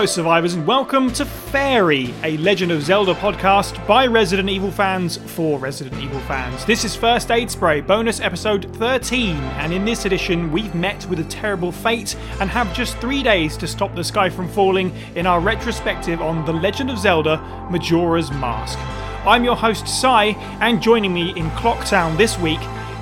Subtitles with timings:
[0.00, 5.18] Hello, survivors, and welcome to Fairy, a Legend of Zelda podcast by Resident Evil fans
[5.18, 6.64] for Resident Evil fans.
[6.64, 11.20] This is First Aid Spray, bonus episode 13, and in this edition, we've met with
[11.20, 15.26] a terrible fate and have just three days to stop the sky from falling in
[15.26, 17.36] our retrospective on The Legend of Zelda
[17.70, 18.78] Majora's Mask.
[19.26, 20.28] I'm your host, Sai,
[20.62, 22.60] and joining me in Clocktown this week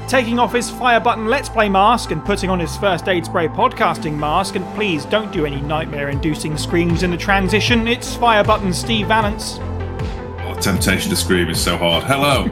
[0.09, 3.47] taking off his fire button Let's Play mask and putting on his first aid spray
[3.47, 4.57] podcasting mask.
[4.57, 7.87] And please don't do any nightmare inducing screams in the transition.
[7.87, 9.59] It's fire button Steve Valance.
[9.61, 12.05] Oh, temptation to scream is so hard.
[12.05, 12.45] Hello.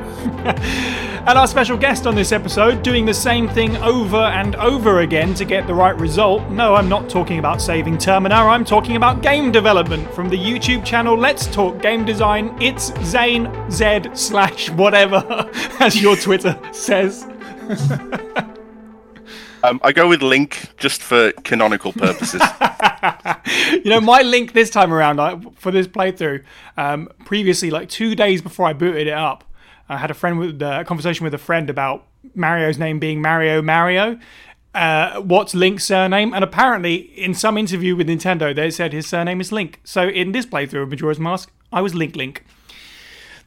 [1.26, 5.32] and our special guest on this episode, doing the same thing over and over again
[5.34, 6.46] to get the right result.
[6.50, 10.84] No, I'm not talking about saving Termina, I'm talking about game development from the YouTube
[10.84, 12.54] channel Let's Talk Game Design.
[12.60, 17.26] It's Zane Z slash whatever, as your Twitter says.
[19.62, 22.40] Um, I go with Link just for canonical purposes.
[23.72, 26.44] you know, my link this time around I, for this playthrough,
[26.76, 29.44] um, previously, like two days before I booted it up,
[29.88, 33.22] I had a friend with uh, a conversation with a friend about Mario's name being
[33.22, 34.18] Mario Mario.
[34.74, 36.34] Uh, what's Link's surname?
[36.34, 39.80] And apparently, in some interview with Nintendo, they said his surname is Link.
[39.84, 42.44] So in this playthrough of Majora's Mask, I was Link Link.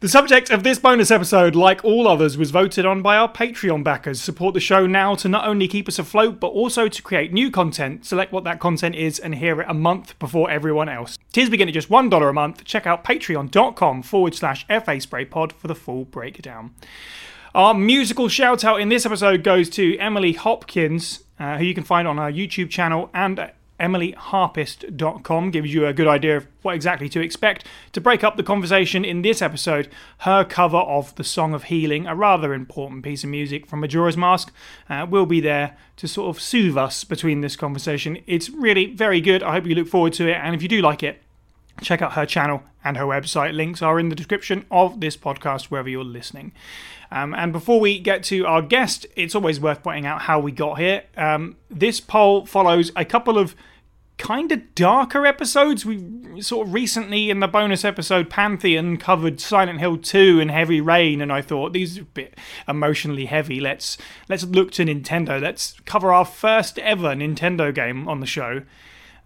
[0.02, 3.84] The subject of this bonus episode, like all others, was voted on by our Patreon
[3.84, 4.22] backers.
[4.22, 7.52] Support the show now to not only keep us afloat, but also to create new
[7.52, 8.06] content.
[8.06, 11.18] Select what that content is and hear it a month before everyone else.
[11.34, 12.64] Tiers begin at just $1 a month.
[12.64, 16.74] Check out patreon.com forward slash FA Spray Pod for the full breakdown.
[17.54, 21.84] Our musical shout out in this episode goes to Emily Hopkins, uh, who you can
[21.84, 27.10] find on our YouTube channel and emilyharpist.com gives you a good idea of what exactly
[27.10, 27.66] to expect.
[27.94, 32.06] To break up the conversation in this episode, her cover of The Song of Healing,
[32.08, 34.54] a rather important piece of music from Majora's Mask,
[34.90, 38.20] uh, will be there to sort of soothe us between this conversation.
[38.28, 39.44] It's really very good.
[39.44, 41.22] I hope you look forward to it, and if you do like it,
[41.82, 43.54] check out her channel and her website.
[43.54, 46.52] Links are in the description of this podcast wherever you're listening.
[47.12, 50.52] Um, and before we get to our guest, it's always worth pointing out how we
[50.52, 51.04] got here.
[51.18, 53.56] Um, this poll follows a couple of
[54.20, 55.86] kind of darker episodes.
[55.86, 60.82] We sort of recently in the bonus episode Pantheon covered Silent Hill 2 and Heavy
[60.82, 62.38] Rain, and I thought these are a bit
[62.68, 63.60] emotionally heavy.
[63.60, 63.98] Let's
[64.28, 65.42] let's look to Nintendo.
[65.42, 68.62] Let's cover our first ever Nintendo game on the show.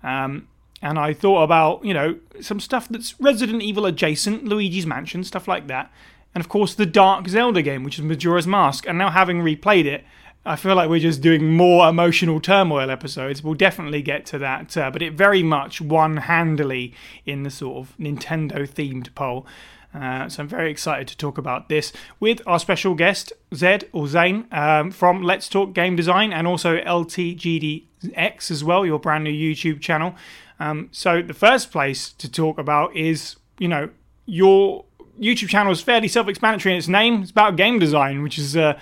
[0.03, 0.47] Um,
[0.81, 5.47] and I thought about you know some stuff that's Resident Evil adjacent, Luigi's Mansion, stuff
[5.47, 5.91] like that,
[6.33, 8.87] and of course the Dark Zelda game, which is Majora's Mask.
[8.87, 10.03] And now having replayed it.
[10.45, 13.41] I feel like we're just doing more emotional turmoil episodes.
[13.41, 16.93] We'll definitely get to that, uh, but it very much won handily
[17.25, 19.47] in the sort of Nintendo themed poll.
[19.93, 24.07] Uh, so I'm very excited to talk about this with our special guest Zed or
[24.07, 29.31] Zane um, from Let's Talk Game Design and also LTGDX as well, your brand new
[29.31, 30.15] YouTube channel.
[30.59, 33.89] Um, so the first place to talk about is you know
[34.25, 34.85] your
[35.19, 37.21] YouTube channel is fairly self-explanatory in its name.
[37.21, 38.77] It's about game design, which is uh,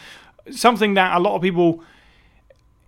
[0.49, 1.83] something that a lot of people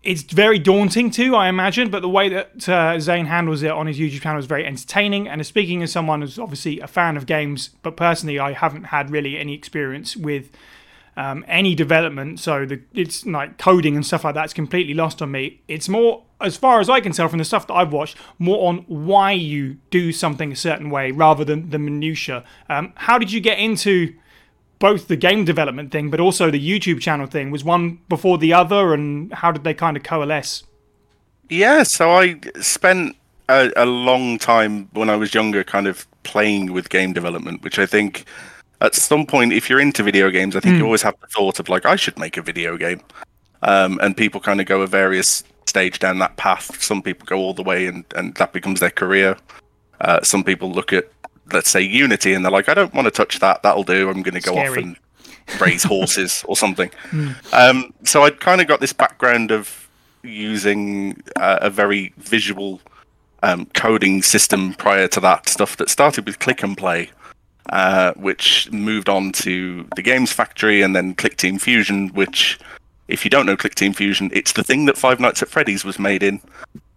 [0.04, 3.88] it's very daunting too, I imagine, but the way that uh, Zane handles it on
[3.88, 5.30] his YouTube channel is very entertaining.
[5.30, 9.10] And speaking as someone who's obviously a fan of games, but personally, I haven't had
[9.10, 10.52] really any experience with
[11.16, 15.32] um, any development, so the, it's like coding and stuff like that's completely lost on
[15.32, 15.62] me.
[15.68, 18.68] It's more, as far as I can tell from the stuff that I've watched, more
[18.68, 22.44] on why you do something a certain way rather than the minutia.
[22.70, 24.16] Um, how did you get into
[24.80, 27.52] both the game development thing, but also the YouTube channel thing?
[27.52, 30.64] Was one before the other, and how did they kind of coalesce?
[31.50, 33.16] Yeah, so I spent
[33.48, 37.78] a, a long time when I was younger, kind of playing with game development, which
[37.78, 38.26] I think
[38.84, 40.78] at some point, if you're into video games, I think mm.
[40.78, 40.88] you hmm.
[40.88, 43.02] always have the thought of like, I should make a video game.
[43.64, 46.82] Um, and people kind of go a various stage down that path.
[46.84, 49.38] Some people go all the way, and and that becomes their career.
[50.02, 51.10] Uh, some people look at
[51.52, 53.64] let's say Unity, and they're like, I don't want to touch that.
[53.64, 54.10] That'll do.
[54.10, 54.70] I'm going to go Scary.
[54.70, 54.98] off and
[55.60, 56.90] raise horses or something.
[57.14, 57.36] Mm.
[57.54, 59.88] Um, so I kind of got this background of
[60.24, 62.82] using uh, a very visual
[63.44, 67.12] um, coding system prior to that stuff that started with Click and Play.
[67.70, 72.60] Uh, which moved on to the Games Factory and then Clickteam Fusion, which,
[73.08, 75.98] if you don't know Clickteam Fusion, it's the thing that Five Nights at Freddy's was
[75.98, 76.42] made in,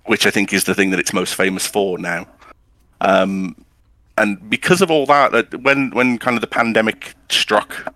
[0.06, 2.26] which I think is the thing that it's most famous for now.
[3.00, 3.54] Um,
[4.18, 7.94] and because of all that, when when kind of the pandemic struck,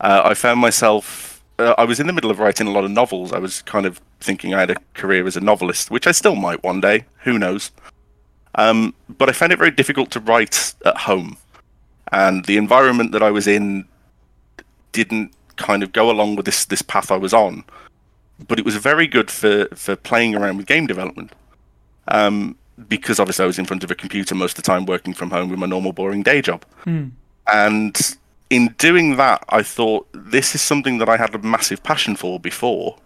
[0.00, 1.42] uh, I found myself.
[1.58, 3.32] Uh, I was in the middle of writing a lot of novels.
[3.32, 6.34] I was kind of thinking I had a career as a novelist, which I still
[6.34, 7.06] might one day.
[7.24, 7.70] Who knows?
[8.56, 11.38] Um, but I found it very difficult to write at home,
[12.12, 13.86] and the environment that I was in
[14.92, 17.64] didn't kind of go along with this this path I was on.
[18.48, 21.32] But it was very good for for playing around with game development.
[22.08, 22.56] Um,
[22.88, 25.30] because obviously I was in front of a computer most of the time, working from
[25.30, 26.64] home with my normal boring day job.
[27.52, 28.16] And
[28.50, 32.38] in doing that, I thought this is something that I had a massive passion for
[32.38, 32.98] before,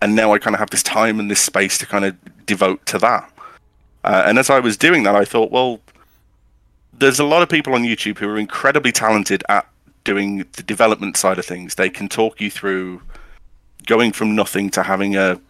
[0.00, 2.16] and now I kind of have this time and this space to kind of
[2.46, 3.30] devote to that.
[4.02, 5.80] Uh, and as I was doing that, I thought, well,
[7.00, 9.66] there's a lot of people on YouTube who are incredibly talented at
[10.04, 11.74] doing the development side of things.
[11.74, 13.02] They can talk you through
[13.86, 15.40] going from nothing to having a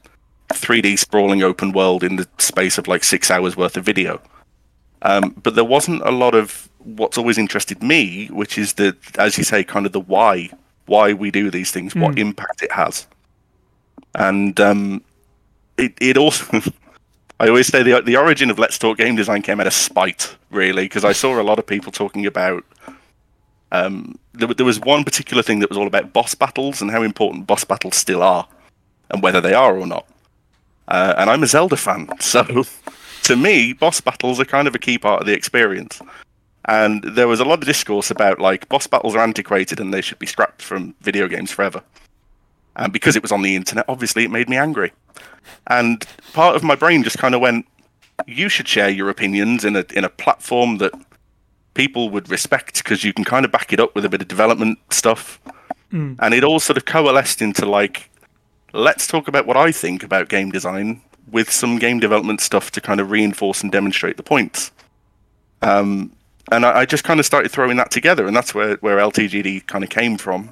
[0.51, 4.21] 3D sprawling open world in the space of like six hours worth of video.
[5.03, 9.37] Um, but there wasn't a lot of what's always interested me, which is the, as
[9.37, 10.51] you say, kind of the why,
[10.87, 13.07] why we do these things, what impact it has,
[14.15, 15.03] and um,
[15.77, 16.61] it it also.
[17.41, 20.37] I always say the the origin of Let's Talk Game Design came out of spite,
[20.51, 22.65] really, because I saw a lot of people talking about.
[23.73, 27.03] Um, there, there was one particular thing that was all about boss battles and how
[27.03, 28.47] important boss battles still are,
[29.09, 30.07] and whether they are or not.
[30.87, 32.45] Uh, and I'm a Zelda fan, so
[33.23, 36.03] to me, boss battles are kind of a key part of the experience.
[36.67, 40.03] And there was a lot of discourse about like boss battles are antiquated and they
[40.03, 41.83] should be scrapped from video games forever.
[42.81, 44.93] And because it was on the internet, obviously it made me angry.
[45.69, 47.67] And part of my brain just kind of went,
[48.27, 50.93] "You should share your opinions in a in a platform that
[51.75, 54.29] people would respect because you can kind of back it up with a bit of
[54.29, 55.39] development stuff."
[56.21, 58.11] And it all sort of coalesced into like,
[58.73, 62.81] let's talk about what I think about game design with some game development stuff to
[62.81, 64.71] kind of reinforce and demonstrate the points.
[65.63, 66.13] Um,
[66.53, 69.67] and I, I just kind of started throwing that together, and that's where where LTGD
[69.67, 70.51] kind of came from.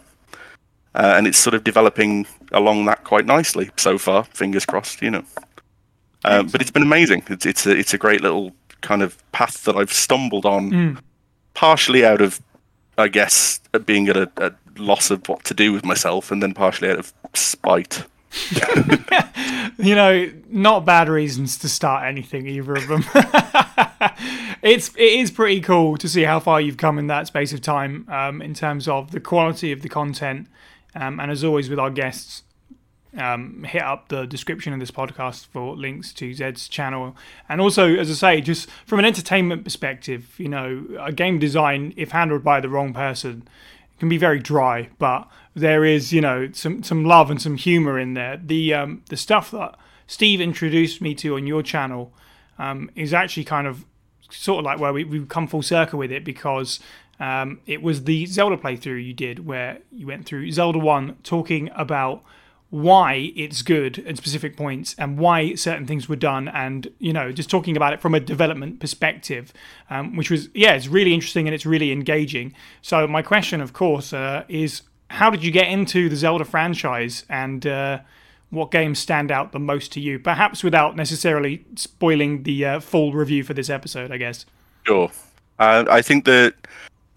[0.94, 4.24] Uh, and it's sort of developing along that quite nicely so far.
[4.24, 5.24] Fingers crossed, you know.
[6.24, 7.22] Um, but it's been amazing.
[7.28, 11.00] It's it's a, it's a great little kind of path that I've stumbled on,
[11.54, 12.40] partially out of,
[12.96, 16.54] I guess, being at a, a loss of what to do with myself, and then
[16.54, 18.04] partially out of spite.
[19.78, 23.04] you know, not bad reasons to start anything, either of them.
[24.62, 27.60] it's it is pretty cool to see how far you've come in that space of
[27.60, 30.48] time um, in terms of the quality of the content.
[30.94, 32.42] Um, and as always with our guests,
[33.16, 37.16] um, hit up the description of this podcast for links to Zed's channel.
[37.48, 41.94] And also, as I say, just from an entertainment perspective, you know, a game design,
[41.96, 43.48] if handled by the wrong person,
[43.98, 47.98] can be very dry, but there is, you know, some some love and some humor
[47.98, 48.40] in there.
[48.42, 49.74] The um, the stuff that
[50.06, 52.12] Steve introduced me to on your channel
[52.58, 53.84] um, is actually kind of
[54.30, 56.80] sort of like where we, we've come full circle with it because
[57.20, 61.70] um, it was the Zelda playthrough you did where you went through Zelda 1 talking
[61.74, 62.22] about
[62.70, 67.32] why it's good at specific points and why certain things were done and you know
[67.32, 69.54] just talking about it from a development perspective
[69.88, 72.52] um, which was yeah it's really interesting and it's really engaging.
[72.82, 77.24] So my question of course uh, is how did you get into the zelda franchise
[77.28, 78.00] and uh,
[78.50, 80.18] what games stand out the most to you?
[80.18, 84.44] Perhaps without necessarily spoiling the uh, full review for this episode i guess.
[84.86, 85.10] Sure.
[85.58, 86.54] Uh, I think that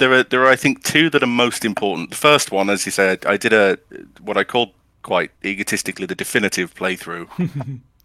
[0.01, 2.09] there are there are I think two that are most important.
[2.09, 3.77] The first one, as you said, I did a
[4.21, 4.71] what I called
[5.03, 7.27] quite egotistically the definitive playthrough,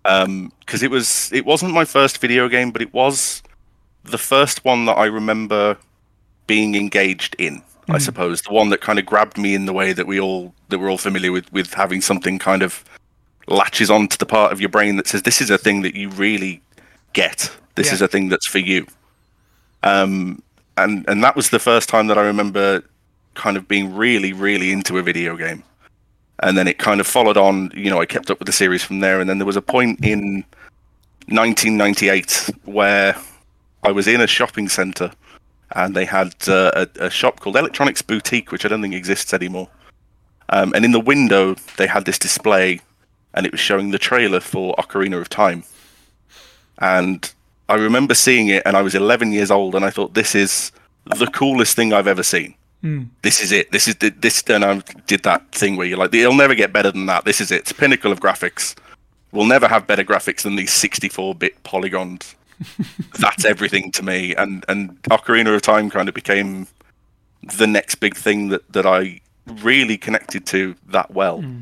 [0.60, 3.42] because it was it wasn't my first video game, but it was
[4.04, 5.76] the first one that I remember
[6.46, 7.62] being engaged in.
[7.88, 10.52] I suppose the one that kind of grabbed me in the way that we all
[10.68, 12.84] that we're all familiar with with having something kind of
[13.46, 16.08] latches onto the part of your brain that says this is a thing that you
[16.10, 16.60] really
[17.12, 17.50] get.
[17.76, 17.94] This Yeah.
[17.94, 18.86] is a thing that's for you.
[19.84, 20.42] Um,
[20.76, 22.82] and and that was the first time that I remember
[23.34, 25.62] kind of being really really into a video game.
[26.40, 27.70] And then it kind of followed on.
[27.74, 29.20] You know, I kept up with the series from there.
[29.20, 30.44] And then there was a point in
[31.28, 33.16] 1998 where
[33.82, 35.10] I was in a shopping center
[35.74, 39.34] and they had uh, a, a shop called Electronics Boutique, which I don't think exists
[39.34, 39.68] anymore.
[40.50, 42.80] Um, and in the window, they had this display,
[43.34, 45.64] and it was showing the trailer for Ocarina of Time.
[46.78, 47.32] And
[47.68, 50.72] I remember seeing it, and I was 11 years old, and I thought, this is
[51.04, 52.54] the coolest thing I've ever seen.
[52.82, 53.04] Hmm.
[53.22, 53.72] This is it.
[53.72, 54.42] This is the, this.
[54.48, 57.24] And I did that thing where you're like, it'll never get better than that.
[57.24, 57.60] This is it.
[57.60, 58.76] It's pinnacle of graphics.
[59.32, 62.36] We'll never have better graphics than these 64-bit polygons.
[63.18, 64.34] That's everything to me.
[64.34, 66.66] And and Ocarina of Time kind of became
[67.58, 71.40] the next big thing that that I really connected to that well.
[71.40, 71.60] Hmm.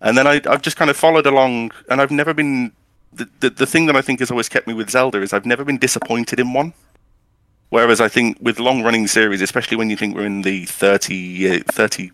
[0.00, 2.72] And then I, I've just kind of followed along, and I've never been.
[3.16, 5.46] The, the, the thing that I think has always kept me with Zelda is I've
[5.46, 6.72] never been disappointed in one.
[7.70, 11.14] Whereas I think with long running series, especially when you think we're in the 30,
[11.16, 12.12] year, 30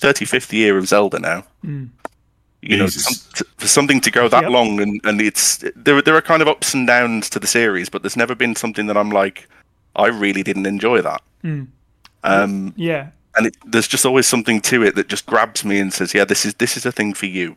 [0.00, 4.50] 35th year of Zelda now, you know, some- t- for something to go that Yep.
[4.50, 7.88] long and, and it's there, there are kind of ups and downs to the series,
[7.88, 9.48] but there's never been something that I'm like,
[9.96, 11.22] I really didn't enjoy that.
[12.24, 15.92] Um, yeah and it, there's just always something to it that just grabs me and
[15.92, 17.56] says, "Yeah, this is this is a thing for you."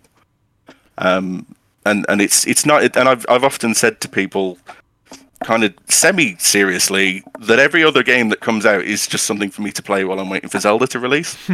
[0.98, 1.46] Um,
[1.88, 2.96] and and it's it's not.
[2.98, 4.58] And I've I've often said to people,
[5.44, 9.62] kind of semi seriously, that every other game that comes out is just something for
[9.62, 11.38] me to play while I'm waiting for Zelda to release.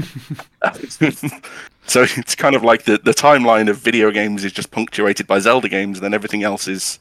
[1.88, 5.40] so it's kind of like the the timeline of video games is just punctuated by
[5.40, 7.00] Zelda games, and then everything else is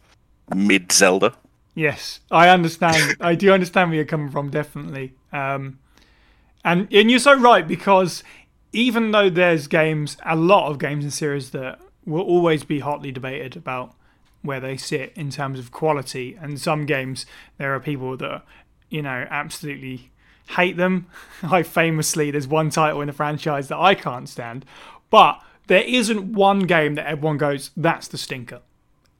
[0.54, 1.34] mid Zelda.
[1.74, 3.16] Yes, I understand.
[3.20, 5.14] I do understand where you're coming from, definitely.
[5.32, 5.78] Um,
[6.64, 8.22] and and you're so right because
[8.72, 13.12] even though there's games, a lot of games in series that will always be hotly
[13.12, 13.94] debated about
[14.42, 17.26] where they sit in terms of quality, and some games
[17.58, 18.42] there are people that
[18.90, 20.10] you know absolutely
[20.56, 21.06] hate them.
[21.42, 24.64] I famously, there's one title in the franchise that I can't stand,
[25.10, 28.60] but there isn't one game that everyone goes, "That's the stinker."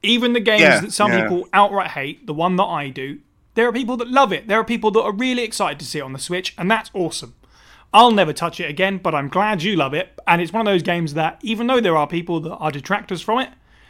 [0.01, 1.23] Even the games Yeah, that some yeah.
[1.23, 3.19] people outright hate, the one that I do,
[3.55, 4.49] there are people that love it.
[4.49, 6.91] There are people that are really excited to see it on the Switch, and that's
[6.93, 7.35] awesome.
[7.93, 10.19] I'll never touch it again, but I'm glad you love it.
[10.27, 13.21] And it's one of those games that, even though there are people that are detractors
[13.21, 13.49] from it,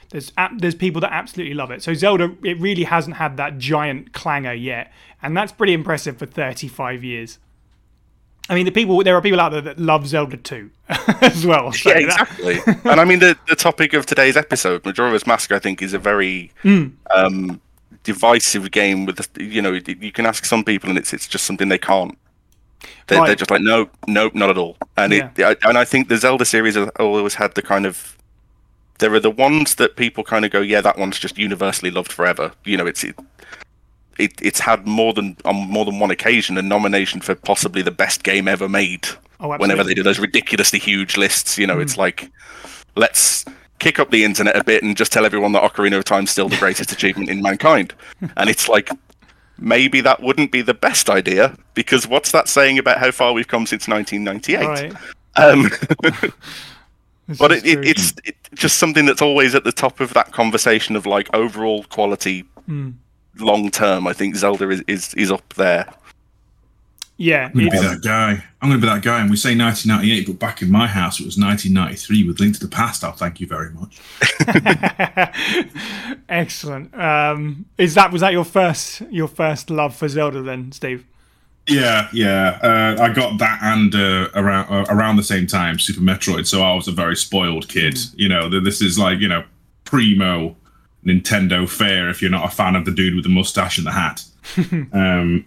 [0.09, 1.81] there's there's people that absolutely love it.
[1.81, 4.91] So Zelda, it really hasn't had that giant clangor yet,
[5.21, 7.39] and that's pretty impressive for 35 years.
[8.49, 10.69] I mean, the people there are people out there that love Zelda 2
[11.21, 11.71] as well.
[11.71, 12.59] So Yeah, exactly.
[12.83, 15.99] and I mean, the, the topic of today's episode, Majora's Mask, I think, is a
[15.99, 16.51] very
[17.15, 17.61] um,
[18.03, 19.05] divisive game.
[19.05, 21.77] With the, you know, you can ask some people, and it's it's just something they
[21.77, 22.17] can't.
[23.07, 23.27] They're, Right.
[23.27, 24.77] they're just like, no, no, not at all.
[24.97, 28.17] And it, I, and I think the Zelda series has always had the kind of.
[28.99, 32.11] There are the ones that people kind of go, yeah, that one's just universally loved
[32.11, 32.53] forever.
[32.63, 33.15] You know, it's it,
[34.17, 37.91] it it's had more than on more than one occasion a nomination for possibly the
[37.91, 39.07] best game ever made
[39.39, 41.57] Oh, whenever they do those ridiculously huge lists.
[41.57, 42.01] You know, it's hmm.
[42.01, 42.31] like
[42.95, 43.43] let's
[43.79, 46.47] kick up the internet a bit and just tell everyone that Ocarina of Time's still
[46.47, 47.93] the greatest achievement in mankind.
[48.37, 48.89] And it's like
[49.63, 53.47] maybe that wouldn't be the best idea because what's that saying about how far we've
[53.47, 54.67] come since 1998?
[54.67, 54.93] Right.
[55.35, 55.69] Um,
[57.39, 60.95] but it, it, it's it, just something that's always at the top of that conversation
[60.95, 62.43] of like overall quality.
[63.39, 65.91] Long term, I think Zelda is, is, is up there.
[67.23, 67.45] Yeah.
[67.45, 68.43] I'm to be that guy.
[68.61, 69.21] I'm to be that guy.
[69.21, 72.59] And we say 1998, but back in my house, it was 1993 with Link to
[72.59, 73.03] the Past.
[73.03, 73.99] I'll thank you very much.
[76.29, 76.93] Excellent.
[76.97, 81.05] Um, is that was that your first your first love for Zelda then, Steve?
[81.67, 82.59] Yeah, yeah.
[82.61, 86.45] Uh, I got that and uh, around uh, around the same time, Super Metroid.
[86.45, 87.97] So I was a very spoiled kid.
[88.15, 89.45] You know, this is like you know
[89.85, 90.57] primo
[91.05, 93.91] Nintendo fare if you're not a fan of the dude with the mustache and the
[93.91, 94.25] hat.
[94.91, 95.45] um,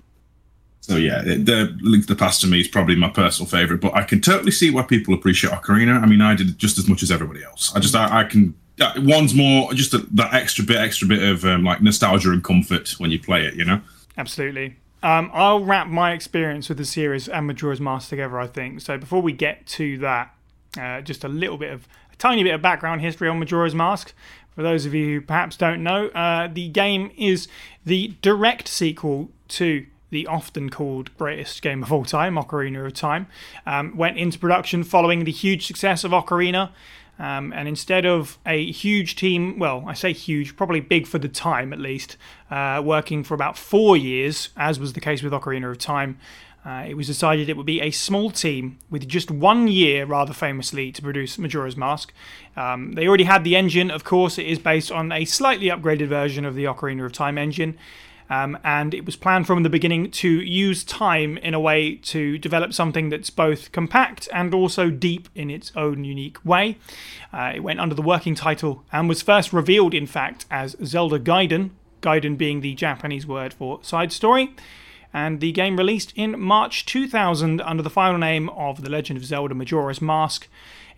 [0.87, 3.81] so yeah, the Link to the Past to me is probably my personal favorite.
[3.81, 6.01] But I can totally see why people appreciate Ocarina.
[6.01, 7.75] I mean, I did just as much as everybody else.
[7.75, 8.55] I just I, I can.
[8.81, 12.45] uh, One's more just a, that extra bit, extra bit of um, like nostalgia and
[12.45, 13.55] comfort when you play it.
[13.55, 13.81] You know.
[14.17, 14.77] Absolutely.
[15.03, 18.81] Um, I'll wrap my experience with the series and Majora's Mask together, I think.
[18.81, 20.35] So before we get to that,
[20.79, 24.15] uh, just a little bit of a tiny bit of background history on Majora's Mask.
[24.55, 27.49] For those of you who perhaps don't know, uh, the game is
[27.85, 29.85] the direct sequel to
[30.17, 33.27] the often called greatest game of all time, Ocarina of Time.
[33.67, 36.71] Um, went into production following the huge success of Ocarina.
[37.19, 41.29] Um, and instead of a huge team, well, I say huge, probably big for the
[41.29, 42.17] time at least,
[42.51, 46.19] uh, working for about four years, as was the case with Ocarina of Time,
[46.65, 50.33] uh, it was decided it would be a small team with just one year, rather
[50.33, 52.13] famously, to produce Majora's Mask.
[52.57, 56.09] Um, they already had the engine, of course, it is based on a slightly upgraded
[56.09, 57.77] version of the Ocarina of Time engine.
[58.29, 62.39] Um, and it was planned from the beginning to use time in a way to
[62.39, 66.79] develop something that's both compact and also deep in its own unique way.
[67.33, 71.19] Uh, it went under the working title and was first revealed, in fact, as Zelda
[71.19, 71.71] Gaiden,
[72.03, 74.55] Gaiden being the Japanese word for side story.
[75.13, 79.25] And the game released in March 2000 under the final name of The Legend of
[79.25, 80.49] Zelda Majora's Mask.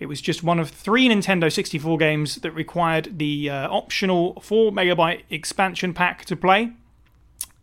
[0.01, 4.73] It was just one of three Nintendo 64 games that required the uh, optional 4
[4.73, 6.73] megabyte expansion pack to play.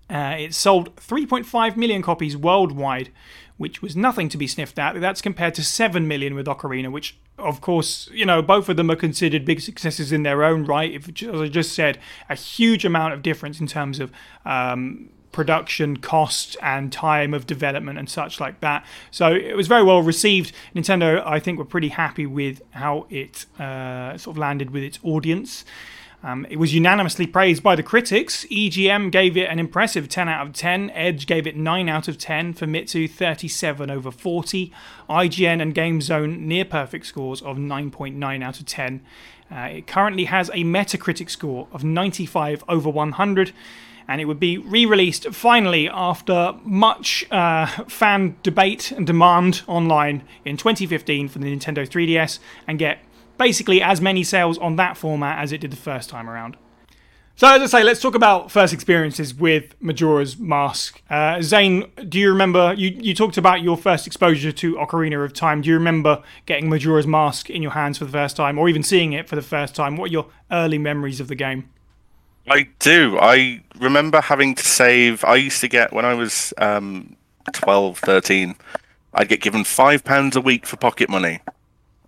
[0.09, 3.09] Uh, it sold 3.5 million copies worldwide,
[3.57, 4.99] which was nothing to be sniffed at.
[5.01, 8.91] That's compared to 7 million with Ocarina, which, of course, you know, both of them
[8.91, 10.91] are considered big successes in their own right.
[10.91, 11.97] If, as I just said,
[12.29, 14.11] a huge amount of difference in terms of
[14.45, 18.85] um, production cost and time of development and such like that.
[19.11, 20.53] So it was very well received.
[20.73, 24.97] Nintendo, I think, were pretty happy with how it uh, sort of landed with its
[25.03, 25.65] audience.
[26.25, 28.45] Um, it was unanimously praised by the critics.
[28.45, 30.89] EGM gave it an impressive 10 out of 10.
[30.89, 32.53] Edge gave it 9 out of 10.
[32.53, 34.73] for Famitsu 37 over 40.
[35.07, 39.01] IGN and GameZone near perfect scores of 9.9 out of 10.
[39.51, 43.51] Uh, it currently has a Metacritic score of 95 over 100
[44.07, 50.57] and it would be re-released finally after much uh, fan debate and demand online in
[50.57, 52.99] 2015 for the Nintendo 3DS and get
[53.37, 56.57] basically as many sales on that format as it did the first time around.
[57.37, 61.01] So, as I say, let's talk about first experiences with Majora's Mask.
[61.09, 62.73] Uh, Zane, do you remember?
[62.77, 65.59] You, you talked about your first exposure to Ocarina of Time.
[65.59, 68.83] Do you remember getting Majora's Mask in your hands for the first time, or even
[68.83, 69.97] seeing it for the first time?
[69.97, 71.67] What are your early memories of the game?
[72.47, 73.17] I do.
[73.19, 75.25] I remember having to save.
[75.25, 77.17] I used to get, when I was um,
[77.51, 78.55] 12, 13,
[79.13, 81.41] I'd get given £5 a week for pocket money.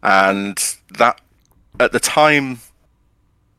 [0.10, 0.58] And
[0.98, 1.20] that,
[1.82, 2.60] at the time,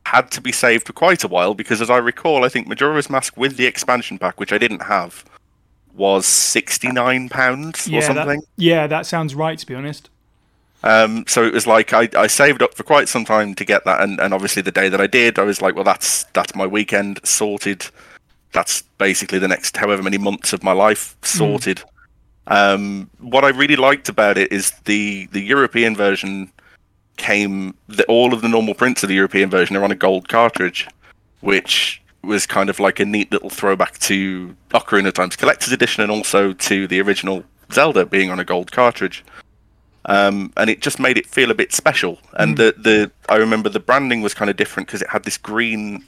[0.05, 3.07] had to be saved for quite a while because, as I recall, I think Majora's
[3.07, 5.23] Mask with the expansion pack, which I didn't have,
[5.93, 8.39] was sixty-nine pounds yeah, or something.
[8.39, 9.59] That, yeah, that sounds right.
[9.59, 10.09] To be honest.
[10.81, 13.85] Um, so it was like I, I saved up for quite some time to get
[13.85, 16.55] that, and, and obviously the day that I did, I was like, well, that's that's
[16.55, 17.85] my weekend sorted.
[18.53, 21.77] That's basically the next however many months of my life sorted.
[21.77, 21.83] Mm.
[22.49, 26.51] Um, what I really liked about it is the the European version
[27.17, 30.29] came the, all of the normal prints of the European version are on a gold
[30.29, 30.87] cartridge,
[31.41, 36.03] which was kind of like a neat little throwback to Ocarina of Time's Collector's Edition
[36.03, 39.23] and also to the original Zelda being on a gold cartridge.
[40.05, 42.19] Um, and it just made it feel a bit special.
[42.33, 42.57] And mm.
[42.57, 46.03] the the I remember the branding was kind of different because it had this green.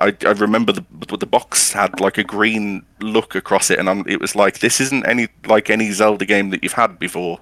[0.00, 0.84] I, I remember the
[1.16, 4.80] the box had like a green look across it, and I'm, it was like this
[4.80, 7.40] isn't any like any Zelda game that you've had before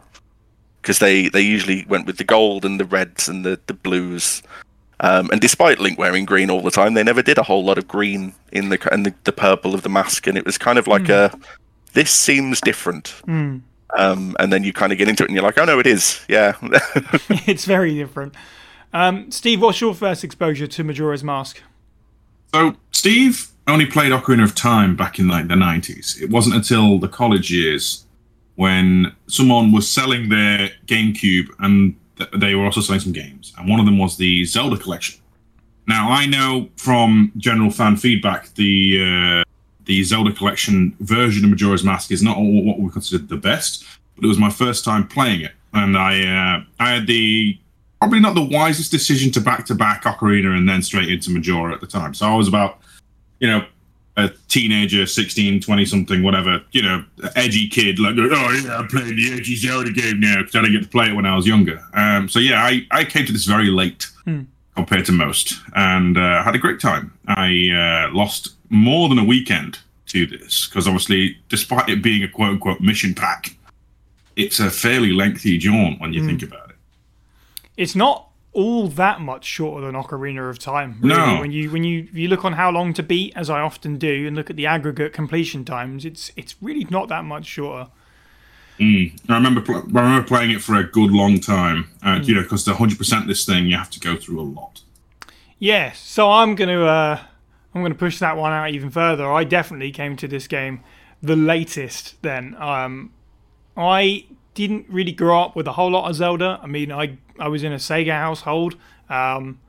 [0.86, 4.40] because they, they usually went with the gold and the reds and the, the blues.
[5.00, 7.76] Um, and despite Link wearing green all the time, they never did a whole lot
[7.76, 10.78] of green in the and the, the purple of the mask, and it was kind
[10.78, 11.34] of like mm.
[11.34, 11.38] a
[11.92, 13.06] this seems different.
[13.26, 13.62] Mm.
[13.98, 15.88] Um, and then you kind of get into it, and you're like, oh no, it
[15.88, 16.56] is, yeah.
[17.46, 18.34] it's very different.
[18.92, 21.60] Um, Steve, what's your first exposure to Majora's Mask?
[22.52, 26.20] So Steve only played Ocarina of Time back in like the 90s.
[26.20, 28.06] It wasn't until the college years
[28.54, 33.68] when someone was selling their GameCube and th- they were also selling some games, and
[33.68, 35.20] one of them was the Zelda collection.
[35.86, 39.50] Now I know from general fan feedback the uh,
[39.84, 43.84] the Zelda collection version of Majora's Mask is not what we consider the best,
[44.16, 47.58] but it was my first time playing it, and I uh, I had the
[48.00, 51.74] probably not the wisest decision to back to back Ocarina and then straight into Majora
[51.74, 52.14] at the time.
[52.14, 52.78] So I was about
[53.40, 53.66] you know
[54.16, 57.04] a teenager, 16, 20 something, whatever, you know,
[57.34, 60.72] edgy kid, like, oh, yeah, I'm playing the edgy Zelda game now because I didn't
[60.72, 61.82] get to play it when I was younger.
[61.92, 64.42] Um, so, yeah, I, I came to this very late hmm.
[64.74, 67.12] compared to most and uh, had a great time.
[67.28, 72.28] I uh, lost more than a weekend to this because, obviously, despite it being a
[72.28, 73.54] quote unquote mission pack,
[74.34, 76.28] it's a fairly lengthy jaunt when you hmm.
[76.28, 76.65] think about it.
[77.76, 80.98] It's not all that much shorter than Ocarina of Time.
[81.02, 81.16] Really.
[81.16, 81.40] No.
[81.40, 84.26] When you when you you look on how long to beat, as I often do,
[84.26, 87.90] and look at the aggregate completion times, it's it's really not that much shorter.
[88.78, 89.18] Mm.
[89.28, 91.90] I remember I remember playing it for a good long time.
[92.02, 92.26] Uh, mm.
[92.26, 94.82] You know, because hundred percent this thing, you have to go through a lot.
[95.58, 97.20] Yeah, so I'm gonna uh,
[97.74, 99.30] I'm gonna push that one out even further.
[99.30, 100.80] I definitely came to this game
[101.22, 102.20] the latest.
[102.22, 103.12] Then um,
[103.76, 106.58] I didn't really grow up with a whole lot of Zelda.
[106.62, 108.76] I mean, I I was in a Sega household.
[109.08, 109.60] Um,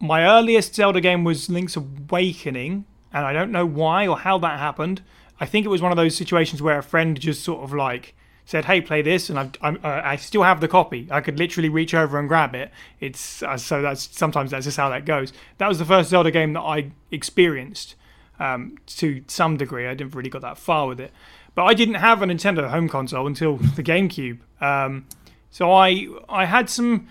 [0.00, 4.58] my earliest Zelda game was Link's Awakening, and I don't know why or how that
[4.58, 5.02] happened.
[5.38, 8.14] I think it was one of those situations where a friend just sort of like
[8.44, 11.08] said, "Hey, play this," and I'm, uh, I still have the copy.
[11.10, 12.70] I could literally reach over and grab it.
[13.00, 15.32] It's uh, so that's sometimes that's just how that goes.
[15.58, 17.94] That was the first Zelda game that I experienced
[18.40, 19.86] um, to some degree.
[19.86, 21.12] I didn't really got that far with it,
[21.54, 24.40] but I didn't have a Nintendo home console until the GameCube.
[24.60, 25.06] Um,
[25.52, 27.06] so I I had some.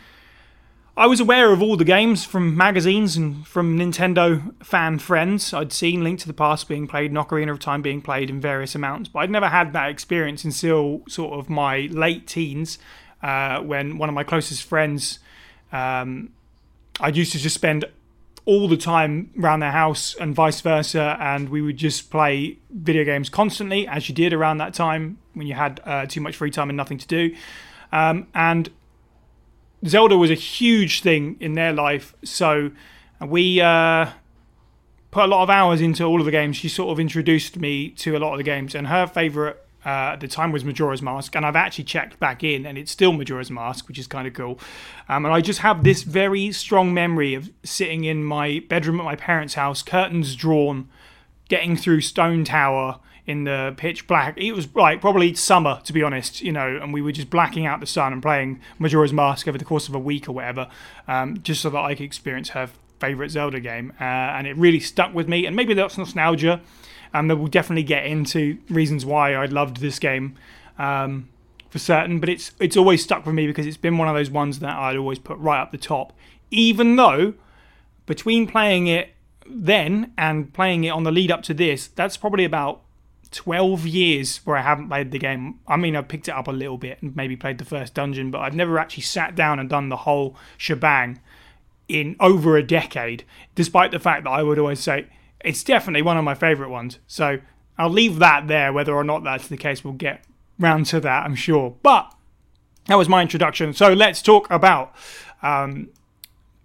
[0.98, 5.54] I was aware of all the games from magazines and from Nintendo fan friends.
[5.54, 8.42] I'd seen Link to the Past being played, and Ocarina of Time being played in
[8.42, 12.78] various amounts, but I'd never had that experience until sort of my late teens,
[13.24, 15.20] uh, when one of my closest friends,
[15.72, 16.34] um,
[17.00, 17.86] I used to just spend
[18.46, 23.06] all the time around their house and vice versa, and we would just play video
[23.06, 26.52] games constantly, as you did around that time when you had uh, too much free
[26.52, 27.34] time and nothing to do.
[27.92, 28.70] Um, and
[29.86, 32.72] Zelda was a huge thing in their life, so
[33.20, 34.12] we uh,
[35.12, 36.56] put a lot of hours into all of the games.
[36.58, 40.14] She sort of introduced me to a lot of the games, and her favorite uh,
[40.14, 43.12] at the time was Majora's Mask, and I've actually checked back in, and it's still
[43.12, 44.60] Majora's Mask, which is kind of cool.
[45.10, 49.04] Um, and I just have this very strong memory of sitting in my bedroom at
[49.04, 50.88] my parents' house, curtains drawn,
[51.50, 54.38] getting through Stone Tower in the pitch black.
[54.38, 57.66] It was like probably summer, to be honest, you know, and we were just blacking
[57.66, 60.68] out the sun and playing Majora's Mask over the course of a week or whatever,
[61.08, 63.94] um, just so that I could experience her favorite Zelda game.
[64.00, 65.46] Uh, and it really stuck with me.
[65.46, 66.62] And maybe that's nostalgia.
[67.14, 70.36] And um, we'll definitely get into reasons why I loved this game.
[70.78, 71.28] Um,
[71.72, 74.30] for certain, but it's it's always stuck with me because it's been one of those
[74.30, 76.12] ones that I'd always put right up the top.
[76.52, 77.34] Even though
[78.06, 79.12] between playing it
[79.48, 82.82] then and playing it on the lead up to this, that's probably about
[83.32, 85.60] 12 years where I haven't played the game.
[85.68, 88.30] I mean, I picked it up a little bit and maybe played the first dungeon,
[88.30, 91.22] but I've never actually sat down and done the whole shebang
[91.88, 93.24] in over a decade,
[93.56, 95.08] despite the fact that I would always say
[95.44, 97.00] it's definitely one of my favourite ones.
[97.08, 97.40] So
[97.78, 98.72] I'll leave that there.
[98.74, 100.24] Whether or not that's the case, we'll get
[100.60, 101.76] round to that, I'm sure.
[101.82, 102.14] But
[102.88, 103.74] that was my introduction.
[103.74, 104.94] So let's talk about
[105.42, 105.90] um,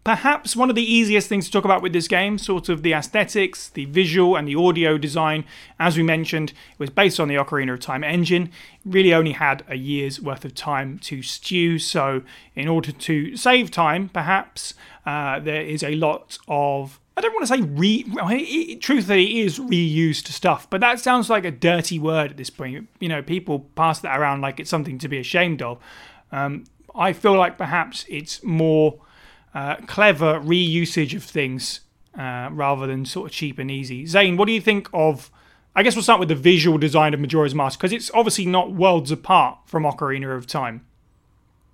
[0.06, 2.92] perhaps one of the easiest things to talk about with this game, sort of the
[2.92, 5.44] aesthetics, the visual, and the audio design.
[5.80, 8.52] As we mentioned, it was based on the Ocarina of Time engine.
[8.84, 12.22] Really only had a year's worth of time to stew, so
[12.54, 17.48] in order to save time, perhaps, uh, there is a lot of I don't want
[17.48, 18.76] to say re.
[18.76, 22.86] Truthfully, it is reused stuff, but that sounds like a dirty word at this point.
[23.00, 25.80] You know, people pass that around like it's something to be ashamed of.
[26.30, 26.62] Um,
[26.94, 29.00] I feel like perhaps it's more
[29.54, 31.80] uh, clever reusage of things
[32.18, 34.06] uh, rather than sort of cheap and easy.
[34.06, 35.30] Zane, what do you think of?
[35.74, 38.72] I guess we'll start with the visual design of Majora's Mask because it's obviously not
[38.72, 40.86] worlds apart from Ocarina of Time.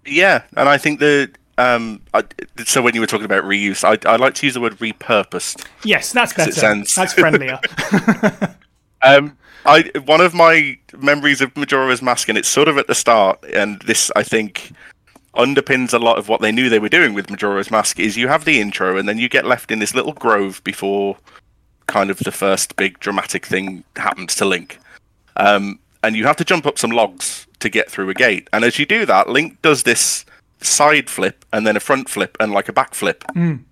[0.05, 2.25] Yeah, and I think that um, I,
[2.65, 5.65] so when you were talking about reuse, I, I like to use the word repurposed.
[5.85, 6.51] Yes, that's better.
[6.51, 6.95] Sounds...
[6.95, 7.61] That's friendlier.
[9.03, 12.95] um, I one of my memories of Majora's Mask, and it's sort of at the
[12.95, 14.73] start, and this I think
[15.37, 18.29] underpins a lot of what they knew they were doing with Majora's Mask is you
[18.29, 21.17] have the intro and then you get left in this little grove before
[21.87, 24.79] kind of the first big dramatic thing happens to Link.
[25.37, 28.49] Um, and you have to jump up some logs to get through a gate.
[28.53, 30.25] And as you do that, Link does this
[30.61, 33.25] side flip and then a front flip and like a back flip.
[33.35, 33.65] Mm.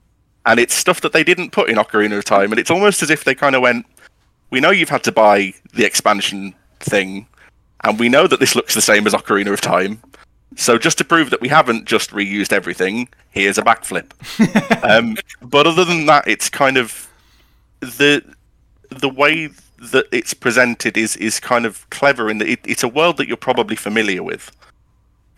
[0.46, 2.53] And it's stuff that they didn't put in Ocarina of Time.
[2.53, 3.87] And it's almost as if they kind of went,
[4.51, 7.27] We know you've had to buy the expansion thing,
[7.85, 10.01] and we know that this looks the same as Ocarina of Time.
[10.56, 14.10] So just to prove that we haven't just reused everything, here's a backflip.
[14.88, 17.08] um, but other than that, it's kind of
[17.80, 18.22] the
[18.90, 22.88] the way that it's presented is is kind of clever in that it, it's a
[22.88, 24.50] world that you're probably familiar with.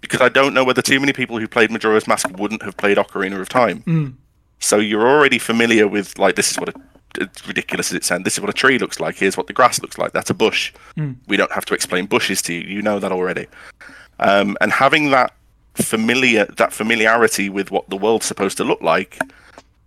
[0.01, 2.97] Because I don't know whether too many people who played Majora's Mask wouldn't have played
[2.97, 3.83] Ocarina of Time.
[3.83, 4.15] Mm.
[4.59, 6.75] So you're already familiar with like this is what a
[7.19, 8.25] it's ridiculous as it sounds.
[8.25, 9.17] This is what a tree looks like.
[9.17, 10.13] Here's what the grass looks like.
[10.13, 10.73] That's a bush.
[10.97, 11.17] Mm.
[11.29, 12.61] We don't have to explain bushes to you.
[12.61, 13.47] You know that already.
[14.23, 15.35] Um, and having that
[15.75, 19.19] familiar that familiarity with what the world's supposed to look like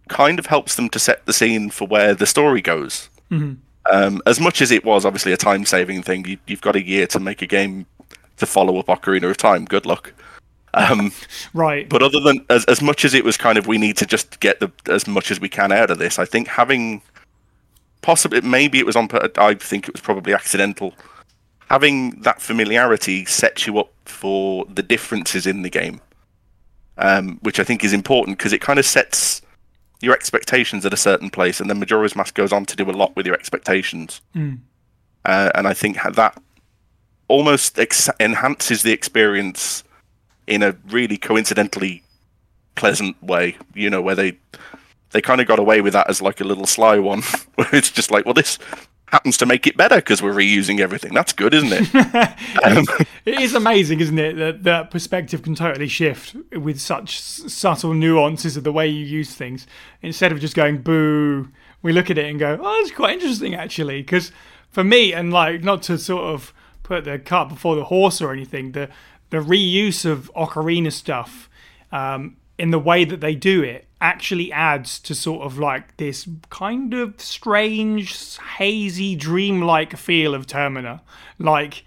[0.10, 3.10] kind of helps them to set the scene for where the story goes.
[3.32, 3.54] Mm-hmm.
[3.92, 6.84] Um, as much as it was obviously a time saving thing, you, have got a
[6.84, 7.86] year to make a game
[8.38, 9.66] to follow up Ocarina of Time.
[9.66, 10.12] Good luck.
[10.74, 11.12] Um,
[11.54, 11.88] right.
[11.88, 14.40] But other than as as much as it was kind of we need to just
[14.40, 17.02] get the as much as we can out of this, I think having
[18.02, 19.08] possibly maybe it was on.
[19.38, 20.94] I think it was probably accidental
[21.70, 26.02] having that familiarity sets you up for the differences in the game,
[26.98, 29.42] um, which I think is important because it kind of sets
[30.02, 32.92] your expectations at a certain place, and then Majora's Mask goes on to do a
[32.92, 34.22] lot with your expectations.
[34.36, 34.60] Mm.
[35.24, 36.42] Uh, and I think that
[37.28, 39.84] almost ex- enhances the experience
[40.48, 42.04] in a really coincidentally
[42.76, 43.58] pleasant way.
[43.74, 44.38] You know, where they
[45.12, 47.22] they kind of got away with that as like a little sly one,
[47.56, 48.60] where it's just like, well, this
[49.08, 51.14] happens to make it better because we're reusing everything.
[51.14, 51.96] That's good, isn't it?
[52.64, 52.86] um,
[53.26, 58.58] it is amazing, isn't it, that that perspective can totally shift with such subtle nuances
[58.58, 59.68] of the way you use things.
[60.02, 61.50] Instead of just going boo,
[61.82, 64.32] we look at it and go, "Oh, that's quite interesting, actually." Because
[64.70, 68.32] for me, and like not to sort of put the cart before the horse or
[68.32, 68.90] anything, the
[69.30, 71.50] the reuse of ocarina stuff
[71.92, 76.28] um, in the way that they do it actually adds to sort of like this
[76.50, 81.02] kind of strange, hazy, dreamlike feel of Termina.
[81.40, 81.84] Like,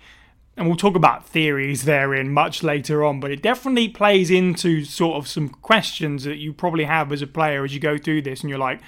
[0.56, 5.16] and we'll talk about theories therein much later on, but it definitely plays into sort
[5.16, 8.40] of some questions that you probably have as a player as you go through this,
[8.40, 8.80] and you're like,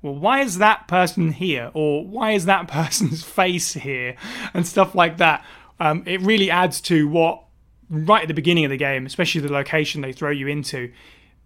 [0.00, 1.70] well, why is that person here?
[1.74, 4.16] Or why is that person's face here?
[4.54, 5.44] And stuff like that.
[5.80, 7.44] Um, it really adds to what,
[7.90, 10.90] right at the beginning of the game, especially the location they throw you into,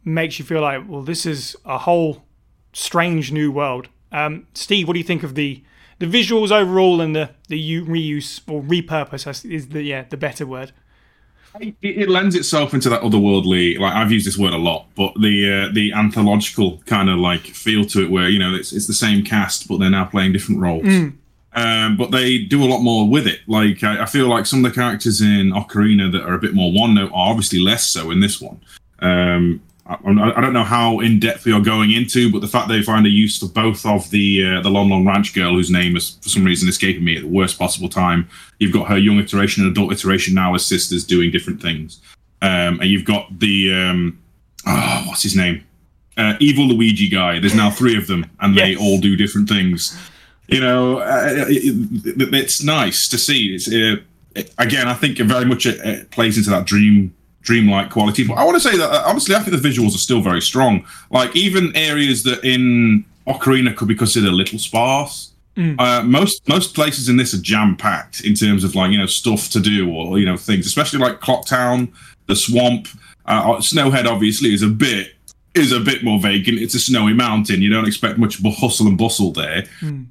[0.04, 2.24] makes you feel like, well, this is a whole
[2.72, 3.88] strange new world.
[4.10, 5.62] Um, Steve, what do you think of the
[5.98, 10.72] the visuals overall and the the reuse or repurpose is the yeah the better word?
[11.60, 13.78] It, it, lends itself into that otherworldly.
[13.78, 17.42] Like I've used this word a lot, but the uh, the anthological kind of like
[17.42, 20.32] feel to it, where you know it's it's the same cast, but they're now playing
[20.32, 20.84] different roles.
[20.84, 21.16] Mm.
[21.54, 23.40] Um, but they do a lot more with it.
[23.46, 26.54] Like I, I, feel like some of the characters in Ocarina that are a bit
[26.54, 28.58] more one note are obviously less so in this one.
[29.00, 29.60] Um,
[30.04, 33.06] I, I don't know how in depth you're going into, but the fact they find
[33.06, 36.18] a use for both of the uh, the Lon Lon Ranch girl, whose name is
[36.22, 38.28] for some reason escaping me at the worst possible time.
[38.58, 42.00] You've got her young iteration and adult iteration now as sisters doing different things,
[42.40, 44.18] um, and you've got the um,
[44.66, 45.64] oh, what's his name,
[46.16, 47.38] uh, evil Luigi guy.
[47.38, 49.98] There's now three of them, and they all do different things.
[50.48, 51.64] You know, uh, it,
[52.20, 53.54] it- it's nice to see.
[53.54, 53.96] It's uh,
[54.58, 58.26] again, I think very much it, it plays into that dream dreamlike quality.
[58.26, 60.40] But I want to say that uh, honestly, I think the visuals are still very
[60.40, 60.86] strong.
[61.10, 65.30] Like even areas that in Ocarina could be considered a little sparse.
[65.78, 69.04] Uh, most most places in this are jam packed in terms of like you know
[69.04, 71.92] stuff to do or you know things, especially like Clocktown,
[72.26, 72.88] the swamp.
[73.26, 75.14] Uh, Snowhead obviously is a bit
[75.54, 76.58] is a bit more vacant.
[76.58, 77.60] It's a snowy mountain.
[77.60, 79.64] You don't expect much hustle and bustle there.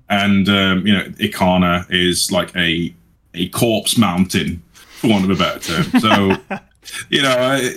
[0.09, 2.93] And um, you know, Ikana is like a
[3.33, 6.01] a corpse mountain, for want of a better term.
[6.01, 6.37] So,
[7.09, 7.75] you know, I,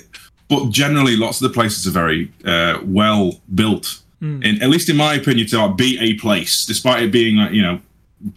[0.49, 4.01] but generally, lots of the places are very uh, well built.
[4.21, 7.53] In, at least in my opinion, to like, be a place, despite it being like
[7.53, 7.79] you know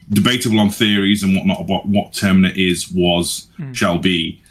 [0.09, 4.41] debatable on theories and whatnot about what Termina is, was, shall be.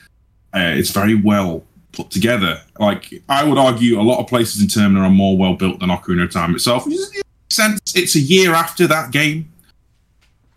[0.55, 2.63] Uh, it's very well put together.
[2.81, 5.91] Like I would argue, a lot of places in Termina are more well built than
[5.91, 6.87] Ocarina of Time itself.
[6.87, 9.53] Is, sense, it's a year after that game,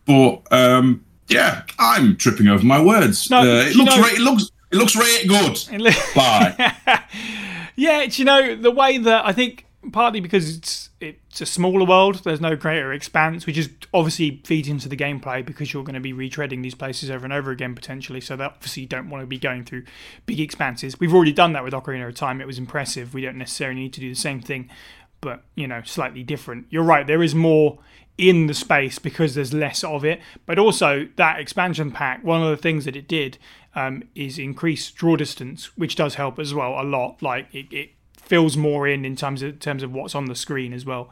[0.05, 3.29] but um, yeah, I'm tripping over my words.
[3.29, 5.59] No, uh, it looks know- re- it looks it looks really good.
[6.15, 6.75] Bye.
[7.75, 11.85] yeah, it's, you know the way that I think partly because it's it's a smaller
[11.85, 12.23] world.
[12.23, 16.01] There's no greater expanse, which is obviously feeds into the gameplay because you're going to
[16.01, 18.19] be retreading these places over and over again potentially.
[18.19, 19.83] So they obviously don't want to be going through
[20.25, 20.99] big expanses.
[20.99, 22.41] We've already done that with Ocarina of Time.
[22.41, 23.13] It was impressive.
[23.13, 24.69] We don't necessarily need to do the same thing,
[25.21, 26.67] but you know, slightly different.
[26.69, 27.07] You're right.
[27.07, 27.79] There is more
[28.19, 30.19] in the space because there's less of it.
[30.45, 33.37] But also that expansion pack, one of the things that it did
[33.73, 37.23] um, is increase draw distance, which does help as well a lot.
[37.23, 40.35] Like it, it fills more in in terms of in terms of what's on the
[40.35, 41.09] screen as well.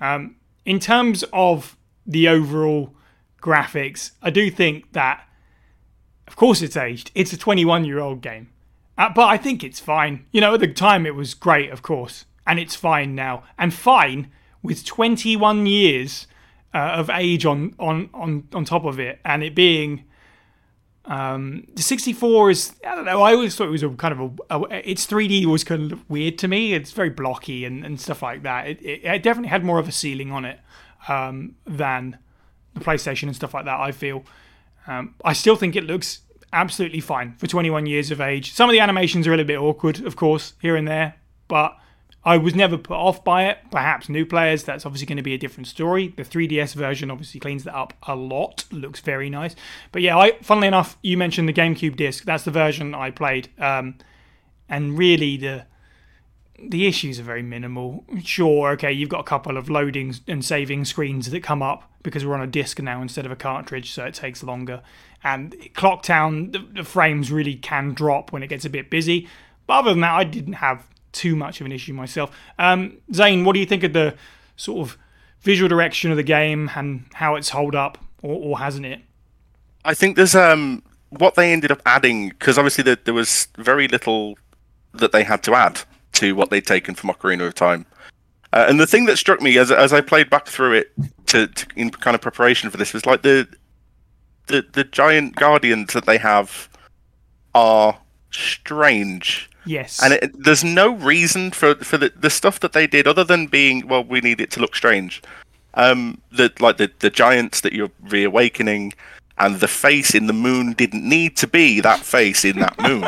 [0.00, 2.94] Um, in terms of the overall
[3.40, 5.28] graphics, I do think that,
[6.26, 7.10] of course, it's aged.
[7.14, 8.48] It's a 21 year old game,
[8.96, 10.24] uh, but I think it's fine.
[10.32, 13.74] You know, at the time it was great, of course, and it's fine now, and
[13.74, 14.30] fine
[14.62, 16.26] with 21 years
[16.76, 20.04] uh, of age on on on on top of it, and it being.
[21.08, 23.22] Um, the 64 is I don't know.
[23.22, 26.10] I always thought it was a kind of a, a its 3D was kind of
[26.10, 26.74] weird to me.
[26.74, 28.66] It's very blocky and, and stuff like that.
[28.66, 30.58] It, it, it definitely had more of a ceiling on it
[31.06, 32.18] um, than
[32.74, 33.78] the PlayStation and stuff like that.
[33.78, 34.24] I feel.
[34.88, 38.52] Um, I still think it looks absolutely fine for 21 years of age.
[38.52, 41.14] Some of the animations are a little bit awkward, of course, here and there,
[41.46, 41.76] but
[42.26, 43.58] I was never put off by it.
[43.70, 46.08] Perhaps new players, that's obviously going to be a different story.
[46.08, 49.54] The 3DS version obviously cleans that up a lot, looks very nice.
[49.92, 52.24] But yeah, I, funnily enough, you mentioned the GameCube disc.
[52.24, 53.94] That's the version I played, um,
[54.68, 55.66] and really the
[56.58, 58.04] the issues are very minimal.
[58.24, 62.26] Sure, okay, you've got a couple of loading and saving screens that come up because
[62.26, 64.82] we're on a disc now instead of a cartridge, so it takes longer.
[65.22, 69.28] And Clocktown, the, the frames really can drop when it gets a bit busy.
[69.66, 72.30] But other than that, I didn't have too much of an issue myself.
[72.58, 74.14] Um, Zane, what do you think of the
[74.56, 74.98] sort of
[75.40, 79.00] visual direction of the game and how it's hold up, or, or hasn't it?
[79.84, 83.88] I think there's um what they ended up adding because obviously there, there was very
[83.88, 84.36] little
[84.92, 85.80] that they had to add
[86.12, 87.86] to what they'd taken from Ocarina of Time.
[88.52, 90.92] Uh, and the thing that struck me as as I played back through it
[91.26, 93.48] to, to in kind of preparation for this was like the
[94.48, 96.68] the the giant guardians that they have
[97.54, 97.98] are
[98.30, 99.50] strange.
[99.66, 100.02] Yes.
[100.02, 103.46] And it, there's no reason for for the, the stuff that they did other than
[103.48, 105.22] being well, we need it to look strange.
[105.74, 108.94] Um, the like the the giants that you're reawakening,
[109.38, 113.02] and the face in the moon didn't need to be that face in that moon,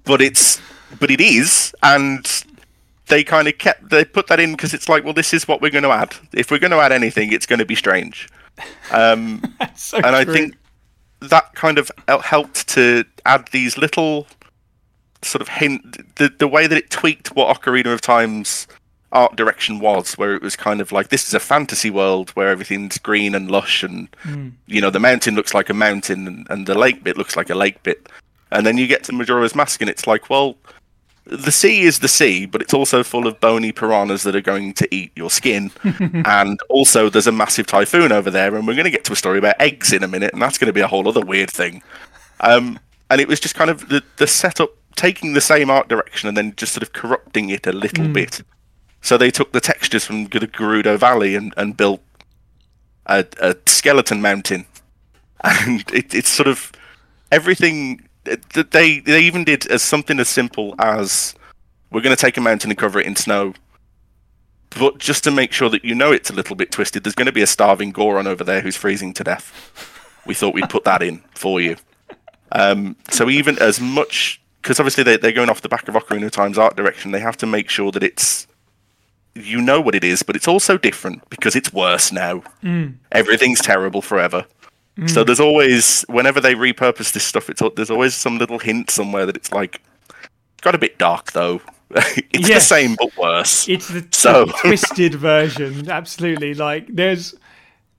[0.04, 0.60] but it's
[0.98, 2.44] but it is, and
[3.06, 5.60] they kind of kept they put that in because it's like, well, this is what
[5.60, 6.14] we're going to add.
[6.32, 8.28] If we're going to add anything, it's going to be strange.
[8.90, 9.42] Um,
[9.76, 10.56] so and I think
[11.20, 11.90] that kind of
[12.22, 14.26] helped to add these little
[15.24, 18.66] sort of hint the the way that it tweaked what Ocarina of Time's
[19.12, 22.48] art direction was, where it was kind of like this is a fantasy world where
[22.48, 24.08] everything's green and lush, and
[24.66, 27.50] you know the mountain looks like a mountain, and, and the lake bit looks like
[27.50, 28.08] a lake bit,
[28.50, 30.56] and then you get to Majora's Mask, and it's like, well,
[31.24, 34.74] the sea is the sea, but it's also full of bony piranhas that are going
[34.74, 35.70] to eat your skin.
[36.26, 39.16] and also, there's a massive typhoon over there, and we're going to get to a
[39.16, 41.50] story about eggs in a minute, and that's going to be a whole other weird
[41.50, 41.82] thing.
[42.40, 42.78] Um,
[43.10, 46.36] and it was just kind of the, the setup taking the same art direction and
[46.36, 48.42] then just sort of corrupting it a little bit.
[49.00, 52.00] So they took the textures from the Gerudo Valley and, and built
[53.06, 54.66] a, a skeleton mountain.
[55.46, 56.72] And it, it's sort of
[57.30, 61.34] everything that they they even did as something as simple as
[61.90, 63.52] We're going to take a mountain and cover it in snow.
[64.70, 67.26] But just to make sure that you know it's a little bit twisted, there's going
[67.26, 69.52] to be a starving Goron over there who's freezing to death.
[70.26, 71.76] We thought we'd put that in for you.
[72.52, 76.24] Um, so even as much, because obviously they, they're going off the back of Ocarina
[76.24, 78.46] of Time's art direction, they have to make sure that it's
[79.34, 82.42] you know what it is, but it's also different because it's worse now.
[82.62, 82.94] Mm.
[83.12, 84.46] Everything's terrible forever.
[85.08, 89.26] So there's always, whenever they repurpose this stuff, it's there's always some little hint somewhere
[89.26, 89.82] that it's like
[90.62, 91.60] got a bit dark though.
[91.90, 93.68] it's the same but worse.
[93.68, 96.54] It's the So- twisted version, absolutely.
[96.54, 97.34] Like there's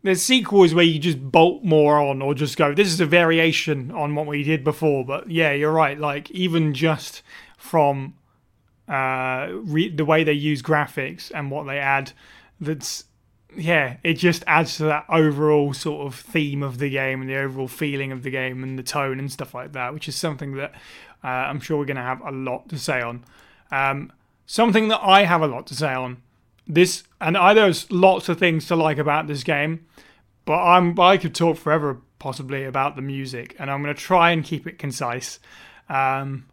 [0.06, 3.92] there's is where you just bolt more on, or just go, this is a variation
[3.92, 5.04] on what we did before.
[5.04, 6.00] But yeah, you're right.
[6.00, 7.24] Like even just
[7.58, 8.14] from
[8.88, 12.12] uh, re- the way they use graphics and what they add,
[12.62, 13.06] that's
[13.58, 17.38] yeah, it just adds to that overall sort of theme of the game and the
[17.38, 20.56] overall feeling of the game and the tone and stuff like that, which is something
[20.56, 20.74] that
[21.24, 23.24] uh, I'm sure we're going to have a lot to say on.
[23.72, 24.12] Um,
[24.46, 26.22] something that I have a lot to say on
[26.68, 29.86] this, and I there's lots of things to like about this game,
[30.46, 34.32] but I'm I could talk forever possibly about the music, and I'm going to try
[34.32, 35.40] and keep it concise.
[35.90, 36.48] Um,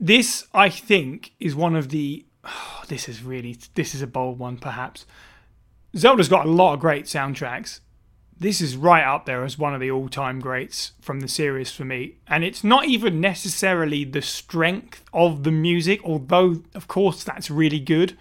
[0.00, 2.24] this I think is one of the.
[2.88, 5.06] this is really this is a bold one perhaps.
[5.96, 7.80] Zelda's got a lot of great soundtracks.
[8.38, 11.84] This is right up there as one of the all-time greats from the series for
[11.84, 17.50] me, and it's not even necessarily the strength of the music, although of course that's
[17.50, 18.16] really good.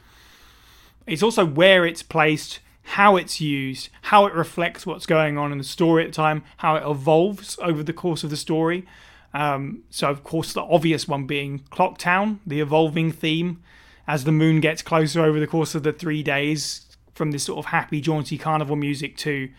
[1.12, 5.58] It's also where it's placed, how it's used, how it reflects what's going on in
[5.58, 8.86] the story at the time, how it evolves over the course of the story.
[9.34, 13.62] Um, so, of course, the obvious one being Clock Town, the evolving theme
[14.08, 17.60] as the moon gets closer over the course of the three days, from this sort
[17.60, 19.50] of happy, jaunty carnival music to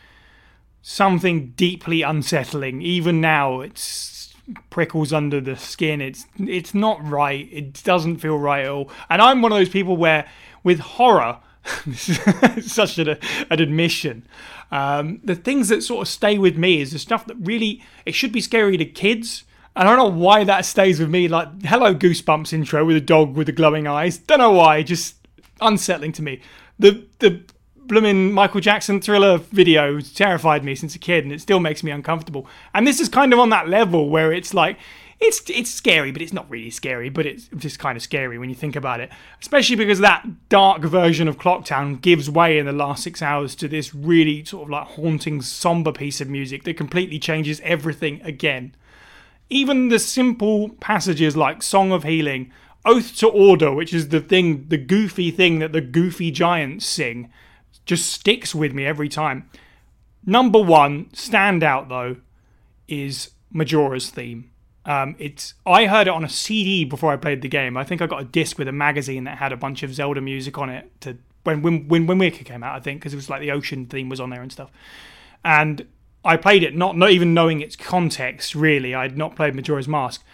[0.80, 2.80] something deeply unsettling.
[2.80, 4.34] Even now, it's
[4.70, 6.00] prickles under the skin.
[6.00, 7.48] It's it's not right.
[7.52, 8.90] It doesn't feel right at all.
[9.08, 10.26] And I'm one of those people where,
[10.62, 11.38] with horror,
[11.86, 12.08] this
[12.56, 13.08] is such an,
[13.50, 14.26] an admission.
[14.70, 18.14] Um, the things that sort of stay with me is the stuff that really it
[18.14, 19.44] should be scary to kids.
[19.76, 21.28] And I don't know why that stays with me.
[21.28, 24.18] Like hello goosebumps intro with a dog with the glowing eyes.
[24.18, 24.82] Don't know why.
[24.82, 25.16] Just
[25.60, 26.40] unsettling to me.
[26.78, 27.42] The the
[27.92, 31.90] blooming Michael Jackson thriller video terrified me since a kid, and it still makes me
[31.90, 32.46] uncomfortable.
[32.72, 34.78] And this is kind of on that level where it's like
[35.20, 38.48] it's it's scary, but it's not really scary, but it's just kind of scary when
[38.48, 39.10] you think about it.
[39.42, 43.68] Especially because that dark version of Clocktown gives way in the last six hours to
[43.68, 48.74] this really sort of like haunting, somber piece of music that completely changes everything again.
[49.50, 52.50] Even the simple passages like Song of Healing,
[52.86, 57.30] Oath to Order, which is the thing, the goofy thing that the goofy giants sing,
[57.84, 59.48] just sticks with me every time.
[60.24, 62.16] Number one standout though
[62.88, 64.50] is Majora's theme.
[64.84, 67.76] Um, it's I heard it on a CD before I played the game.
[67.76, 70.20] I think I got a disc with a magazine that had a bunch of Zelda
[70.20, 72.76] music on it to when when when when Wicker came out.
[72.76, 74.70] I think because it was like the ocean theme was on there and stuff.
[75.44, 75.86] And
[76.24, 78.54] I played it not not even knowing its context.
[78.54, 80.24] Really, I had not played Majora's Mask.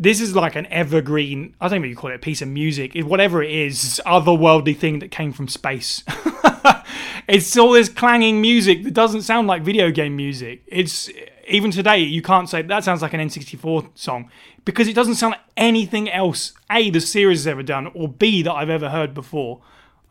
[0.00, 1.54] This is like an evergreen.
[1.60, 2.94] I don't know what you call it a piece of music.
[2.94, 6.02] Whatever it is, otherworldly thing that came from space.
[7.28, 10.62] it's all this clanging music that doesn't sound like video game music.
[10.66, 11.10] It's
[11.46, 14.30] even today you can't say that sounds like an N64 song
[14.64, 16.54] because it doesn't sound like anything else.
[16.72, 19.60] A the series has ever done, or B that I've ever heard before.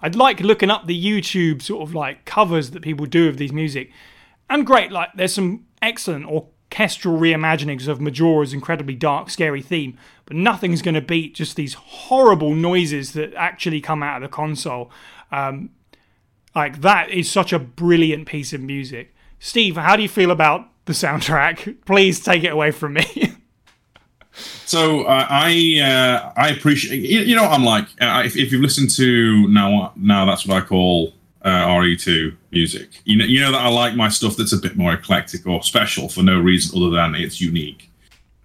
[0.04, 3.52] I'd like looking up the YouTube sort of like covers that people do of these
[3.52, 3.91] music,
[4.52, 4.91] and great.
[4.91, 6.28] Like there's some excellent
[6.71, 11.73] orchestral reimaginings of Majora's incredibly dark, scary theme, but nothing's going to beat just these
[11.73, 14.91] horrible noises that actually come out of the console.
[15.32, 15.71] Um,
[16.55, 19.15] like that is such a brilliant piece of music.
[19.39, 21.77] Steve, how do you feel about the soundtrack?
[21.86, 23.36] Please take it away from me.
[24.65, 27.88] So uh, I uh, I appreciate you, you know I'm like.
[27.99, 31.13] Uh, if, if you've listened to now now that's what I call
[31.50, 32.89] uh, RE2 music.
[33.06, 35.63] You know you know that I like my stuff that's a bit more eclectic or
[35.63, 37.89] special for no reason other than it's unique.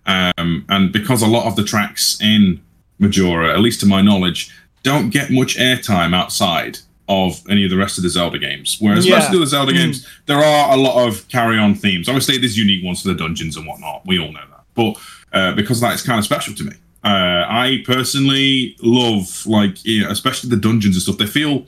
[0.06, 2.60] Um, and because a lot of the tracks in
[2.98, 6.78] Majora, at least to my knowledge, don't get much airtime outside
[7.08, 8.76] of any of the rest of the Zelda games.
[8.80, 9.18] Whereas Yeah.
[9.18, 12.08] most of the Zelda games, there are a lot of carry-on themes.
[12.08, 14.02] Obviously, there's unique ones for the dungeons and whatnot.
[14.06, 14.64] We all know that.
[14.74, 14.96] But
[15.38, 16.72] uh, because that, it's kind of special to me.
[17.02, 21.18] Uh, I personally love, like, you know, especially the dungeons and stuff.
[21.18, 21.66] They feel,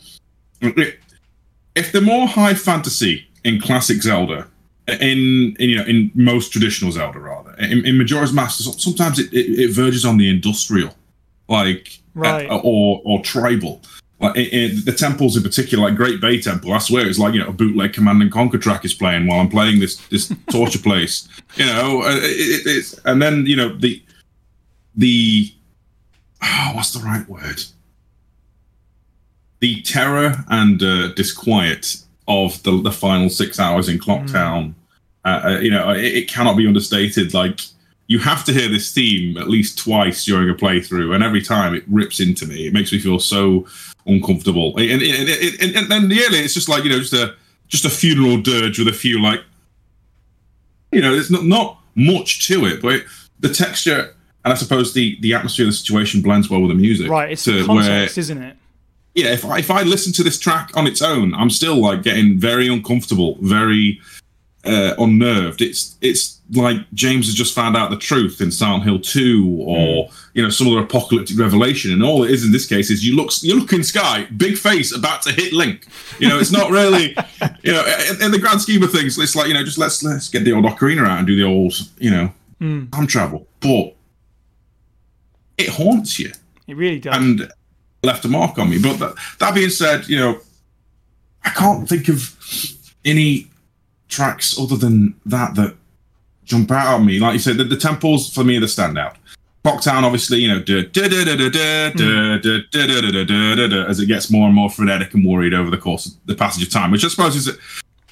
[1.76, 4.48] if they're more high fantasy in classic Zelda,
[4.88, 9.32] in, in you know in most traditional Zelda rather, in, in Majora's Mask, sometimes it,
[9.32, 10.94] it, it verges on the industrial,
[11.48, 12.50] like Right.
[12.50, 13.82] uh, or or tribal.
[14.18, 17.34] Like in, in the temples in particular, like Great Bay Temple, I swear it's like
[17.34, 20.32] you know a bootleg Command and Conquer track is playing while I'm playing this this
[20.50, 21.28] torture place.
[21.56, 24.02] You know, uh, it, it's and then you know the
[24.94, 25.52] the
[26.42, 27.62] oh, what's the right word?
[29.66, 31.96] The terror and uh, disquiet
[32.28, 34.74] of the the final six hours in Clocktown.
[35.24, 37.34] Uh, uh, you know, it, it cannot be understated.
[37.34, 37.62] Like
[38.06, 41.74] you have to hear this theme at least twice during a playthrough, and every time
[41.74, 42.68] it rips into me.
[42.68, 43.66] It makes me feel so
[44.06, 44.76] uncomfortable.
[44.76, 47.34] And, and, then nearly it's just like you know, just a
[47.66, 49.40] just a funeral dirge with a few like,
[50.92, 53.04] you know, there's not not much to it, but it,
[53.40, 54.14] the texture
[54.44, 57.10] and I suppose the the atmosphere of the situation blends well with the music.
[57.10, 58.56] Right, it's the context, isn't it?
[59.16, 62.02] Yeah, if I, if I listen to this track on its own, I'm still like
[62.02, 63.98] getting very uncomfortable, very
[64.64, 65.62] uh, unnerved.
[65.62, 70.08] It's it's like James has just found out the truth in Silent Hill 2 or
[70.34, 73.16] you know some other apocalyptic revelation, and all it is in this case is you
[73.16, 75.86] look you look in sky, big face about to hit Link.
[76.20, 77.16] You know, it's not really
[77.64, 80.02] you know in, in the grand scheme of things, it's like you know just let's
[80.02, 82.30] let's get the old ocarina out and do the old you know
[82.92, 83.94] time travel, but
[85.58, 86.30] it haunts you
[86.66, 87.16] It really does.
[87.16, 87.50] and
[88.06, 88.78] left a mark on me.
[88.80, 90.40] But that, that being said, you know,
[91.44, 92.36] I can't think of
[93.04, 93.48] any
[94.08, 95.76] tracks other than that that
[96.44, 97.18] jump out at me.
[97.18, 99.16] Like you said, the, the temples for me are the standout.
[99.64, 100.58] Clocktown, obviously, you know,
[103.88, 106.62] as it gets more and more frenetic and worried over the course of the passage
[106.62, 107.50] of time, which I suppose is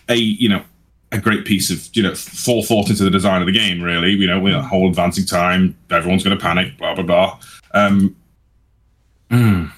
[0.09, 0.65] a, you know,
[1.13, 3.81] a great piece of you know forethought into the design of the game.
[3.81, 7.41] Really, you know, with a whole advancing time, everyone's going to panic, blah blah blah.
[7.73, 8.17] Um,
[9.31, 9.71] mm.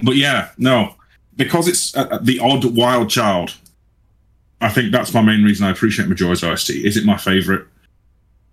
[0.00, 0.94] But yeah, no,
[1.36, 3.56] because it's uh, the odd wild child.
[4.60, 6.70] I think that's my main reason I appreciate Majora's OST.
[6.70, 7.66] Is it my favorite?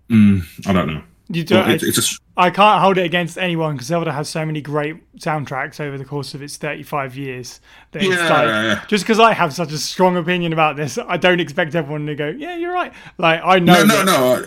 [0.08, 1.02] Mm, I don't know.
[1.28, 4.28] you don't, But it's, it's a I can't hold it against anyone because Zelda has
[4.28, 7.60] so many great soundtracks over the course of its 35 years.
[7.90, 8.84] That it's Yeah, like, yeah.
[8.86, 12.14] Just because I have such a strong opinion about this, I don't expect everyone to
[12.14, 12.92] go, yeah, you're right.
[13.18, 13.84] Like, I know.
[13.84, 14.06] no, no, that-
[14.42, 14.46] no.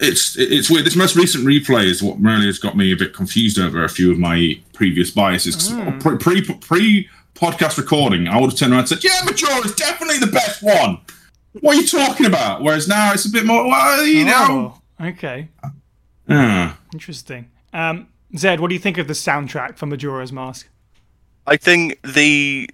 [0.00, 0.86] It's it's weird.
[0.86, 3.88] This most recent replay is what really has got me a bit confused over a
[3.88, 5.70] few of my previous biases.
[5.70, 5.98] Hmm.
[5.98, 9.74] Pre, pre pre podcast recording, I would have turned around and said, "Yeah, Majora is
[9.74, 10.98] definitely the best one."
[11.60, 12.62] What are you talking about?
[12.62, 14.80] Whereas now it's a bit more, well, you know.
[15.00, 15.48] Oh, okay.
[16.28, 16.78] Ah.
[16.92, 17.50] Interesting.
[17.72, 20.68] Um, Zed, what do you think of the soundtrack for Majora's Mask?
[21.46, 22.70] I think the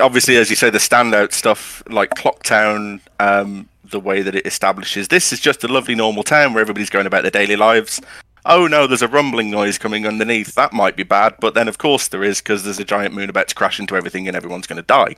[0.00, 5.08] obviously, as you say, the standout stuff like Clocktown, um, the way that it establishes
[5.08, 8.00] this is just a lovely normal town where everybody's going about their daily lives.
[8.46, 10.54] Oh no, there's a rumbling noise coming underneath.
[10.54, 13.28] That might be bad, but then of course there is because there's a giant moon
[13.28, 15.16] about to crash into everything and everyone's going to die.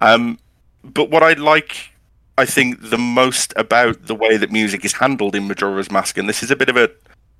[0.00, 0.38] Um,
[0.82, 1.90] but what I like,
[2.36, 6.28] I think, the most about the way that music is handled in Majora's Mask, and
[6.28, 6.90] this is a bit of a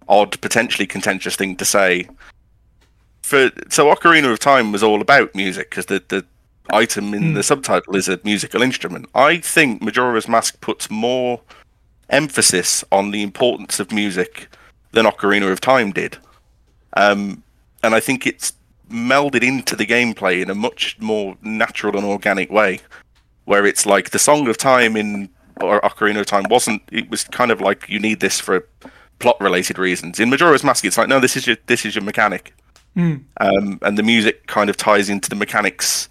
[0.08, 2.08] odd, potentially contentious thing to say,
[3.22, 6.24] for so Ocarina of Time was all about music because the the
[6.70, 9.06] item in the subtitle is a musical instrument.
[9.14, 11.40] I think Majora's Mask puts more
[12.10, 14.48] emphasis on the importance of music
[14.92, 16.18] than Ocarina of Time did,
[16.96, 17.42] um,
[17.82, 18.52] and I think it's
[18.90, 22.80] melded into the gameplay in a much more natural and organic way,
[23.44, 25.28] where it's like the Song of Time in
[25.60, 26.82] or Ocarina of Time wasn't.
[26.92, 28.68] It was kind of like you need this for
[29.18, 30.20] plot related reasons.
[30.20, 32.54] In Majora's Mask, it's like no, this is your this is your mechanic
[33.38, 36.08] um, and the music kind of ties into the mechanics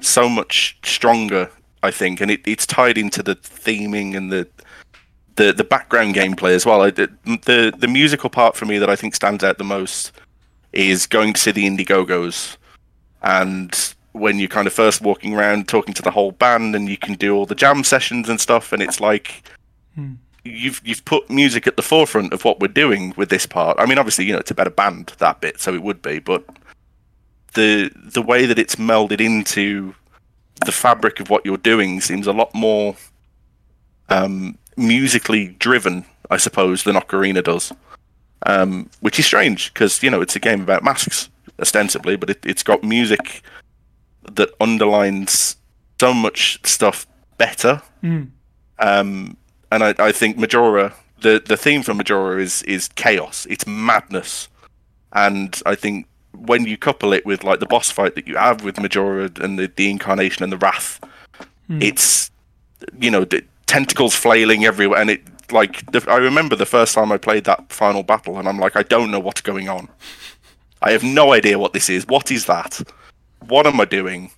[0.00, 1.50] so much stronger,
[1.82, 4.46] I think, and it, it's tied into the theming and the
[5.36, 6.82] the the background gameplay as well.
[6.82, 10.12] I, the the the musical part for me that I think stands out the most
[10.72, 12.58] is going to see the Indigo-Go's,
[13.22, 16.98] and when you're kind of first walking around talking to the whole band, and you
[16.98, 19.42] can do all the jam sessions and stuff, and it's like
[19.94, 20.14] hmm.
[20.44, 23.78] you've you've put music at the forefront of what we're doing with this part.
[23.80, 26.18] I mean, obviously, you know, it's a better band that bit, so it would be,
[26.18, 26.44] but
[27.58, 29.94] the the way that it's melded into
[30.64, 32.96] the fabric of what you're doing seems a lot more
[34.08, 37.72] um, musically driven, I suppose, than Ocarina does.
[38.46, 41.28] Um, which is strange because you know it's a game about masks
[41.58, 43.42] ostensibly, but it, it's got music
[44.32, 45.56] that underlines
[46.00, 47.04] so much stuff
[47.36, 47.82] better.
[48.78, 49.36] Um,
[49.72, 53.44] and I, I think Majora, the, the theme for Majora is is chaos.
[53.50, 54.48] It's madness,
[55.12, 56.06] and I think
[56.46, 59.58] when you couple it with like the boss fight that you have with Majora and
[59.58, 61.00] the, the incarnation and the wrath,
[61.66, 61.82] hmm.
[61.82, 62.30] it's
[62.98, 65.22] you know the tentacles flailing everywhere, and it
[65.52, 68.76] like the, I remember the first time I played that final battle, and I'm like,
[68.76, 69.88] I don't know what's going on.
[70.80, 72.06] I have no idea what this is.
[72.06, 72.80] What is that?
[73.46, 74.30] What am I doing?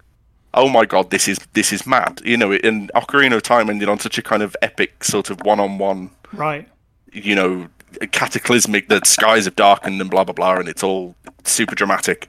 [0.54, 2.20] oh my god, this is this is mad.
[2.24, 5.40] You know, and Ocarina of Time ended on such a kind of epic sort of
[5.42, 6.68] one-on-one, Right.
[7.12, 7.68] you know,
[8.12, 8.88] cataclysmic.
[8.88, 11.14] The skies have darkened and blah blah blah, and it's all
[11.44, 12.28] super dramatic.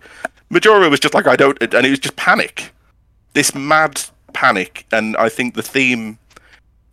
[0.49, 2.71] Majora was just like I don't, and it was just panic,
[3.33, 4.01] this mad
[4.33, 6.17] panic, and I think the theme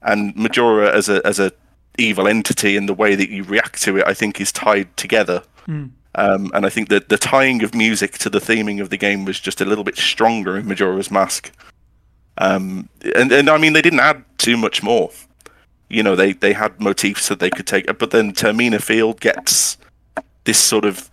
[0.03, 1.53] and Majora as a as a
[1.99, 5.43] evil entity and the way that you react to it, I think, is tied together.
[6.15, 9.25] Um, and I think that the tying of music to the theming of the game
[9.25, 11.53] was just a little bit stronger in Majora's Mask.
[12.39, 15.11] Um, and, and I mean, they didn't add too much more.
[15.91, 19.79] You know, they, they had motifs that they could take, but then Termina Field gets
[20.45, 21.11] this sort of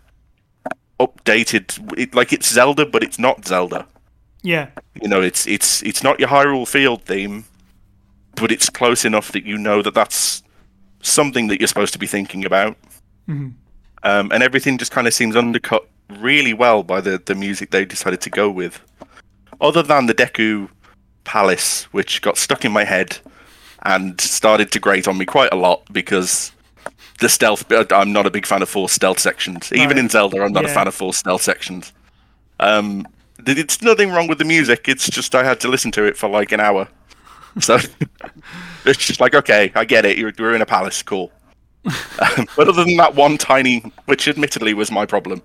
[1.00, 3.88] updated, it, like it's Zelda, but it's not Zelda.
[4.42, 4.70] Yeah.
[5.02, 7.46] You know, it's it's it's not your Hyrule Field theme,
[8.36, 10.44] but it's close enough that you know that that's
[11.02, 12.78] something that you're supposed to be thinking about.
[13.28, 13.50] Mm-hmm.
[14.04, 15.88] Um, and everything just kind of seems undercut
[16.20, 18.82] really well by the the music they decided to go with.
[19.60, 20.70] Other than the Deku
[21.24, 23.18] Palace, which got stuck in my head
[23.86, 26.52] and started to grate on me quite a lot because
[27.20, 27.64] the stealth.
[27.72, 29.72] I'm not a big fan of forced stealth sections.
[29.74, 29.98] Even Right.
[30.00, 30.72] in Zelda, I'm not Yeah.
[30.72, 31.94] a fan of forced stealth sections.
[32.60, 33.08] Um,
[33.46, 34.88] it's nothing wrong with the music.
[34.90, 36.88] It's just I had to listen to it for like an hour.
[37.60, 37.78] So
[38.86, 40.18] it's just like, okay, I get it.
[40.18, 41.32] You're, you're in a palace, cool.
[41.86, 45.42] Um, but other than that one tiny, which admittedly was my problem,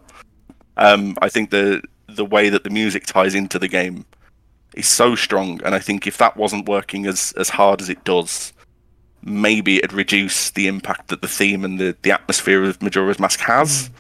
[0.77, 4.05] um, I think the the way that the music ties into the game
[4.75, 8.03] is so strong, and I think if that wasn't working as as hard as it
[8.05, 8.53] does,
[9.23, 13.41] maybe it'd reduce the impact that the theme and the the atmosphere of Majora's Mask
[13.41, 13.91] has.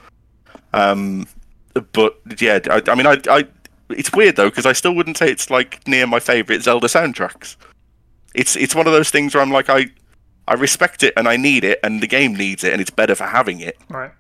[0.72, 1.26] Um,
[1.92, 3.44] but yeah, I, I mean, I, I
[3.90, 7.56] it's weird though because I still wouldn't say it's like near my favorite Zelda soundtracks.
[8.34, 9.86] It's it's one of those things where I'm like I
[10.46, 13.14] I respect it and I need it and the game needs it and it's better
[13.14, 14.10] for having it, Right.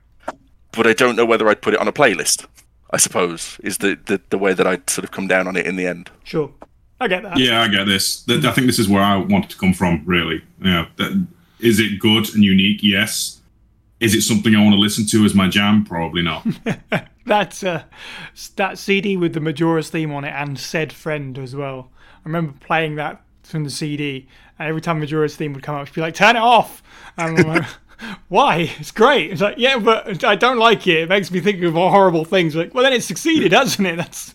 [0.72, 2.46] but I don't know whether I'd put it on a playlist.
[2.92, 5.66] I suppose is the the, the way that I'd sort of come down on it
[5.66, 6.10] in the end.
[6.24, 6.52] Sure.
[7.00, 7.38] I get that.
[7.38, 8.24] Yeah, I get this.
[8.28, 10.02] I think this is where I wanted to come from.
[10.04, 10.70] Really, Yeah.
[10.82, 11.26] know, that,
[11.58, 12.80] is it good and unique?
[12.82, 13.40] Yes.
[14.00, 15.84] Is it something I want to listen to as my jam?
[15.84, 16.46] Probably not.
[17.26, 17.82] That uh,
[18.56, 21.90] that CD with the Majora's theme on it and said friend as well.
[22.24, 24.26] I remember playing that from the CD,
[24.58, 26.82] and every time Majora's theme would come up, she'd be like, "Turn it off."
[27.16, 27.64] And I'm like,
[28.28, 28.74] "Why?
[28.78, 31.02] It's great." It's like, "Yeah, but I don't like it.
[31.02, 33.96] It makes me think of all horrible things." Like, well, then it succeeded, hasn't it?
[33.96, 34.34] That's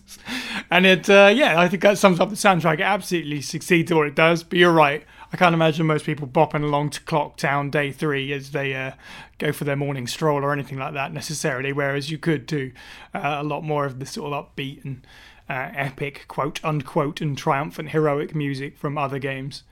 [0.70, 2.74] and it, uh, yeah, I think that sums up the soundtrack.
[2.74, 4.42] It absolutely succeeds at what it does.
[4.42, 5.04] But you're right.
[5.32, 8.92] I can't imagine most people bopping along to Clock Town Day Three as they uh,
[9.38, 11.72] go for their morning stroll or anything like that necessarily.
[11.72, 12.72] Whereas you could do
[13.14, 15.06] uh, a lot more of the sort of upbeat and
[15.48, 19.62] uh, epic, quote unquote, and triumphant heroic music from other games.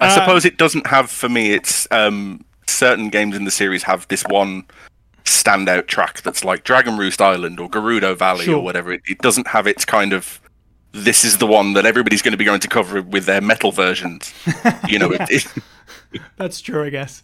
[0.00, 1.52] I Uh, suppose it doesn't have for me.
[1.52, 4.64] It's um, certain games in the series have this one
[5.24, 8.56] standout track that's like Dragon Roost Island or Gerudo Valley Sure.
[8.56, 8.92] or whatever.
[8.92, 10.40] It, it doesn't have its kind of.
[10.94, 13.72] This is the one that everybody's going to be going to cover with their metal
[13.72, 14.34] versions.
[14.88, 15.46] You know, it, it,
[16.36, 17.22] That's true, I guess.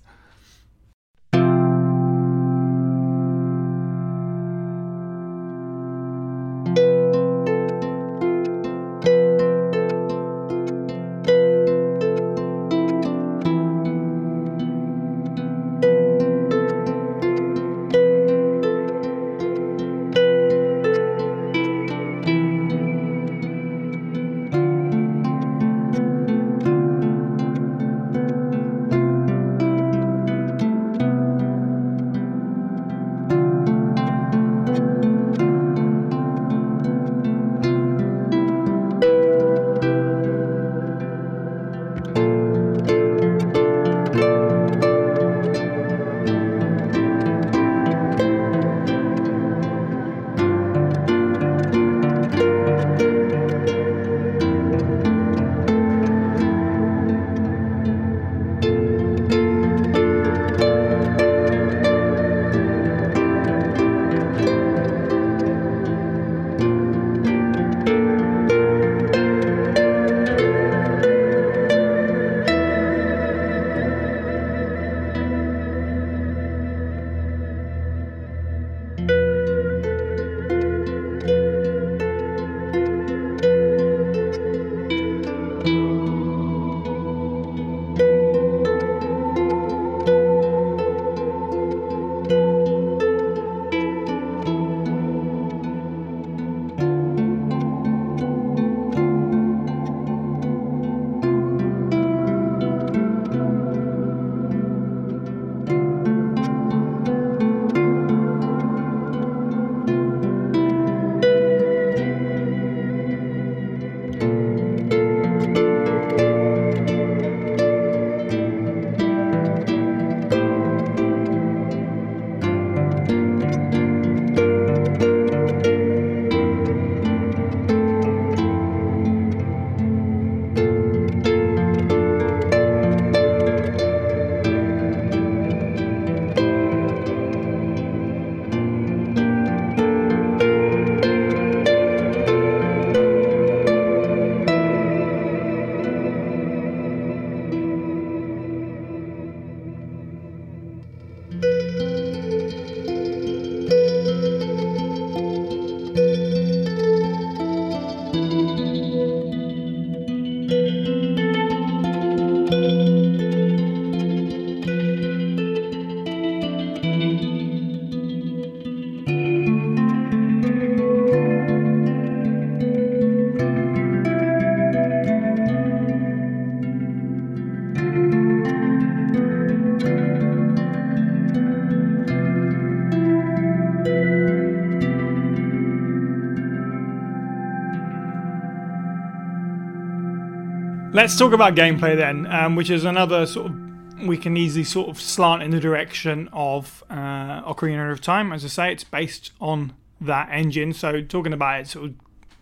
[190.99, 193.57] Let's talk about gameplay then, um, which is another sort of
[194.05, 198.33] we can easily sort of slant in the direction of uh, Ocarina of Time.
[198.33, 200.73] As I say, it's based on that engine.
[200.73, 201.95] So talking about it sort of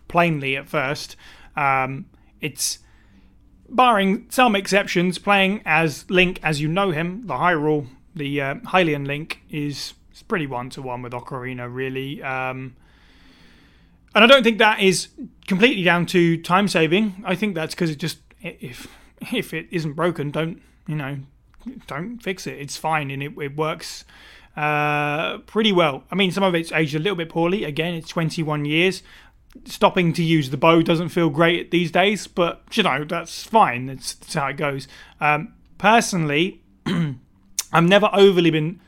[0.07, 1.15] plainly at first,
[1.55, 2.07] um,
[2.41, 2.79] it's
[3.69, 7.85] barring some exceptions, playing as Link as you know him, the Hyrule,
[8.15, 9.93] the uh, Hylian Link is
[10.27, 12.23] pretty one to one with Ocarina, really.
[12.23, 12.75] Um,
[14.15, 15.09] and I don't think that is
[15.45, 17.23] completely down to time saving.
[17.23, 18.17] I think that's because it just
[18.59, 18.87] if
[19.31, 21.17] if it isn't broken, don't you know,
[21.87, 22.57] don't fix it.
[22.59, 24.05] It's fine and it, it works
[24.55, 26.03] uh, pretty well.
[26.11, 27.63] I mean, some of it's aged a little bit poorly.
[27.63, 29.03] Again, it's 21 years.
[29.65, 33.87] Stopping to use the bow doesn't feel great these days, but you know that's fine.
[33.87, 34.87] That's, that's how it goes.
[35.19, 38.79] Um, personally, I've never overly been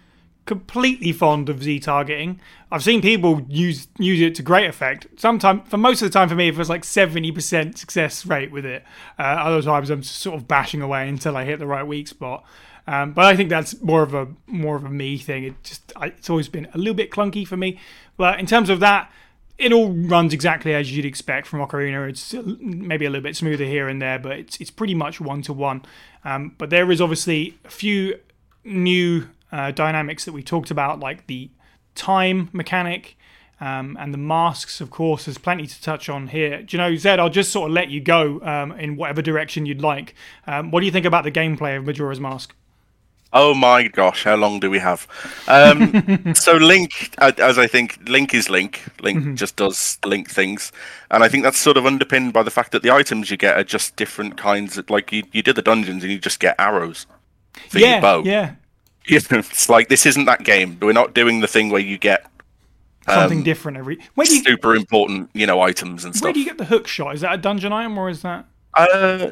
[0.50, 2.42] completely fond of Z targeting.
[2.72, 5.06] I've seen people use use it to great effect.
[5.16, 8.52] Sometimes, for most of the time, for me, it was like seventy percent success rate
[8.52, 8.84] with it.
[9.20, 12.44] Uh, other times, I'm sort of bashing away until I hit the right weak spot.
[12.88, 15.44] Um, but I think that's more of a more of a me thing.
[15.44, 17.80] It just I, it's always been a little bit clunky for me.
[18.18, 19.12] But in terms of that,
[19.60, 22.10] it all runs exactly as you'd expect from Ocarina.
[22.10, 25.44] It's maybe a little bit smoother here and there, but it's it's pretty much one
[25.44, 25.84] to one.
[26.24, 28.20] But there is obviously a few
[28.64, 31.50] new uh, dynamics that we talked about, like the
[31.96, 33.18] time mechanic
[33.62, 36.62] um, and the masks, of course, there's plenty to touch on here.
[36.62, 39.66] Do you know, Zed, I'll just sort of let you go um, in whatever direction
[39.66, 40.16] you'd like.
[40.48, 42.56] Um, what do you think about the gameplay of Majora's Mask?
[43.32, 45.08] Oh my gosh, how long do we have?
[45.48, 48.84] Um, so Link, as I think, Link is Link.
[49.02, 49.36] Link mm-hmm.
[49.36, 50.72] just does Link things,
[51.12, 53.56] and I think that's sort of underpinned by the fact that the items you get
[53.56, 54.80] are just different kinds.
[54.80, 57.06] Of, like you, you did the dungeons and you just get arrows
[57.70, 58.24] for yeah, your bow.
[58.24, 58.56] Yeah,
[59.10, 60.78] you know, it's like this isn't that game.
[60.82, 62.26] We're not doing the thing where you get
[63.08, 64.00] something um, different every.
[64.16, 66.26] Where do you, super important, you know, items and stuff.
[66.26, 67.16] Where do you get the hook shot?
[67.16, 68.46] Is that a dungeon item or is that?
[68.76, 69.32] Uh,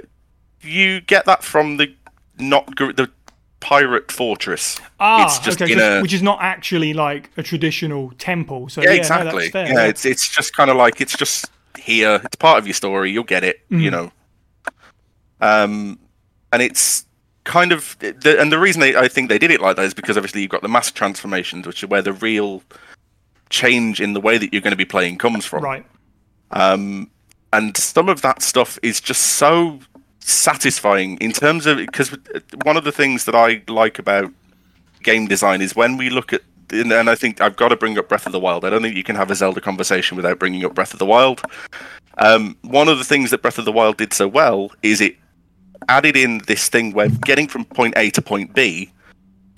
[0.61, 1.93] you get that from the
[2.39, 3.09] not the
[3.59, 4.79] pirate fortress.
[4.99, 8.69] Ah, it's just okay, a, which is not actually like a traditional temple.
[8.69, 9.51] So yeah, yeah exactly.
[9.53, 11.45] No, yeah, yeah, it's it's just kind of like it's just
[11.77, 12.21] here.
[12.23, 13.11] It's part of your story.
[13.11, 13.67] You'll get it.
[13.69, 13.81] Mm.
[13.81, 14.11] You know.
[15.39, 15.99] Um,
[16.51, 17.05] and it's
[17.47, 19.93] kind of the, and the reason they, I think they did it like that is
[19.93, 22.61] because obviously you've got the mask transformations, which are where the real
[23.49, 25.63] change in the way that you're going to be playing comes from.
[25.63, 25.85] Right.
[26.51, 27.09] Um,
[27.53, 29.79] and some of that stuff is just so
[30.19, 32.15] satisfying in terms of because
[32.65, 34.31] one of the things that I like about
[35.01, 38.09] game design is when we look at and I think I've got to bring up
[38.09, 38.65] Breath of the Wild.
[38.65, 41.05] I don't think you can have a Zelda conversation without bringing up Breath of the
[41.05, 41.41] Wild.
[42.17, 45.15] Um, one of the things that Breath of the Wild did so well is it
[45.89, 48.91] added in this thing where getting from point A to point B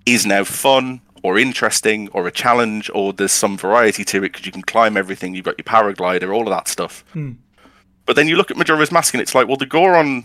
[0.05, 4.45] is now fun or interesting or a challenge or there's some variety to it because
[4.45, 5.35] you can climb everything.
[5.35, 7.03] You've got your paraglider, all of that stuff.
[7.13, 7.33] Hmm.
[8.05, 10.23] But then you look at Majora's Mask and it's like, well, the Goron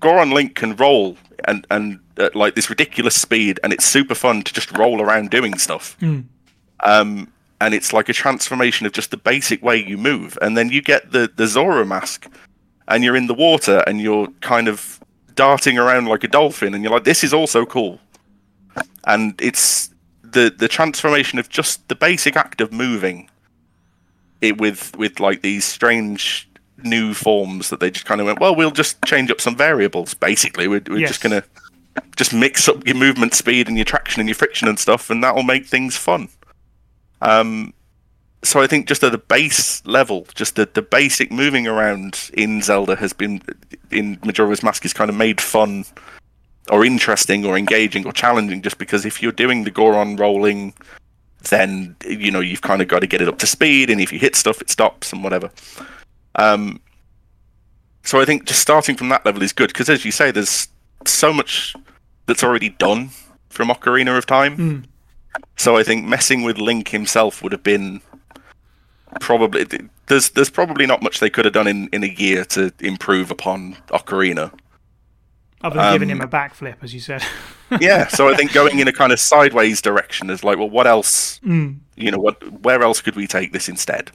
[0.00, 4.42] Goron Link can roll and and at like this ridiculous speed, and it's super fun
[4.42, 5.96] to just roll around doing stuff.
[6.00, 6.20] Hmm.
[6.80, 10.70] Um, and it's like a transformation of just the basic way you move, and then
[10.70, 12.28] you get the the Zora mask,
[12.88, 15.00] and you're in the water, and you're kind of
[15.36, 18.00] darting around like a dolphin, and you're like, this is also cool.
[19.04, 19.90] And it's
[20.22, 23.30] the the transformation of just the basic act of moving
[24.40, 26.48] it with with like these strange
[26.82, 30.14] new forms that they just kind of went, well, we'll just change up some variables.
[30.14, 31.10] Basically, we're, we're yes.
[31.10, 31.44] just gonna
[32.16, 35.22] just mix up your movement speed and your traction and your friction and stuff, and
[35.22, 36.28] that will make things fun.
[37.22, 37.72] Um,
[38.46, 42.62] so I think just at the base level, just the, the basic moving around in
[42.62, 43.42] Zelda has been
[43.90, 45.84] in Majora's Mask is kind of made fun
[46.70, 50.74] or interesting or engaging or challenging just because if you're doing the Goron rolling
[51.50, 54.12] then you know you've kind of got to get it up to speed and if
[54.12, 55.50] you hit stuff it stops and whatever
[56.34, 56.80] um,
[58.02, 60.68] so I think just starting from that level is good because as you say there's
[61.04, 61.74] so much
[62.26, 63.10] that's already done
[63.48, 64.84] from Ocarina of Time mm.
[65.56, 68.00] so I think messing with Link himself would have been
[69.20, 69.64] probably
[70.06, 73.30] there's there's probably not much they could have done in, in a year to improve
[73.30, 74.52] upon Ocarina.
[75.62, 77.24] Other than um, giving him a backflip, as you said.
[77.80, 80.86] yeah, so I think going in a kind of sideways direction is like, well, what
[80.86, 81.40] else?
[81.40, 81.78] Mm.
[81.96, 82.62] You know, what?
[82.62, 84.10] Where else could we take this instead?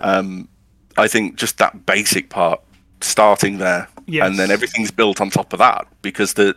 [0.00, 0.48] Um,
[0.96, 2.60] I think just that basic part,
[3.00, 4.26] starting there, yes.
[4.26, 6.56] and then everything's built on top of that, because the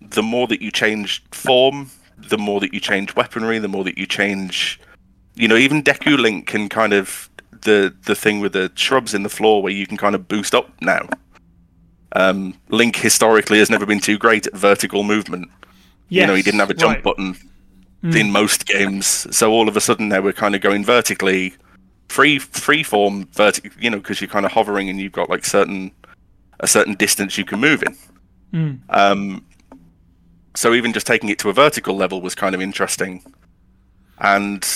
[0.00, 3.96] the more that you change form, the more that you change weaponry, the more that
[3.96, 4.80] you change
[5.38, 7.30] you know, even Deku Link can kind of
[7.62, 10.54] the the thing with the shrubs in the floor where you can kind of boost
[10.54, 11.08] up now.
[12.12, 15.48] Um, Link historically has never been too great at vertical movement.
[16.08, 17.04] Yes, you know, he didn't have a jump right.
[17.04, 17.36] button
[18.02, 18.20] mm.
[18.20, 21.54] in most games, so all of a sudden now we're kind of going vertically,
[22.08, 23.70] free free form vertical.
[23.80, 25.92] You know, because you're kind of hovering and you've got like certain
[26.60, 27.96] a certain distance you can move in.
[28.88, 29.44] Um,
[30.56, 33.22] so even just taking it to a vertical level was kind of interesting.
[34.18, 34.66] And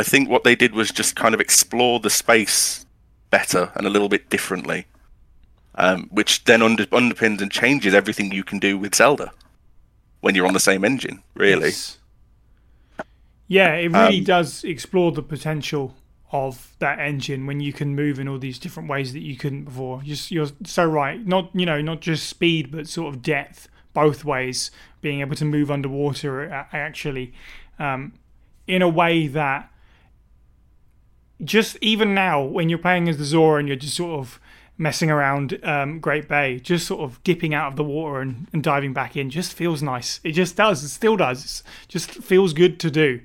[0.00, 2.86] I think what they did was just kind of explore the space
[3.28, 4.86] better and a little bit differently,
[5.74, 9.30] um, which then under, underpins and changes everything you can do with Zelda
[10.22, 11.22] when you're on the same engine.
[11.34, 11.98] Really, Yes.
[13.46, 15.94] Yeah, it really Um, does explore the potential
[16.32, 19.64] of that engine when you can move in all these different ways that you couldn't
[19.64, 20.00] before.
[20.02, 21.26] Just you're so right.
[21.26, 24.70] Not you know not just speed, but sort of depth both ways.
[25.02, 27.34] Being able to move underwater actually,
[27.78, 28.12] um,
[28.66, 29.70] in a way that
[31.44, 34.40] just even now when you're playing as the Zora and you're just sort of
[34.78, 38.62] messing around um, Great Bay, just sort of dipping out of the water and, and
[38.62, 40.20] diving back in, just feels nice.
[40.24, 40.82] It just does.
[40.82, 41.44] It still does.
[41.44, 43.20] It's just feels good to do.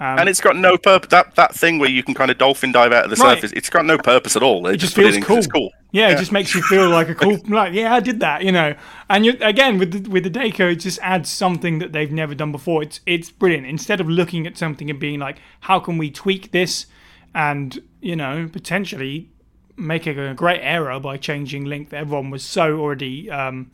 [0.00, 1.10] and it's got no purpose.
[1.10, 3.36] That that thing where you can kind of dolphin dive out of the Right.
[3.36, 4.62] surface, it's got no purpose at all.
[4.62, 5.42] They It just feels it cool.
[5.42, 5.70] Cool.
[5.92, 8.50] Yeah, it just makes you feel like a cool, like yeah, I did that, you
[8.50, 8.74] know.
[9.08, 12.34] And you again with the, with the Deku, it just adds something that they've never
[12.34, 12.82] done before.
[12.82, 13.66] It's it's brilliant.
[13.66, 16.86] Instead of looking at something and being like, how can we tweak this,
[17.34, 19.30] and you know potentially
[19.76, 23.70] making a, great error by changing Link that everyone was so already um,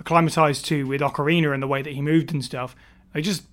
[0.00, 2.74] acclimatized to with Ocarina and the way that he moved and stuff.
[3.14, 3.44] They just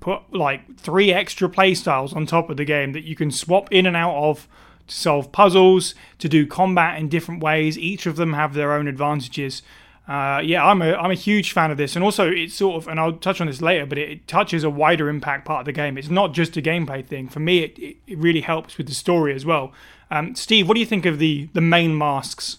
[0.00, 3.70] put like three extra play styles on top of the game that you can swap
[3.70, 4.48] in and out of
[4.86, 7.78] to solve puzzles, to do combat in different ways.
[7.78, 9.62] Each of them have their own advantages.
[10.08, 12.88] Uh, yeah, I'm a I'm a huge fan of this, and also it's sort of,
[12.88, 15.66] and I'll touch on this later, but it, it touches a wider impact part of
[15.66, 15.98] the game.
[15.98, 17.28] It's not just a gameplay thing.
[17.28, 19.70] For me, it, it, really helps with the story as well.
[20.10, 22.58] Um, Steve, what do you think of the the main masks?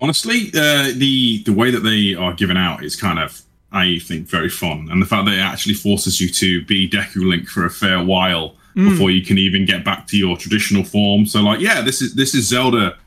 [0.00, 4.26] Honestly, uh, the the way that they are given out is kind of, I think,
[4.26, 7.64] very fun, and the fact that it actually forces you to be Deku Link for
[7.64, 11.24] a fair while before you can even get back to your traditional form.
[11.24, 12.98] So, like, yeah, this is this is Zelda,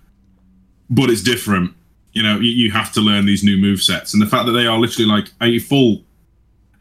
[0.90, 1.76] but it's different.
[2.14, 4.54] You know, you, you have to learn these new move sets, and the fact that
[4.54, 6.02] they are literally like a full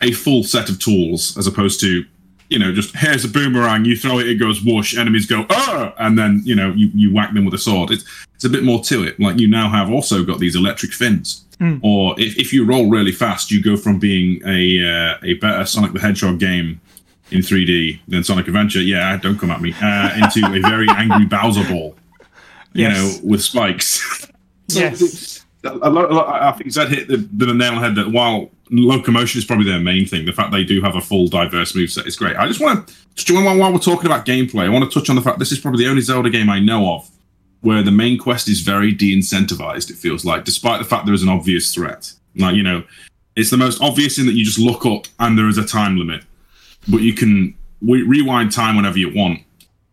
[0.00, 2.04] a full set of tools as opposed to
[2.50, 5.92] you know just here's a boomerang you throw it it goes whoosh enemies go oh
[5.98, 7.90] and then you know you, you whack them with a sword.
[7.90, 8.04] It's
[8.34, 9.18] it's a bit more to it.
[9.20, 11.44] Like you now have also got these electric fins.
[11.82, 15.66] Or if, if you roll really fast you go from being a uh, a better
[15.66, 16.80] sonic the hedgehog game
[17.32, 21.26] in 3d than sonic adventure yeah don't come at me uh, into a very angry
[21.26, 21.96] bowser ball
[22.74, 23.20] you Yes.
[23.20, 24.26] know with spikes
[24.68, 25.44] Yes.
[25.64, 28.10] a lot, a lot, I think Zed hit the, the nail on the head that
[28.10, 31.72] while locomotion is probably their main thing, the fact they do have a full diverse
[31.72, 32.36] moveset is great.
[32.36, 35.16] I just want to, while while we're talking about gameplay, I want to touch on
[35.16, 37.10] the fact this is probably the only Zelda game I know of
[37.60, 39.90] where the main quest is very de-incentivized.
[39.90, 42.12] It feels like, despite the fact there is an obvious threat.
[42.36, 42.84] Like you know,
[43.34, 45.96] it's the most obvious in that you just look up and there is a time
[45.96, 46.24] limit,
[46.86, 49.40] but you can we rewind time whenever you want.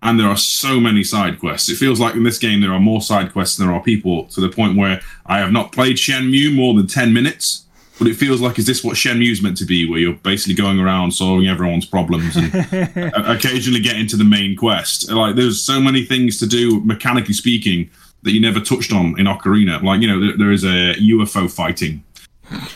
[0.06, 1.68] And there are so many side quests.
[1.68, 4.26] It feels like in this game there are more side quests than there are people,
[4.28, 7.66] to the point where I have not played Shenmue more than ten minutes.
[7.98, 10.80] But it feels like is this what Shenmue's meant to be, where you're basically going
[10.80, 12.54] around solving everyone's problems and
[13.26, 15.10] occasionally getting to the main quest.
[15.10, 17.90] Like there's so many things to do, mechanically speaking,
[18.24, 19.82] that you never touched on in Ocarina.
[19.82, 22.04] Like you know, there, there is a UFO fighting,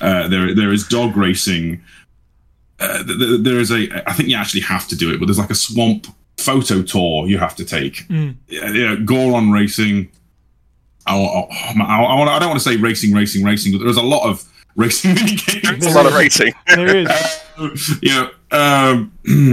[0.01, 1.83] uh, there there is dog racing.
[2.79, 4.09] Uh, th- th- there is a.
[4.09, 6.07] I think you actually have to do it, but there's like a swamp
[6.49, 8.05] photo tour you have to take.
[8.09, 10.11] Yeah, yeah, Goron racing.
[11.05, 14.27] I, I, I, I, don't want to say racing, racing, racing, but there's a lot
[14.29, 14.43] of
[14.75, 15.85] racing mini games.
[15.85, 16.53] A lot of racing.
[16.67, 17.09] There is.
[18.01, 19.11] you know, um,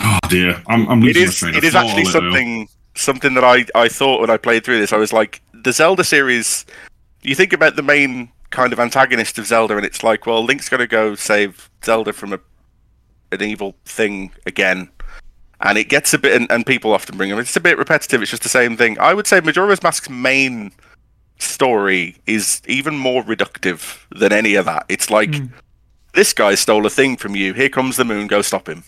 [0.00, 2.20] oh dear, I'm, I'm losing is my train it of is thought actually a little.
[2.20, 4.92] something something that I, I thought when I played through this.
[4.92, 6.64] I was like, the Zelda series.
[7.22, 10.68] You think about the main kind of antagonist of Zelda, and it's like, well, Link's
[10.68, 12.40] going to go save Zelda from a
[13.32, 14.88] an evil thing again,
[15.60, 16.32] and it gets a bit.
[16.40, 17.38] And, and people often bring him.
[17.38, 18.22] It's a bit repetitive.
[18.22, 18.98] It's just the same thing.
[18.98, 20.72] I would say Majora's Mask's main
[21.38, 24.84] story is even more reductive than any of that.
[24.88, 25.34] It's like.
[26.14, 27.54] This guy stole a thing from you.
[27.54, 28.28] Here comes the moon.
[28.28, 28.84] Go stop him.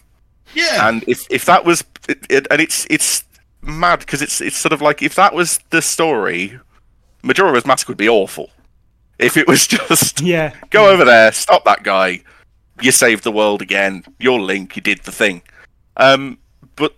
[0.54, 3.24] Yeah, And if if that was it, it, and it's it's
[3.62, 6.56] mad because it's it's sort of like if that was the story,
[7.24, 8.50] Majora's Mask would be awful.
[9.18, 10.54] If it was just Yeah.
[10.70, 12.20] go over there, stop that guy,
[12.80, 14.04] you saved the world again.
[14.20, 15.42] You're Link, you did the thing.
[15.96, 16.38] Um,
[16.76, 16.94] but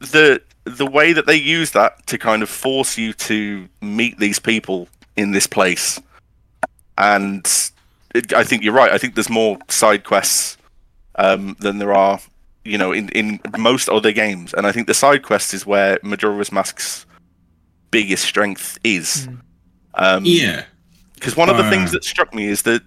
[0.00, 4.38] the the way that they use that to kind of force you to meet these
[4.38, 6.00] people in this place,
[6.98, 7.46] and
[8.14, 8.90] it, I think you're right.
[8.90, 10.56] I think there's more side quests
[11.16, 12.18] um, than there are,
[12.64, 14.52] you know, in in most other games.
[14.54, 17.06] And I think the side quest is where Majora's Mask's
[17.90, 19.28] biggest strength is.
[19.94, 20.64] Um, yeah.
[21.14, 21.70] because one of the Uh.
[21.70, 22.82] things that struck me is that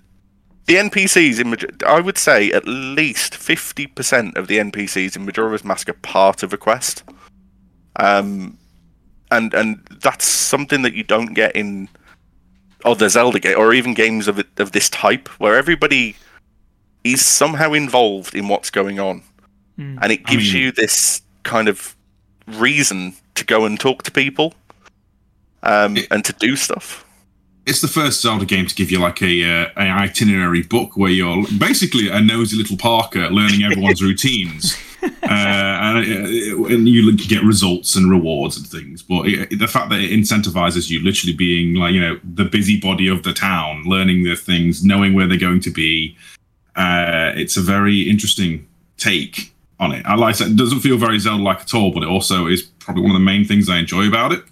[0.70, 5.26] the NPCs in Major- I would say at least fifty percent of the NPCs in
[5.26, 7.04] Majora's Mask are part of a quest,
[7.98, 8.58] um,
[9.32, 11.90] and and that's something that you don't get in
[12.86, 16.16] other Zelda game or even games of of this type where everybody
[17.04, 19.24] is somehow involved in what's going on,
[19.78, 21.96] and it I gives mean- you this kind of
[22.48, 24.54] reason to go and talk to people
[25.64, 27.06] um, and to do stuff.
[27.70, 31.12] It's the first Zelda game to give you like a uh, an itinerary book where
[31.12, 37.44] you're basically a nosy little Parker learning everyone's routines, uh, and, uh, and you get
[37.44, 39.04] results and rewards and things.
[39.04, 43.08] But it, the fact that it incentivizes you, literally being like you know the busybody
[43.08, 46.18] of the town, learning the things, knowing where they're going to be,
[46.76, 48.68] uh, it's a very interesting
[48.98, 50.04] take on it.
[50.08, 53.04] I like I it doesn't feel very Zelda-like at all, but it also is probably
[53.04, 54.44] one of the main things I enjoy about it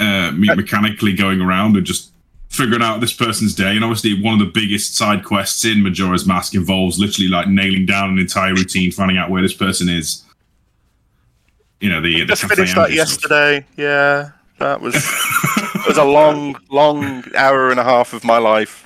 [0.00, 2.10] uh, me- mechanically going around and just
[2.48, 3.76] figuring out this person's day.
[3.76, 7.86] And obviously, one of the biggest side quests in Majora's Mask involves literally like nailing
[7.86, 10.24] down an entire routine, finding out where this person is.
[11.80, 13.64] You know, the, the Just finished that yesterday.
[13.76, 14.94] Yeah, that was
[15.74, 18.84] it was a long, long hour and a half of my life.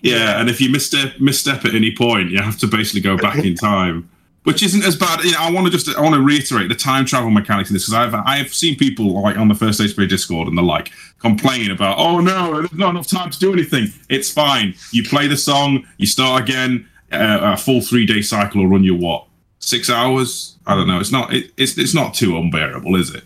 [0.00, 3.44] Yeah, and if you misstep misstep at any point, you have to basically go back
[3.44, 4.10] in time,
[4.44, 5.22] which isn't as bad.
[5.24, 7.74] You know, I want to just I want to reiterate the time travel mechanics in
[7.74, 10.90] this because I've I've seen people like on the first HP Discord and the like
[11.18, 13.88] complain about oh no, there's not enough time to do anything.
[14.08, 14.74] It's fine.
[14.90, 16.88] You play the song, you start again.
[17.12, 19.26] Uh, a full three day cycle will run you what
[19.58, 20.56] six hours?
[20.66, 20.98] I don't know.
[20.98, 23.24] It's not it, it's it's not too unbearable, is it?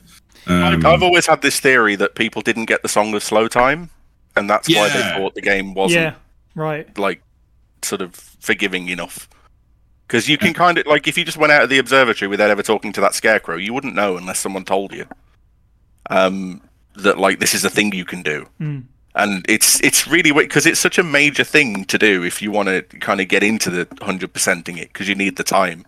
[0.49, 3.91] Um, I've always had this theory that people didn't get the Song of Slow Time,
[4.37, 6.15] and that's why they thought the game wasn't Yeah,
[6.55, 6.97] right.
[6.99, 7.21] like
[7.83, 9.29] sort of forgiving enough.
[10.07, 12.51] Because you can kind of like if you just went out of the observatory without
[12.51, 15.07] ever talking to that scarecrow, you wouldn't know unless someone told you.
[16.11, 16.61] Um,
[16.95, 18.81] that like this is a thing you can do, Hmm.
[19.17, 22.69] and it's it's really because it's such a major thing to do if you want
[22.69, 25.85] to kind of get into the hundred percenting it because you need the time.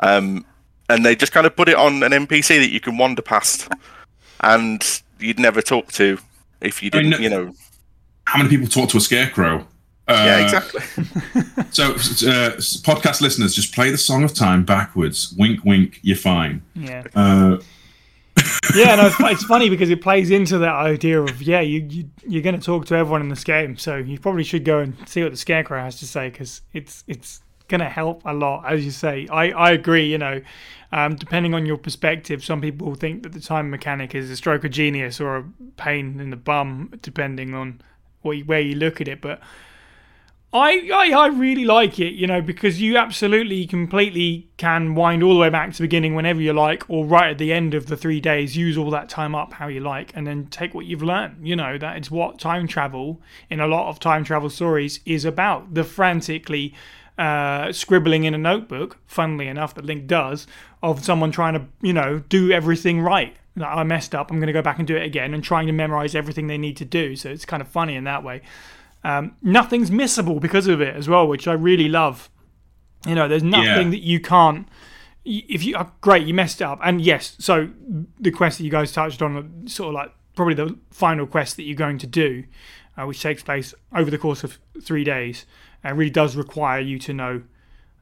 [0.00, 0.44] Um,
[0.90, 3.68] and they just kind of put it on an NPC that you can wander past,
[4.40, 6.18] and you'd never talk to
[6.60, 7.54] if you I mean, didn't, you know.
[8.24, 9.66] how many people talk to a scarecrow?
[10.10, 10.82] Uh, Yeah, exactly.
[11.72, 15.32] So, uh, podcast listeners, just play the Song of Time backwards.
[15.38, 16.00] Wink, wink.
[16.02, 16.62] You're fine.
[16.74, 17.04] Yeah.
[17.14, 17.58] Uh,
[18.74, 22.10] yeah, no, it's, it's funny because it plays into that idea of yeah, you, you
[22.26, 24.96] you're going to talk to everyone in this game, so you probably should go and
[25.08, 28.64] see what the scarecrow has to say because it's it's going to help a lot,
[28.70, 29.26] as you say.
[29.30, 30.10] I I agree.
[30.10, 30.40] You know,
[30.92, 34.64] um, depending on your perspective, some people think that the time mechanic is a stroke
[34.64, 35.44] of genius or a
[35.76, 37.80] pain in the bum, depending on
[38.22, 39.40] what you, where you look at it, but.
[40.52, 45.34] I, I I really like it, you know, because you absolutely completely can wind all
[45.34, 47.86] the way back to the beginning whenever you like, or right at the end of
[47.86, 50.86] the three days, use all that time up how you like, and then take what
[50.86, 51.46] you've learned.
[51.46, 55.24] You know, that is what time travel in a lot of time travel stories is
[55.24, 55.74] about.
[55.74, 56.74] The frantically
[57.16, 60.48] uh, scribbling in a notebook, funnily enough, that Link does,
[60.82, 63.36] of someone trying to, you know, do everything right.
[63.54, 65.68] Like, I messed up, I'm going to go back and do it again, and trying
[65.68, 67.14] to memorize everything they need to do.
[67.14, 68.42] So it's kind of funny in that way.
[69.02, 72.28] Um, nothing's missable because of it as well, which I really love.
[73.06, 73.90] You know, there's nothing Yeah.
[73.90, 74.68] that you can't.
[75.24, 77.68] If you are great, you messed up, and yes, so
[78.18, 81.62] the quest that you guys touched on, sort of like probably the final quest that
[81.64, 82.44] you're going to do,
[82.96, 85.44] uh, which takes place over the course of three days,
[85.84, 87.42] uh, really does require you to know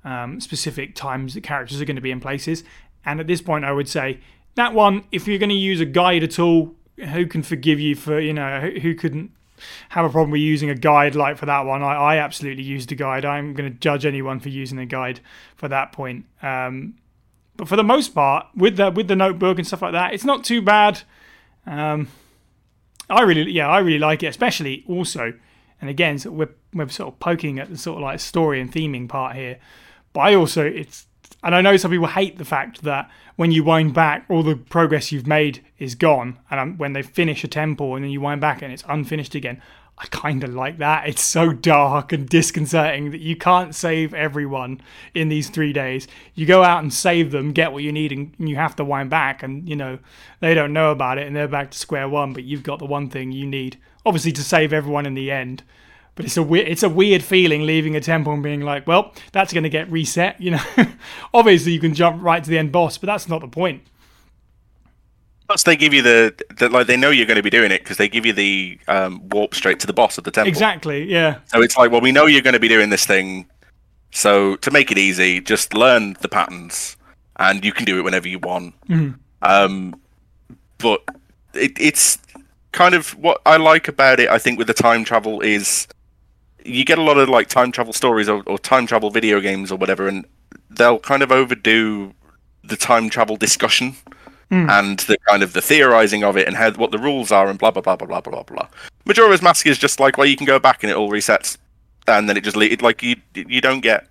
[0.04, 2.62] um, specific times that characters are going to be in places.
[3.04, 4.20] And at this point, I would say
[4.54, 7.94] that one, if you're going to use a guide at all, who can forgive you
[7.94, 9.30] for you know who, who couldn't
[9.90, 11.82] have a problem with using a guide like for that one.
[11.82, 13.24] I, I absolutely used a guide.
[13.24, 15.20] I'm going to judge anyone for using a guide
[15.56, 16.24] for that point.
[16.42, 16.94] Um,
[17.56, 20.24] but for the most part, with the with the notebook and stuff like that, it's
[20.24, 21.02] not too bad.
[21.66, 22.08] Um,
[23.10, 25.34] I really, yeah, I really like it, especially also,
[25.80, 28.72] and again, so we're we're sort of poking at the sort of like story and
[28.72, 29.58] theming part here.
[30.12, 31.06] But I also, it's,
[31.42, 34.56] and I know some people hate the fact that when you wind back, all the
[34.56, 38.20] progress you've made is gone, and um, when they finish a temple and then you
[38.20, 39.62] wind back and it's unfinished again.
[40.00, 41.08] I kind of like that.
[41.08, 44.80] It's so dark and disconcerting that you can't save everyone
[45.12, 46.06] in these three days.
[46.36, 49.10] You go out and save them, get what you need, and you have to wind
[49.10, 49.42] back.
[49.42, 49.98] And you know
[50.38, 52.32] they don't know about it, and they're back to square one.
[52.32, 53.76] But you've got the one thing you need,
[54.06, 55.64] obviously, to save everyone in the end.
[56.18, 59.14] But it's a weird, it's a weird feeling leaving a temple and being like, well,
[59.30, 60.40] that's going to get reset.
[60.40, 60.60] You know,
[61.32, 63.82] obviously you can jump right to the end boss, but that's not the point.
[65.46, 67.84] Plus, they give you the, the like they know you're going to be doing it
[67.84, 70.48] because they give you the um, warp straight to the boss of the temple.
[70.48, 71.04] Exactly.
[71.04, 71.38] Yeah.
[71.46, 73.46] So it's like, well, we know you're going to be doing this thing,
[74.10, 76.96] so to make it easy, just learn the patterns,
[77.36, 78.74] and you can do it whenever you want.
[79.42, 80.00] Um,
[80.78, 81.00] but
[81.54, 82.18] it, it's
[82.72, 84.28] kind of what I like about it.
[84.28, 85.86] I think with the time travel is
[86.68, 89.72] you get a lot of like time travel stories or, or time travel video games
[89.72, 90.24] or whatever, and
[90.70, 92.12] they'll kind of overdo
[92.62, 93.96] the time travel discussion
[94.50, 94.68] hmm.
[94.68, 97.58] and the kind of the theorizing of it and how what the rules are and
[97.58, 98.68] blah blah blah blah blah blah blah.
[99.06, 101.56] Majora's Mask is just like well, you can go back and it all resets,
[102.06, 104.06] and then it just le- it, like you you don't get.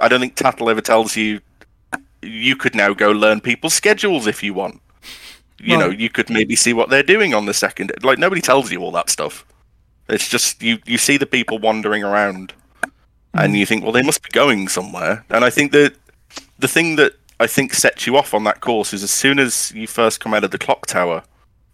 [0.00, 1.40] I don't think Tattle ever tells you
[2.22, 4.80] you could now go learn people's schedules if you want.
[5.58, 7.92] You know, you could maybe see what they're doing on the second.
[8.02, 9.44] Like nobody tells you all that stuff.
[10.12, 12.52] It's just you you see the people wandering around,
[13.34, 15.24] and you think, well, they must be going somewhere.
[15.30, 15.94] And I think that
[16.58, 19.72] the thing that I think sets you off on that course is as soon as
[19.74, 21.22] you first come out of the clock tower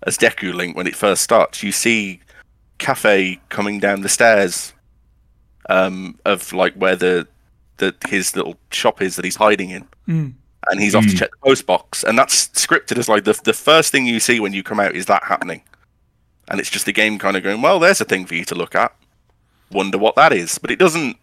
[0.07, 2.21] as Deku Link when it first starts, you see
[2.79, 4.73] Kafei coming down the stairs
[5.69, 7.27] um, of like where the
[7.79, 10.33] the his little shop is that he's hiding in, Mm.
[10.71, 11.19] and he's off to Mm.
[11.19, 14.41] check the post box, and that's scripted as like the the first thing you see
[14.41, 15.63] when you come out is that happening,
[16.51, 18.55] and it's just the game kind of going, well, there's a thing for you to
[18.55, 18.95] look at,
[19.71, 21.17] wonder what that is, but it doesn't,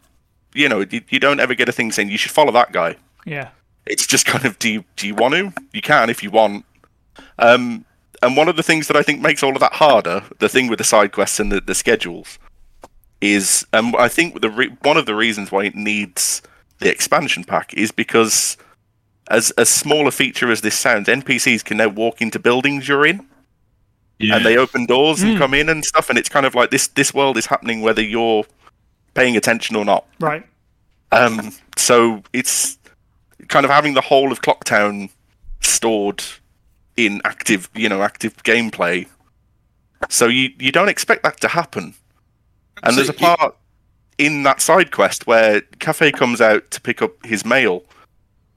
[0.53, 2.95] you know, you, you don't ever get a thing saying you should follow that guy.
[3.26, 3.49] Yeah.
[3.86, 5.51] it's just kind of do you, do you want to?
[5.73, 6.65] You can if you want.
[7.39, 7.86] Um
[8.21, 10.67] and one of the things that i think makes all of that harder the thing
[10.67, 12.39] with the side quests and the, the schedules
[13.21, 16.41] is um i think the re- one of the reasons why it needs
[16.80, 18.57] the expansion pack is because
[19.30, 23.05] as as small a feature as this sounds npcs can now walk into buildings you're
[23.05, 23.26] in
[24.20, 24.38] Yeah.
[24.38, 25.38] and they open doors and Mm.
[25.39, 28.01] come in and stuff and it's kind of like this this world is happening whether
[28.01, 28.45] you're
[29.13, 30.43] paying attention or not Right.
[31.11, 32.78] um, so it's
[33.49, 35.09] kind of having the whole of Clocktown
[35.61, 36.24] stored
[36.97, 39.07] in active, you know, active gameplay.
[40.09, 41.93] So you you don't expect that to happen.
[42.84, 43.55] And there's a So it- part
[44.18, 47.84] in that side quest where Kafei comes out to pick up his mail,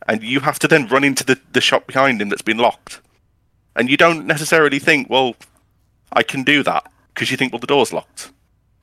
[0.06, 3.00] and you have to then run into the, the shop behind him that's been locked.
[3.78, 5.36] And you don't necessarily think, well,
[6.12, 8.32] I can do that because you think, well, the door's locked.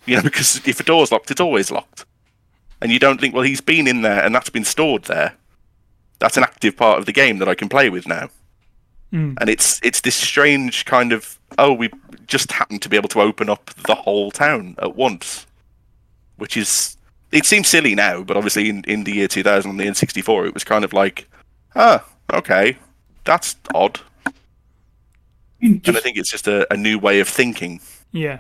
[0.06, 2.06] You know, because if a door's locked, it's always locked
[2.82, 5.34] and you don't think, well, he's been in there and that's been stored there.
[6.20, 8.30] That's an active part of the game that I can play with now.
[9.14, 9.38] Mm.
[9.40, 11.90] And it's it's this strange kind of oh, we
[12.28, 15.46] just happen to be able to open up the whole town at once,
[16.38, 16.98] which is
[17.32, 20.54] it seems silly now, but obviously in, in the year 2000 on the N64, it
[20.54, 21.28] was kind of like,
[21.76, 22.78] ah, okay,
[23.24, 24.00] that's odd.
[25.66, 27.80] And I think it's just a, a new way of thinking.
[28.12, 28.40] Yeah.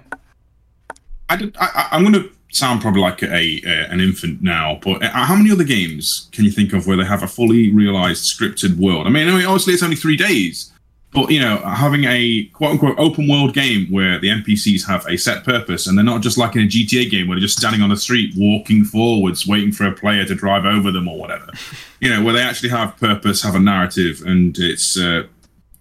[1.29, 3.27] I did, I, I- I'm going to sound probably like a,
[3.65, 6.95] a an infant now, but uh, how many other games can you think of where
[6.95, 9.07] they have a fully realized scripted world?
[9.07, 10.71] I mean, I mean, obviously it's only three days,
[11.11, 15.17] but you know, having a quote unquote open world game where the NPCs have a
[15.17, 17.81] set purpose and they're not just like in a GTA game where they're just standing
[17.81, 21.47] on the street walking forwards, waiting for a player to drive over them or whatever.
[22.01, 25.23] You know, where they actually have purpose, have a narrative, and it's uh,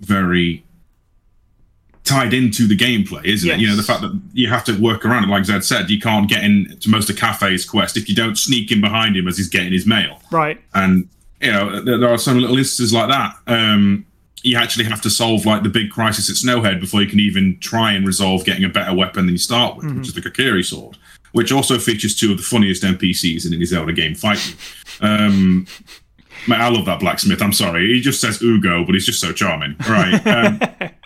[0.01, 0.64] very
[2.05, 3.59] tied into the gameplay, isn't it?
[3.59, 5.98] You know, the fact that you have to work around it, like Zed said, you
[5.98, 9.38] can't get into most of Kafei's quest if you don't sneak in behind him as
[9.38, 10.20] he's getting his mail.
[10.30, 10.61] Right.
[10.74, 11.09] And
[11.40, 13.36] you know, there, there are some little instances like that.
[13.46, 14.07] Um,
[14.42, 17.59] you actually have to solve like the big crisis at Snowhead before you can even
[17.61, 20.62] try and resolve getting a better weapon than you start with, which is the Kokiri
[20.64, 20.98] sword,
[21.32, 24.55] which also features two of the funniest NPCs in any Zelda game fighting.
[25.00, 25.66] Um,
[26.48, 27.40] I love that blacksmith.
[27.40, 29.76] I'm sorry, he just says Ugo, but he's just so charming.
[29.88, 30.26] Right.
[30.26, 30.61] Um,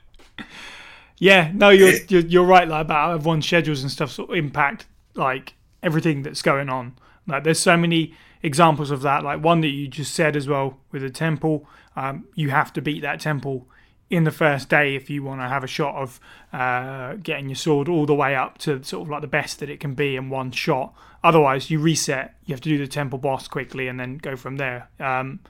[1.18, 2.68] Yeah, no, you're, you're you're right.
[2.68, 6.96] Like about everyone's schedules and stuff sort of impact like everything that's going on.
[7.26, 9.24] Like there's so many examples of that.
[9.24, 11.66] Like one that you just said as well with the temple.
[11.96, 13.66] Um, you have to beat that temple
[14.10, 16.20] in the first day if you want to have a shot of
[16.52, 19.68] uh, getting your sword all the way up to sort of like the best that
[19.68, 20.94] it can be in one shot.
[21.22, 22.34] Otherwise, you reset.
[22.46, 24.88] You have to do the temple boss quickly and then go from there.
[25.00, 25.40] Um,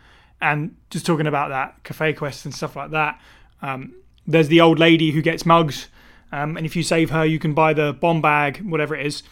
[0.40, 3.20] and just talking about that Kafei quest and stuff like that.
[3.60, 3.94] Um,
[4.28, 5.88] there's the old lady who gets mugs,
[6.30, 9.22] um, and if you save her, you can buy the bomb bag, whatever it is.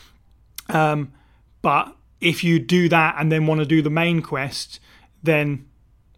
[0.69, 1.13] Um,
[1.63, 4.81] but if you do that and then want to do the main quest,
[5.23, 5.67] then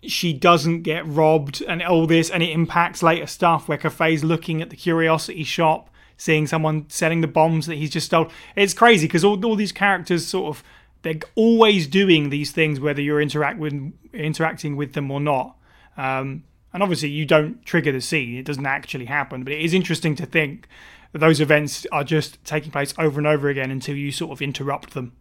[0.05, 4.63] she doesn't get robbed and all this, and it impacts later stuff where Kafei's looking
[4.63, 8.31] at the curiosity shop, seeing someone selling the bombs that he's just stole.
[8.55, 10.63] It's crazy because all, all these characters sort of
[11.03, 15.57] they're always doing these things whether you're interact with, interacting with them or not.
[15.97, 19.45] Um, and obviously, you don't trigger the scene; it doesn't actually happen.
[19.45, 20.67] But it is interesting to think
[21.13, 24.43] that those events are just taking place over and over again until you sort of
[24.43, 25.13] interrupt them.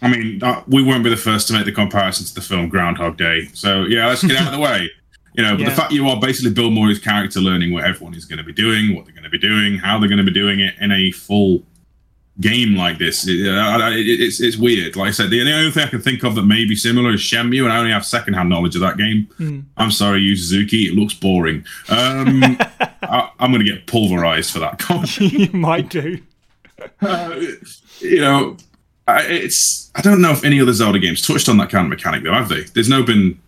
[0.00, 2.68] I mean, uh, we won't be the first to make the comparison to the film
[2.68, 3.48] Groundhog Day.
[3.52, 4.90] So yeah, let's get out of the way.
[5.34, 5.68] You know, but Yeah.
[5.68, 8.52] the fact you are basically Bill Murray's character learning what everyone is going to be
[8.52, 10.90] doing, what they're going to be doing, how they're going to be doing it in
[10.90, 11.62] a full
[12.40, 14.96] game like this, it, uh, it, it's it's weird.
[14.96, 17.12] Like I said, the, the only thing I can think of that may be similar
[17.12, 19.66] is Shenmue, and I only have secondhand knowledge of that game.
[19.76, 21.64] I'm sorry, Yu Suzuki, it looks boring.
[21.88, 22.42] Um,
[23.02, 25.18] I, I'm going to get pulverized for that comment.
[25.20, 26.20] you might do.
[27.00, 27.40] Uh,
[28.00, 28.56] you know,
[29.08, 31.90] I, it's I don't know if any other Zelda games touched on that kind of
[31.90, 32.62] mechanic though, have they?
[32.62, 33.40] There's no been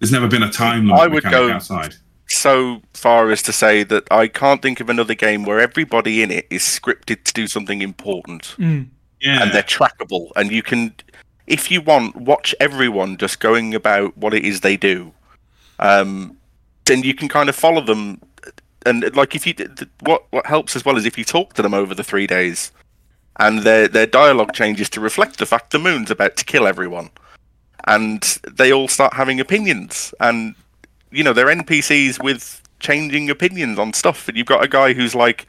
[0.00, 1.94] There's never been a time limit I would mechanic go- outside.
[2.32, 6.30] So far as to say that I can't think of another game where everybody in
[6.30, 8.54] it is scripted to do something important.
[8.58, 9.42] Yeah.
[9.42, 10.30] and they're trackable.
[10.34, 10.94] And you can
[11.46, 15.12] if you want watch everyone just going about what it is they do.
[15.78, 16.36] Um
[16.86, 18.20] then you can kind of follow them.
[18.84, 19.54] And like if you
[20.00, 22.72] what what helps as well is if you talk to them over the 3 days
[23.38, 27.10] and their their dialogue changes to reflect the fact the moon's about to kill everyone.
[27.86, 28.22] And
[28.52, 30.14] they all start having opinions.
[30.20, 30.54] And
[31.12, 34.28] you know they're npcs with changing opinions on stuff.
[34.28, 35.46] And you've got a guy who's like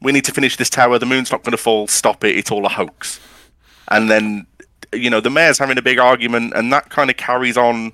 [0.00, 0.98] we need to finish this tower.
[0.98, 1.88] The moon's not going to fall.
[1.88, 2.36] Stop it.
[2.36, 3.18] It's all a hoax.
[3.90, 4.46] And then
[4.92, 7.92] you know the mayor's having a big argument and that kind of carries on.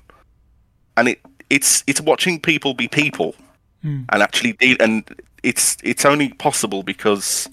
[0.97, 3.35] And it it's it's watching people be people
[3.81, 4.03] hmm.
[4.09, 5.03] and actually deal and
[5.43, 7.47] it's it's only possible because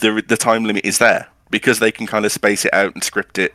[0.00, 3.04] the the time limit is there because they can kind of space it out and
[3.04, 3.54] script it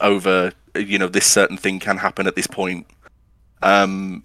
[0.00, 2.86] over you know this certain thing can happen at this point
[3.62, 4.22] um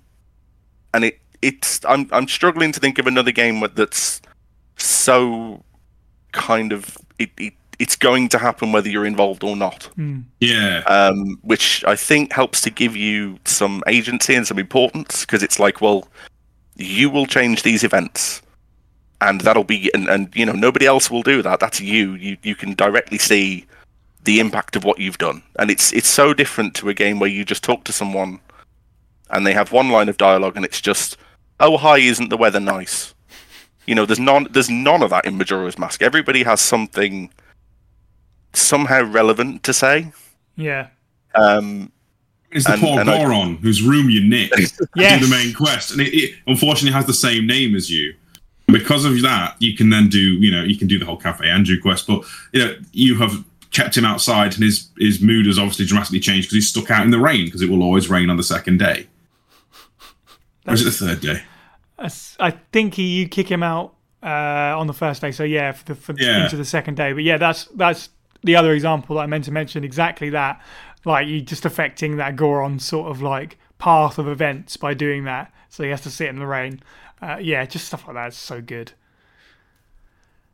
[0.93, 4.21] and it it's i'm i'm struggling to think of another game that's
[4.77, 5.63] so
[6.31, 9.89] kind of it, it it's going to happen whether you're involved or not
[10.39, 10.83] yeah.
[10.85, 15.59] um, which I think helps to give you some agency and some importance because it's
[15.59, 16.07] like, well,
[16.75, 18.43] you will change these events,
[19.19, 21.59] and that'll be, and, and you know, nobody else will do that.
[21.59, 22.13] That's you.
[22.13, 23.65] You you can directly see
[24.23, 27.29] the impact of what you've done, and it's it's so different to a game where
[27.29, 28.39] you just talk to someone,
[29.31, 31.17] and they have one line of dialogue, and it's just,
[31.59, 33.13] oh hi, isn't the weather nice?
[33.87, 36.01] You know, there's none there's none of that in Majora's Mask.
[36.01, 37.31] Everybody has something
[38.53, 40.11] somehow relevant to say.
[40.55, 40.87] Yeah.
[41.35, 41.91] Um,
[42.51, 45.19] It's the and- poor and I- Goron whose room you nicked to Yes.
[45.21, 48.13] do the main quest, and it, it unfortunately has the same name as you.
[48.67, 51.45] Because of that, you can then do you know you can do the whole Kafei
[51.47, 52.23] Anju quest, but
[52.53, 56.47] you know you have kept him outside, and his his mood has obviously dramatically changed
[56.47, 58.77] because he's stuck out in the rain because it will always rain on the second
[58.79, 59.07] day.
[60.67, 61.43] Is it the third day?
[62.39, 63.93] I think he, you kick him out
[64.23, 64.27] uh,
[64.77, 65.31] on the first day.
[65.31, 66.43] So yeah, for the, for Yeah.
[66.43, 67.13] into the second day.
[67.13, 68.09] But yeah, that's that's
[68.43, 69.83] the other example that I meant to mention.
[69.83, 70.61] Exactly that,
[71.05, 75.53] like you just affecting that Goron sort of like path of events by doing that.
[75.69, 76.81] So he has to sit in the rain.
[77.21, 78.27] Uh, yeah, just stuff like that.
[78.29, 78.93] It's so good.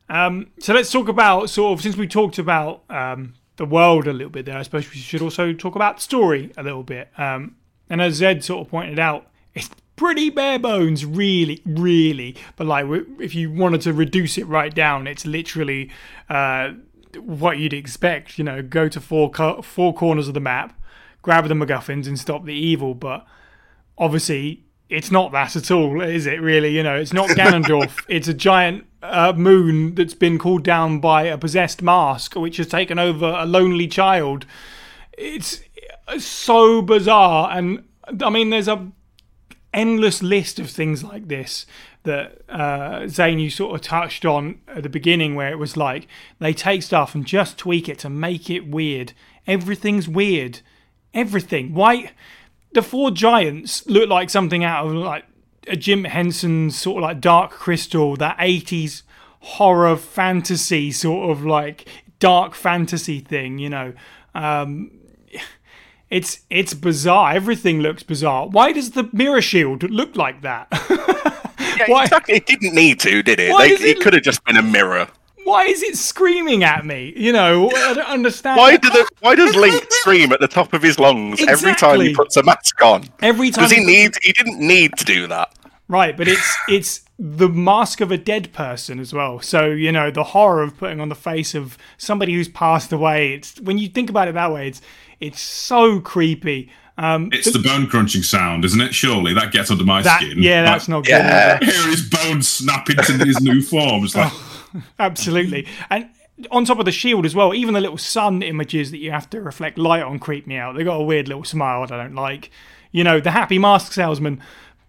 [0.10, 4.14] Um, so let's talk about sort of since we talked about um, the world a
[4.14, 4.58] little bit there.
[4.58, 7.10] I suppose we should also talk about story a little bit.
[7.18, 7.56] Um,
[7.90, 12.38] and as Zed sort of pointed out, it's pretty bare bones, really, really.
[12.56, 12.86] But like,
[13.20, 15.92] if you wanted to reduce it right down, it's literally
[16.30, 16.72] uh,
[17.20, 18.38] what you'd expect.
[18.38, 20.80] You know, go to four co- four corners of the map,
[21.22, 22.94] grab the MacGuffins, and stop the evil.
[22.94, 23.26] But
[23.98, 26.40] obviously, it's not that at all, is it?
[26.40, 28.06] Really, you know, it's not Ganondorf.
[28.08, 32.68] it's a giant uh, moon that's been called down by a possessed mask, which has
[32.68, 34.46] taken over a lonely child.
[35.18, 35.62] It's
[36.20, 37.84] so bizarre, and
[38.22, 38.92] I mean, there's a
[39.78, 41.66] endless list of things like this
[42.04, 46.08] that uh, Zane you sort of touched on at the beginning, where it was like
[46.40, 49.14] they take stuff and just tweak it to make it weird.
[49.46, 50.62] Everything's weird.
[51.14, 51.74] Everything.
[51.74, 52.12] Why?
[52.74, 55.26] The four giants look like something out of like
[55.68, 59.04] a Jim Henson sort of like Dark Crystal, that 80s
[59.40, 61.88] horror fantasy sort of like
[62.20, 63.94] dark fantasy thing, you know.
[64.34, 64.92] Um,
[66.10, 67.34] it's it's bizarre.
[67.34, 68.48] Everything looks bizarre.
[68.48, 70.68] Why does the mirror shield look like that?
[71.78, 72.36] yeah, Why- exactly.
[72.36, 73.52] It didn't need to, did it?
[73.52, 75.08] Like, it- it could have just been a mirror.
[75.44, 77.14] Why is it screaming at me?
[77.16, 78.58] You know, I don't understand.
[78.58, 82.02] Why do the Why does Link scream at the top of his lungs every time
[82.02, 83.06] he puts a mask on?
[83.22, 84.12] Every time Does he he- need?
[84.22, 85.54] He didn't need to do that.
[85.88, 89.40] Right, but it's it's the mask of a dead person as well.
[89.40, 93.34] So you know the horror of putting on the face of somebody who's passed away.
[93.36, 94.82] It's when you think about it that way, it's
[95.20, 96.70] it's so creepy.
[96.98, 98.94] Um, It's the bone crunching sound, isn't it?
[98.96, 100.42] Surely that gets under my that skin.
[100.42, 101.12] yeah, that's not good.
[101.12, 101.60] Yeah.
[101.60, 104.04] Hear his bones snap into his new form.
[104.04, 104.34] It's like,
[105.00, 106.10] Absolutely, and
[106.52, 107.54] on top of the shield as well.
[107.54, 110.76] Even the little sun images that you have to reflect light on creep me out.
[110.76, 112.52] They got a weird little smile that I don't like.
[112.92, 114.42] You know, the happy mask salesman,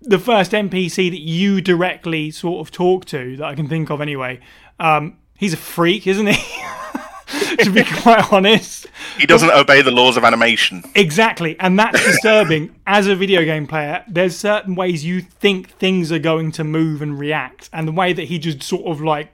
[0.02, 4.00] the first NPC that you directly sort of talk to that I can think of
[4.02, 4.40] anyway.
[4.78, 6.62] Um, he's a freak, isn't he?
[7.58, 8.86] to be quite honest.
[9.18, 10.82] He doesn't obey the laws of animation.
[10.94, 12.74] Exactly, and that's disturbing.
[12.86, 17.02] As a video game player, there's certain ways you think things are going to move
[17.02, 19.32] and react, and the way that he just sort of like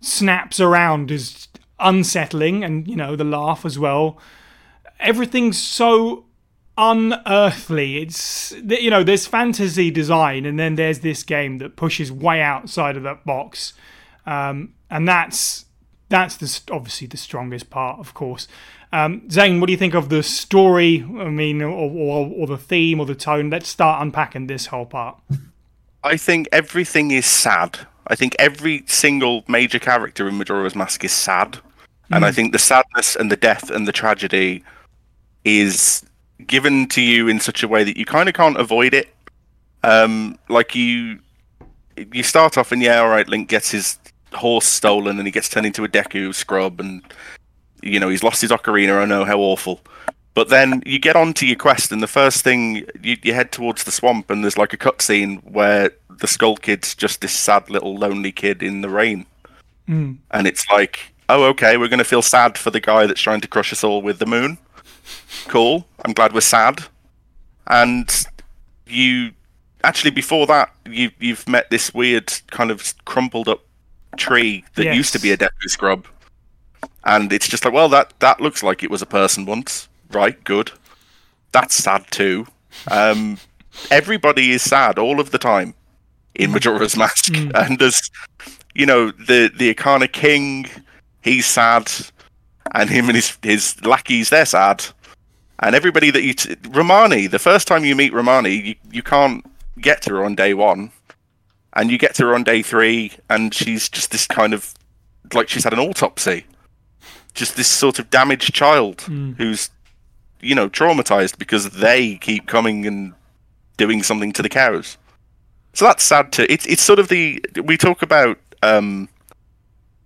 [0.00, 1.48] snaps around is
[1.78, 4.18] unsettling, and you know the laugh as well.
[5.00, 6.24] Everything's so
[6.76, 7.98] unearthly.
[7.98, 12.96] It's you know there's fantasy design, and then there's this game that pushes way outside
[12.96, 13.72] of that box,
[14.26, 15.65] um, and that's
[16.08, 18.48] that's the, obviously the strongest part, of course.
[18.92, 21.02] Um, Zane, what do you think of the story?
[21.02, 23.50] I mean, or, or, or the theme or the tone?
[23.50, 25.18] Let's start unpacking this whole part.
[26.04, 27.80] I think everything is sad.
[28.06, 31.58] I think every single major character in Majora's Mask is sad.
[32.12, 34.62] And I think the sadness and the death and the tragedy
[35.44, 36.04] is
[36.46, 39.08] given to you in such a way that you kind of can't avoid it.
[39.82, 41.18] Um, like you,
[42.12, 43.98] you start off and yeah, all right, Link gets his
[44.32, 47.02] horse stolen and he gets turned into a Deku scrub and
[47.82, 49.00] you know he's lost his ocarina.
[49.00, 49.80] I know how awful.
[50.34, 53.84] But then you get onto your quest, and the first thing you, you head towards
[53.84, 57.96] the swamp, and there's like a cutscene where the Skull Kid's just this sad little
[57.96, 59.24] lonely kid in the rain,
[59.88, 60.18] Mm.
[60.32, 63.40] and it's like, oh, okay, we're going to feel sad for the guy that's trying
[63.40, 64.58] to crush us all with the moon.
[65.48, 65.86] Cool.
[66.04, 66.80] I'm glad we're sad.
[67.68, 68.10] And
[68.86, 69.30] you
[69.84, 73.62] actually before that, you you've met this weird kind of crumpled up
[74.16, 75.50] tree that used to be a Yes.
[75.50, 76.06] Deku scrub,
[77.04, 80.42] and it's just like, well, that that looks like it was a person once, right?
[80.44, 80.72] Good.
[81.52, 82.46] That's sad too.
[82.90, 83.38] Um,
[83.90, 85.74] everybody is sad all of the time
[86.34, 88.10] in Majora's Mask, and there's,
[88.74, 90.66] you know, the the Ikana King,
[91.22, 91.90] he's sad,
[92.74, 94.84] and him and his his lackeys, they're sad,
[95.60, 99.44] and everybody that you t- Romani, the first time you meet Romani, you you can't
[99.80, 100.90] get to her on day one,
[101.76, 104.74] and you get to her on day three, and she's just this kind of
[105.32, 106.44] like she's had an autopsy,
[107.34, 109.02] just this sort of damaged child
[109.36, 109.70] who's
[110.40, 113.12] you know traumatized because they keep coming and
[113.76, 114.96] doing something to the cows.
[115.74, 116.46] So that's sad too.
[116.48, 118.38] It's it's sort of the we talk about.
[118.62, 119.08] Um,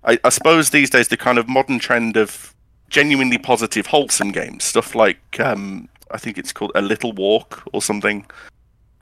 [0.02, 2.54] I, I suppose these days the kind of modern trend of
[2.88, 7.80] genuinely positive, wholesome games, stuff like um, I think it's called A Little Walk or
[7.80, 8.26] something,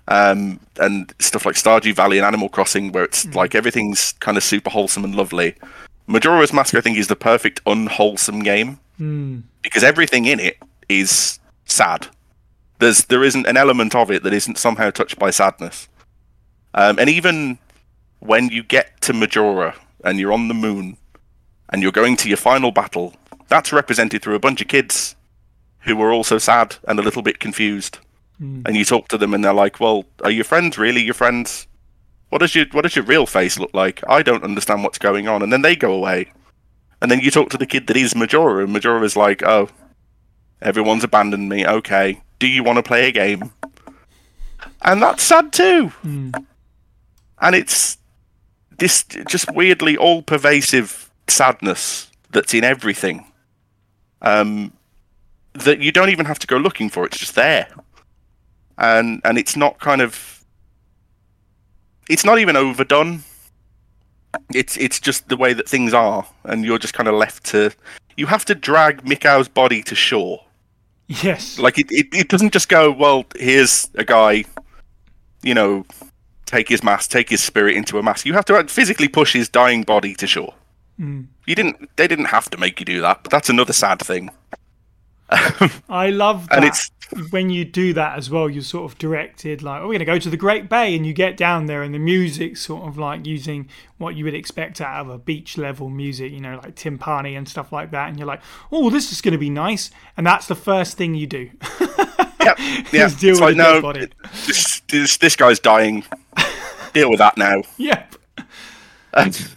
[0.09, 4.43] um, and stuff like Stardew Valley and Animal Crossing, where it's like everything's kind of
[4.43, 5.55] super wholesome and lovely.
[6.07, 9.43] Majora's Mask, I think, is the perfect unwholesome game Mm.
[9.63, 10.57] because everything in it
[10.89, 12.09] is sad.
[12.81, 15.89] There's there isn't an element of it that isn't somehow touched by sadness.
[16.75, 17.59] Um, and even
[18.19, 20.97] when you get to Majora and you're on the moon
[21.69, 23.15] and you're going to your final battle,
[23.49, 25.15] that's represented through a bunch of kids
[25.81, 27.99] who are also sad and a little bit confused.
[28.41, 31.67] And you talk to them and they're like, "Well, are your friends really your friends?
[32.29, 34.01] What does your what does your real face look like?
[34.09, 36.33] I don't understand what's going on." And then they go away.
[37.01, 39.69] And then you talk to the kid that is Majora, and Majora's like, "Oh,
[40.63, 41.67] everyone's abandoned me.
[41.67, 43.51] Okay, do you want to play a game?"
[44.83, 45.93] And that's sad too.
[47.41, 47.99] And it's
[48.79, 53.25] this just weirdly all-pervasive sadness that's in everything.
[54.23, 54.73] Um,
[55.55, 57.69] that you don't even have to go looking for; it's just there.
[58.79, 60.45] And and it's not kind of,
[62.09, 63.23] it's not even overdone
[64.55, 67.71] it's it's just the way that things are, and you're just kind of left to.
[68.17, 70.45] You have to drag Mikau's body to shore.
[71.07, 71.59] Yes.
[71.59, 72.91] Like it, it, it doesn't just go.
[72.91, 74.45] Well, here's a guy,
[75.43, 75.87] you know,
[76.45, 78.27] take his mask, take his spirit into a mask.
[78.27, 80.53] You have to physically push his dying body to shore.
[81.01, 81.27] Mm.
[81.47, 81.89] You didn't.
[81.97, 84.31] They didn't have to make you do that, but that's another sad thing.
[85.31, 86.57] I love that.
[86.57, 86.91] And it's
[87.31, 90.05] when you do that as well, you're sort of directed like, oh, we're going to
[90.05, 92.99] go to the Great Bay, and you get down there, and the music's sort of
[92.99, 93.69] like using
[93.99, 97.49] what you would expect out of a beach level music, you know, like timpani and
[97.49, 98.43] stuff like that, and you're like,
[98.73, 101.51] oh, this is going to be nice, and that's the first thing you do.
[102.41, 102.55] yeah,
[102.93, 103.09] yeah.
[103.09, 106.05] Deal it's with like no, this, this this guy's dying.
[106.93, 107.63] Deal with that now.
[107.77, 108.15] yep.
[109.13, 109.49] and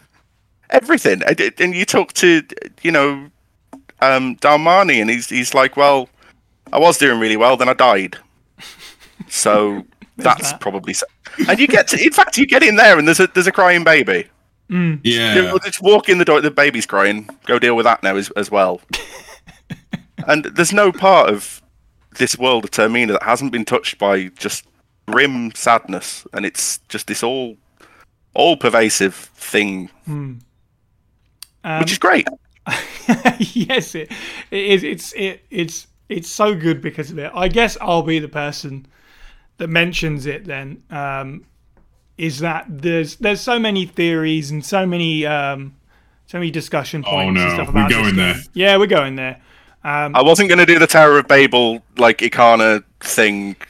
[0.69, 1.21] everything.
[1.23, 2.43] And you talk to,
[2.81, 3.29] you know,
[4.01, 6.09] um, Darmani, and he's he's like, well,
[6.73, 8.17] I was doing really well, then I died.
[9.27, 9.85] So
[10.17, 10.59] that's that.
[10.59, 10.93] probably.
[10.93, 11.05] So.
[11.47, 13.51] And you get to, in fact, you get in there, and there's a there's a
[13.51, 14.27] crying baby.
[14.69, 15.51] Yeah.
[15.51, 17.29] You just walk in the door, the baby's crying.
[17.45, 18.81] Go deal with that now as as well.
[20.27, 21.61] and there's no part of
[22.17, 24.65] this world of Termina that hasn't been touched by just
[25.07, 27.57] grim sadness, and it's just this all
[28.33, 29.89] all pervasive thing,
[31.79, 32.27] which is great.
[33.39, 34.11] yes, it,
[34.51, 34.83] it is.
[34.83, 37.31] It's it, it's it's so good because of it.
[37.33, 38.85] I guess I'll be the person
[39.57, 40.45] that mentions it.
[40.45, 41.45] Then um,
[42.17, 45.75] is that there's there's so many theories and so many um,
[46.27, 48.35] so many discussion points oh, no, and stuff we're about this going there.
[48.53, 49.41] Yeah, we're going there.
[49.83, 53.61] I wasn't going to do the Tower of Babel like Ikana thing t-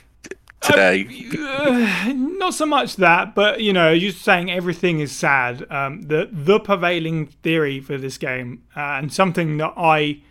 [0.61, 1.07] today.
[1.37, 5.69] Uh, not so much that, but you know, you're saying everything is sad.
[5.71, 10.21] Um, the the prevailing theory for this game, uh, and something that I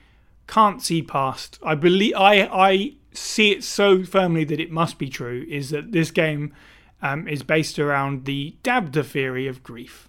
[0.47, 1.59] can't see past.
[1.63, 5.45] I believe I I see it so firmly that it must be true.
[5.49, 6.55] Is that this game
[7.03, 10.09] um, is based around the Dabda theory of grief,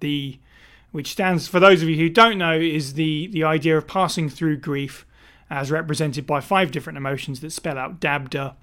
[0.00, 0.38] the
[0.90, 4.28] which stands for those of you who don't know is the the idea of passing
[4.28, 5.04] through grief
[5.50, 8.54] as represented by five different emotions that spell out dabda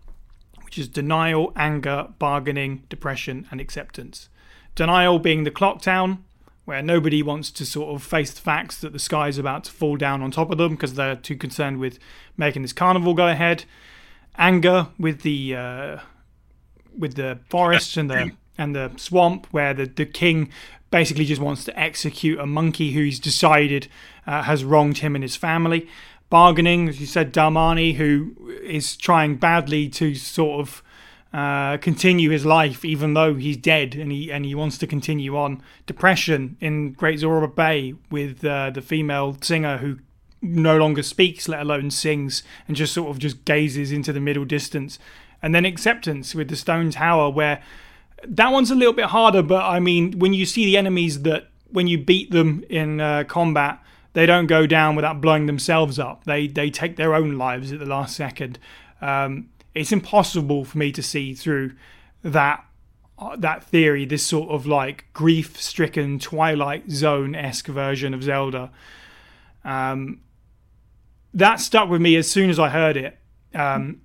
[0.65, 4.27] which is denial anger bargaining depression and acceptance
[4.75, 6.23] denial being the clock town
[6.65, 9.71] where nobody wants to sort of face the facts that the sky is about to
[9.71, 11.99] fall down on top of them because they're too concerned with
[12.35, 13.63] making this carnival go ahead
[14.37, 15.97] anger with the uh,
[16.97, 20.49] with the forests and the and the swamp where the, the king
[20.91, 23.87] basically just wants to execute a monkey who he's decided
[24.25, 25.87] uh, has wronged him and his family.
[26.29, 30.83] Bargaining, as you said, Darmani, who is trying badly to sort of
[31.33, 35.35] uh, continue his life even though he's dead and he and he wants to continue
[35.37, 35.61] on.
[35.85, 39.99] Depression in Great Zora Bay with uh, the female singer who
[40.41, 44.45] no longer speaks, let alone sings, and just sort of just gazes into the middle
[44.45, 44.97] distance.
[45.41, 47.61] And then acceptance with the Stone Tower, where
[48.25, 51.49] that one's a little bit harder, but I mean, when you see the enemies that
[51.69, 53.79] when you beat them in uh, combat,
[54.15, 56.23] they don't go down without blowing themselves up.
[56.23, 58.57] They they take their own lives at the last second.
[59.01, 61.73] Um, it's impossible for me to see through
[62.23, 62.65] that
[63.19, 68.71] uh, that theory, this sort of like grief-stricken Twilight Zone-esque version of Zelda.
[69.63, 70.21] Um,
[71.33, 73.19] that stuck with me as soon as I heard it.
[73.53, 74.01] Um,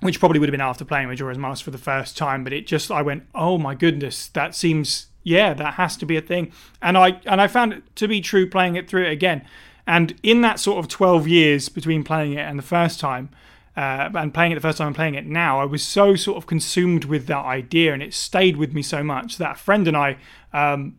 [0.00, 2.66] which probably would have been after playing Majora's Mask for the first time, but it
[2.66, 6.52] just I went, oh my goodness, that seems yeah, that has to be a thing,
[6.80, 9.44] and I and I found it to be true playing it through it again,
[9.86, 13.28] and in that sort of twelve years between playing it and the first time,
[13.76, 16.36] uh, and playing it the first time and playing it now, I was so sort
[16.36, 19.86] of consumed with that idea, and it stayed with me so much that a friend
[19.86, 20.16] and I
[20.52, 20.96] um,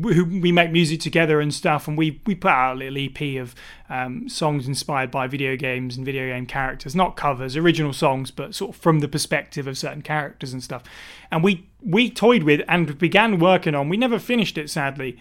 [0.00, 3.40] who we make music together and stuff, and we we put out a little EP
[3.40, 3.54] of
[3.90, 8.54] um, songs inspired by video games and video game characters, not covers, original songs, but
[8.54, 10.82] sort of from the perspective of certain characters and stuff.
[11.30, 13.88] And we we toyed with and began working on.
[13.88, 15.18] We never finished it, sadly.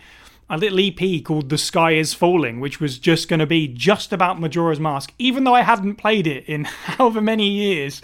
[0.49, 4.13] A little EP called "The Sky Is Falling," which was just going to be just
[4.13, 8.01] about Majora's Mask, even though I hadn't played it in however many years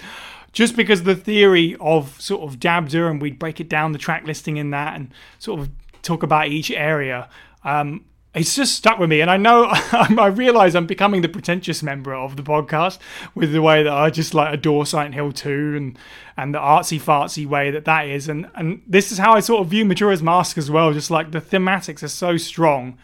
[0.53, 4.25] just because the theory of sort of Dabda and we'd break it down the track
[4.25, 5.69] listing in that and sort of
[6.07, 7.29] talk about each area.
[7.63, 11.81] Um, it's just stuck with me, and I know I realize I'm becoming the pretentious
[11.81, 12.99] member of the podcast
[13.33, 15.99] with the way that I just like adore Silent Hill 2 and
[16.35, 19.61] and the artsy fartsy way that that is, and and this is how I sort
[19.61, 20.93] of view Majora's Mask as well.
[20.93, 22.97] Just like the thematics are so strong,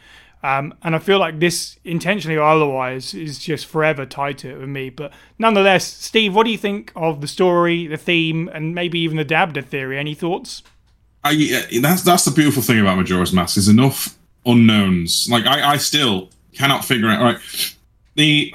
[0.44, 4.60] um, and I feel like this, intentionally or otherwise, is just forever tied to it
[4.60, 4.90] with me.
[4.90, 9.18] But nonetheless, Steve, what do you think of the story, the theme, and maybe even
[9.18, 9.98] the Dabda theory?
[9.98, 10.62] Any thoughts?
[11.24, 13.58] I, that's that's the beautiful thing about Majora's Mask.
[13.58, 15.28] is enough unknowns.
[15.30, 17.22] Like I, I still cannot figure out.
[17.22, 17.38] Right,
[18.16, 18.54] the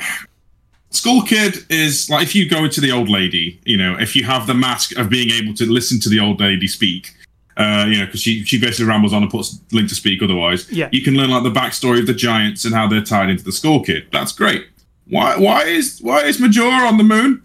[0.90, 4.24] Skull Kid is like if you go into the old lady, you know, if you
[4.24, 7.14] have the mask of being able to listen to the old lady speak,
[7.56, 10.22] uh, you know, because she she basically rambles on and puts Link to speak.
[10.22, 10.88] Otherwise, yeah.
[10.92, 13.52] you can learn like the backstory of the giants and how they're tied into the
[13.52, 14.06] Skull Kid.
[14.12, 14.66] That's great.
[15.08, 17.42] Why why is why is Majora on the moon?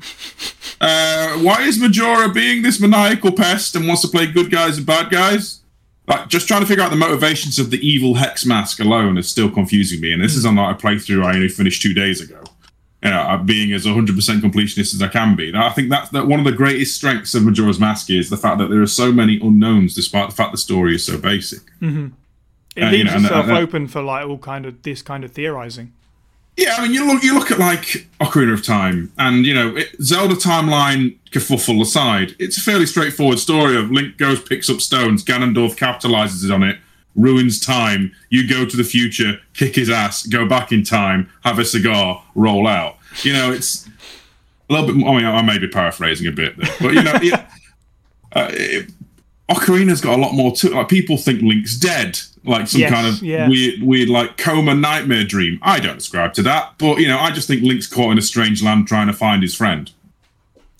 [0.84, 4.86] Uh, why is Majora being this maniacal pest and wants to play good guys and
[4.86, 5.60] bad guys?
[6.06, 9.26] Like, just trying to figure out the motivations of the evil hex mask alone is
[9.26, 10.12] still confusing me.
[10.12, 12.42] And this is on like a playthrough I only finished two days ago.
[13.02, 14.06] You know, being as 100%
[14.40, 15.52] completionist as I can be.
[15.54, 18.58] I think that's that one of the greatest strengths of Majora's Mask is the fact
[18.58, 21.60] that there are so many unknowns, despite the fact the story is so basic.
[21.82, 22.08] Mm-hmm.
[22.76, 25.02] It uh, leaves you know, itself and, and, open for like all kind of this
[25.02, 25.92] kind of theorizing.
[26.56, 29.76] Yeah, I mean, you look you look at like Ocarina of Time, and you know,
[29.76, 34.80] it, Zelda timeline kerfuffle aside, it's a fairly straightforward story of Link goes, picks up
[34.80, 36.78] stones, Ganondorf capitalizes on it,
[37.16, 38.12] ruins time.
[38.30, 42.22] You go to the future, kick his ass, go back in time, have a cigar,
[42.36, 42.98] roll out.
[43.22, 43.88] You know, it's
[44.70, 45.04] a little bit.
[45.04, 47.50] I mean, I may be paraphrasing a bit, there, but you know, yeah,
[48.32, 48.90] uh, it,
[49.48, 53.06] Ocarina's got a lot more to Like people think Link's dead, like some yes, kind
[53.06, 53.48] of yeah.
[53.48, 55.58] weird, weird like coma nightmare dream.
[55.62, 58.22] I don't ascribe to that, but you know, I just think Link's caught in a
[58.22, 59.90] strange land trying to find his friend.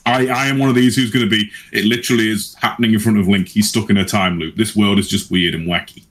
[0.07, 1.51] I, I am one of these who's going to be.
[1.73, 3.49] It literally is happening in front of Link.
[3.49, 4.57] He's stuck in a time loop.
[4.57, 6.05] This world is just weird and wacky.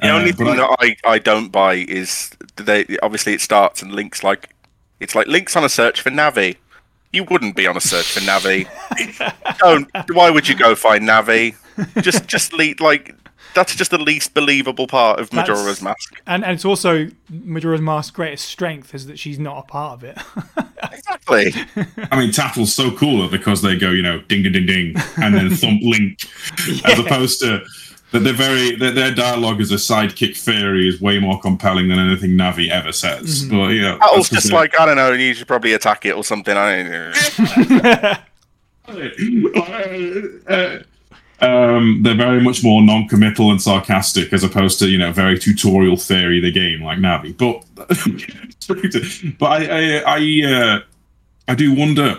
[0.00, 3.82] The uh, only thing I, that I, I don't buy is they obviously it starts
[3.82, 4.54] and Link's like
[5.00, 6.56] it's like Link's on a search for Navi.
[7.12, 8.68] You wouldn't be on a search for Navi.
[9.58, 9.88] don't.
[10.14, 11.54] Why would you go find Navi?
[12.02, 13.14] just just lead like
[13.54, 16.20] that's just the least believable part of Majora's that's, Mask.
[16.26, 20.04] And, and it's also Majora's Mask's greatest strength is that she's not a part of
[20.04, 20.18] it.
[20.92, 21.52] exactly.
[22.10, 25.34] I mean, Tattle's so cooler because they go, you know, ding ding ding ding, and
[25.34, 26.18] then thump Link,
[26.68, 26.90] yeah.
[26.90, 27.64] as opposed to
[28.10, 31.98] that they're very their, their, dialogue as a sidekick fairy is way more compelling than
[31.98, 33.44] anything Navi ever says.
[33.44, 33.56] Mm-hmm.
[33.56, 36.56] But yeah, Tattle's just like I don't know, you should probably attack it or something.
[36.56, 38.16] I don't know.
[41.40, 45.96] Um, they're very much more non-committal and sarcastic, as opposed to you know very tutorial
[45.96, 47.32] theory of the game like Navi.
[47.36, 47.64] But
[49.38, 50.18] but I I I,
[50.52, 50.80] uh,
[51.46, 52.18] I do wonder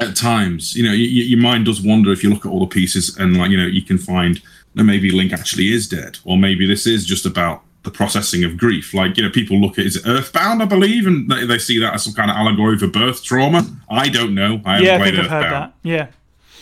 [0.00, 0.74] at times.
[0.74, 3.36] You know, y- your mind does wander if you look at all the pieces and
[3.36, 4.40] like you know you can find
[4.74, 8.56] that maybe Link actually is dead, or maybe this is just about the processing of
[8.56, 8.94] grief.
[8.94, 11.78] Like you know, people look at is it Earthbound, I believe, and they, they see
[11.80, 13.66] that as some kind of allegory for birth trauma.
[13.90, 14.60] I don't know.
[14.64, 15.74] I haven't yeah, I played think I've heard that.
[15.82, 16.06] Yeah.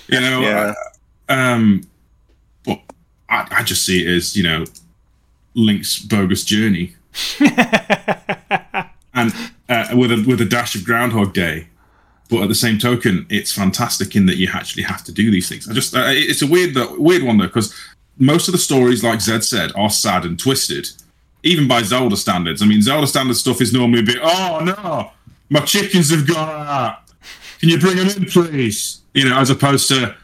[0.09, 0.74] You know, Yeah.
[1.28, 1.82] um,
[2.65, 2.81] but
[3.28, 4.65] I, I just see it as you know,
[5.55, 6.95] Link's bogus journey,
[9.15, 9.32] and
[9.69, 11.66] uh, with a with a dash of Groundhog Day.
[12.28, 15.49] But at the same token, it's fantastic in that you actually have to do these
[15.49, 15.69] things.
[15.69, 17.74] I just uh, it's a weird weird one though because
[18.21, 20.89] most of the stories, like Zed said, are sad and twisted,
[21.43, 22.63] even by Zelda standards.
[22.63, 25.11] I mean, Zelda standard stuff is normally a bit, oh no,
[25.49, 26.99] my chickens have gone out.
[27.59, 29.01] Can you bring them in, please?
[29.15, 30.15] You know, as opposed to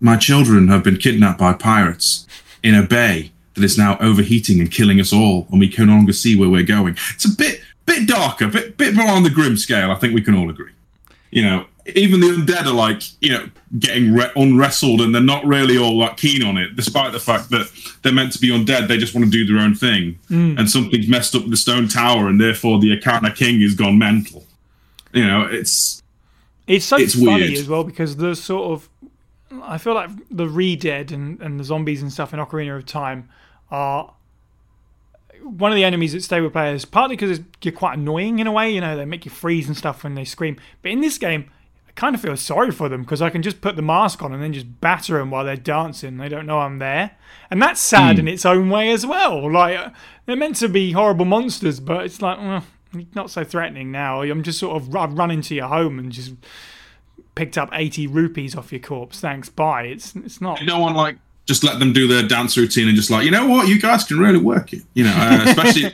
[0.00, 2.26] my children have been kidnapped by pirates
[2.62, 5.94] in a bay that is now overheating and killing us all, and we can no
[5.94, 6.96] longer see where we're going.
[7.14, 9.90] It's a bit bit darker, bit bit more on the grim scale.
[9.90, 10.72] I think we can all agree.
[11.30, 13.48] You know, even the undead are like, you know,
[13.78, 17.50] getting re- unwrestled, and they're not really all that keen on it, despite the fact
[17.50, 17.70] that
[18.02, 18.88] they're meant to be undead.
[18.88, 20.58] They just want to do their own thing, mm.
[20.58, 23.98] and something's messed up with the stone tower, and therefore the Ikana King has gone
[23.98, 24.44] mental.
[25.12, 26.02] You know, it's
[26.66, 27.58] It's so It's funny weird.
[27.58, 28.88] as well because the sort of
[29.62, 33.28] I feel like the re-dead and, and the zombies and stuff in Ocarina of Time
[33.70, 34.12] are
[35.42, 38.52] one of the enemies that stay with players, partly because you're quite annoying in a
[38.52, 40.56] way, you know, they make you freeze and stuff when they scream.
[40.82, 41.50] But in this game,
[41.90, 44.32] I kind of feel sorry for them because I can just put the mask on
[44.32, 46.18] and then just batter them while they're dancing.
[46.18, 47.16] They don't know I'm there.
[47.50, 49.50] And that's sad in its own way as well.
[49.50, 49.90] Like, uh,
[50.24, 52.64] they're meant to be horrible monsters, but it's like, well,
[53.16, 54.22] not so threatening now.
[54.22, 56.32] I'm just sort of, I've run into your home and just
[57.34, 59.18] picked up 80 rupees off your corpse.
[59.18, 59.82] Thanks, bye.
[59.82, 60.60] It's, it's not.
[60.60, 63.30] you don't want like just let them do their dance routine and just like you
[63.32, 65.86] know what you guys can really work it you know uh, especially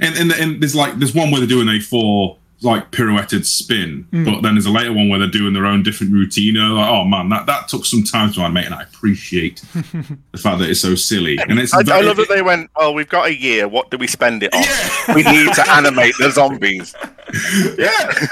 [0.00, 4.06] and and, and there's like there's one where they're doing a four like pirouetted spin
[4.10, 4.24] hmm.
[4.24, 6.88] but then there's a later one where they're doing their own different routine and like
[6.88, 10.70] oh man that that took some time to animate and i appreciate the fact that
[10.70, 12.70] it's so silly and it's I, I love that they went.
[12.76, 13.68] Well, we've got a year.
[13.68, 15.14] What do we spend it on?
[15.14, 16.94] We need to animate the zombies.
[17.78, 18.26] yeah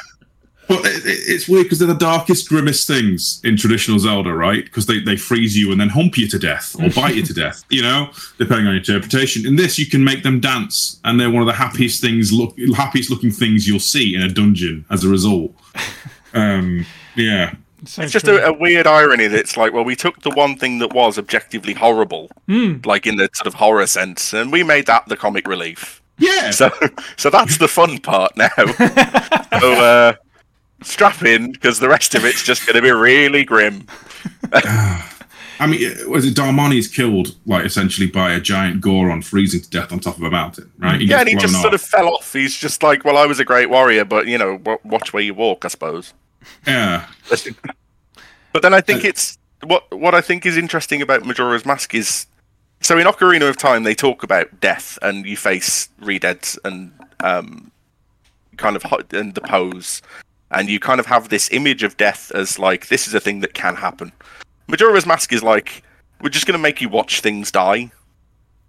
[0.71, 4.65] but it, it- it's weird because they're the darkest grimmest things in traditional zelda right?
[4.65, 7.35] Because they, they freeze you and then hump you to death or bite you to
[7.35, 8.11] death you know?
[8.39, 9.47] Depending on your interpretation.
[9.47, 12.55] In this you can make them dance and they're one of the happiest things look
[12.75, 15.53] happiest looking things you'll see in a dungeon as a result.
[16.33, 16.87] Um
[17.17, 17.55] yeah.
[17.87, 20.55] So It's just a, a weird irony that it's like, well, we took the one
[20.57, 22.31] thing that was objectively horrible,
[22.85, 26.03] like in the sort of horror sense, and we made that the comic relief.
[26.19, 26.51] yeah.
[26.51, 26.71] So,
[27.17, 28.49] so that's the fun part now.
[29.61, 30.13] so, uh,
[30.83, 33.87] strap in because the rest of it's just going to be really grim.
[35.61, 39.69] I mean, was it Darmani is killed like essentially by a giant Goron freezing to
[39.69, 40.99] death on top of a mountain, right?
[40.99, 42.33] Yeah, and he just blown sort of fell off.
[42.33, 45.35] He's just like, well, I was a great warrior, but you know, watch where you
[45.35, 46.15] walk, I suppose.
[46.67, 47.07] yeah,
[48.53, 52.27] But then I think it's what what I think is interesting about Majora's Mask is
[52.81, 57.71] so in Ocarina of Time they talk about death and you face redeads and um,
[58.57, 60.01] kind of and the pose
[60.51, 63.41] and you kind of have this image of death as like this is a thing
[63.41, 64.13] that can happen.
[64.69, 65.83] Majora's Mask is like
[66.21, 67.91] we're just going to make you watch things die.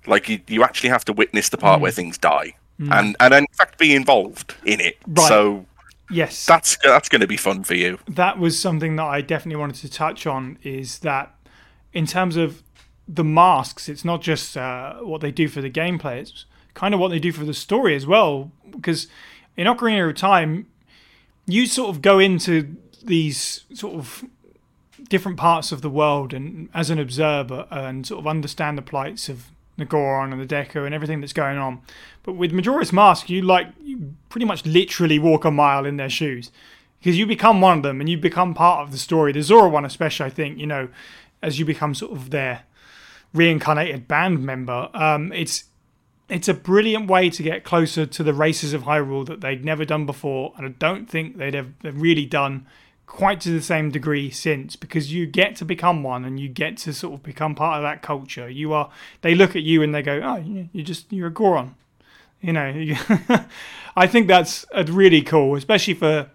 [0.08, 2.56] Like you, you actually have to witness the part where things die
[2.90, 4.98] and and in fact be involved in it.
[5.08, 5.28] Right.
[5.28, 5.66] So
[6.10, 6.46] yes.
[6.46, 8.00] that's that's going to be fun for you.
[8.08, 11.36] that was something that I definitely wanted to touch on is that
[11.94, 12.64] in terms of
[13.08, 17.00] the masks, it's not just uh, what they do for the gameplay, it's kind of
[17.00, 18.52] what they do for the story as well.
[18.70, 19.08] Because
[19.58, 20.68] in Ocarina of Time,
[21.46, 24.24] you sort of go into these sort of
[25.10, 29.28] different parts of the world and as an observer and sort of understand the plights
[29.28, 29.48] of
[29.78, 31.82] the Goron and the Deku and everything that's going on.
[32.24, 36.10] But with Majora's Mask, you like you pretty much literally walk a mile in their
[36.10, 36.52] shoes
[37.00, 39.32] because you become one of them and you become part of the story.
[39.32, 40.90] The Zora one, especially, I think, you know,
[41.42, 42.64] as you become sort of their
[43.34, 45.66] reincarnated band member, um, it's
[46.32, 49.84] it's a brilliant way to get closer to the races of Hyrule that they'd never
[49.86, 52.66] done before, and I don't think they'd have really done
[53.06, 56.78] quite to the same degree since because you get to become one and you get
[56.78, 58.50] to sort of become part of that culture.
[58.50, 58.90] You are
[59.22, 60.38] they look at you and they go, "Oh,
[60.72, 61.76] you just you're a Goron."
[62.40, 62.74] You know,
[63.96, 66.30] I think that's uh, really cool, especially for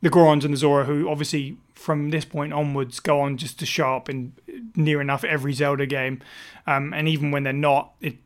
[0.00, 3.66] the Gorons and the Zora, who obviously from this point onwards go on just to
[3.66, 4.32] show up in
[4.76, 6.22] near enough every Zelda game,
[6.68, 8.16] um, and even when they're not, it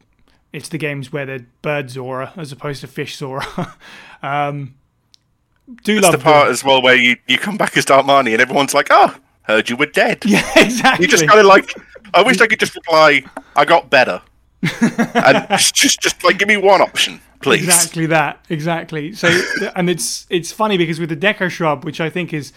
[0.55, 3.45] it's the games where they're bird Zora as opposed to fish Zora.
[4.23, 4.75] um,
[5.83, 6.25] do It's love the them.
[6.25, 9.69] part as well where you, you come back as Darmani and everyone's like, oh, heard
[9.69, 10.23] you were dead.
[10.27, 11.05] Yeah, exactly.
[11.07, 11.75] You just kind of like
[12.15, 13.25] I wish I could just reply,
[13.57, 14.23] "I got better,"
[14.81, 17.65] and just, just, just like give me one option, please.
[17.65, 18.45] Exactly that.
[18.49, 19.13] Exactly.
[19.15, 19.29] So,
[19.75, 22.53] and it's it's funny because with the Deku Scrub, which I think is,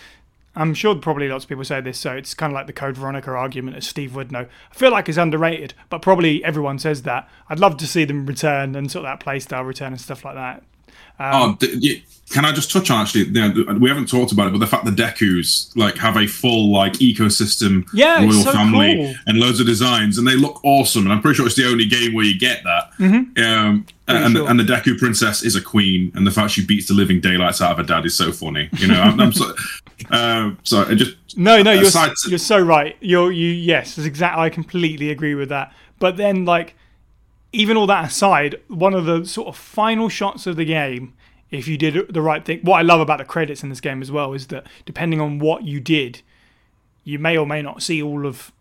[0.57, 2.97] I'm sure probably lots of people say this, so it's kind of like the Code
[2.97, 4.47] Veronica argument, as Steve would know.
[4.71, 7.29] I feel like it's underrated, but probably everyone says that.
[7.47, 10.33] I'd love to see them return and sort of that playstyle return and stuff like
[10.33, 10.63] that.
[11.19, 13.23] Oh, d- y- can I just touch on actually?
[13.25, 13.31] You
[13.65, 16.71] know, we haven't talked about it, but the fact the Dekus like have a full
[16.73, 19.13] like ecosystem, Yeah, royal so family, cool.
[19.27, 21.03] and loads of designs, and they look awesome.
[21.03, 22.91] And I'm pretty sure it's the only game where you get that.
[22.99, 24.49] Um, and, sure.
[24.49, 27.61] and the Deku princess is a queen, and the fact she beats the living daylights
[27.61, 28.69] out of her dad is so funny.
[28.73, 29.53] You know, I'm, I'm so,
[30.11, 32.97] uh, so I just No, no, you're to- you're so right.
[32.99, 34.43] You're you yes, exactly.
[34.43, 35.73] I completely agree with that.
[35.99, 36.75] But then, like,
[37.51, 41.13] even all that aside, one of the sort of final shots of the game,
[41.49, 44.01] if you did the right thing, what I love about the credits in this game
[44.01, 46.21] as well is that depending on what you did,
[47.03, 48.51] you may or may not see all of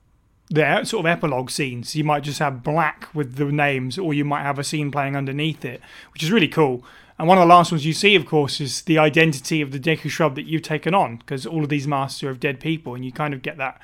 [0.48, 1.96] the sort of epilogue scenes.
[1.96, 5.16] You might just have black with the names, or you might have a scene playing
[5.16, 5.80] underneath it,
[6.12, 6.84] which is really cool.
[7.18, 9.80] And one of the last ones you see, of course, is the identity of the
[9.80, 12.94] Deku Scrub that you've taken on, because all of these masks are of dead people,
[12.94, 13.80] and you kind of get that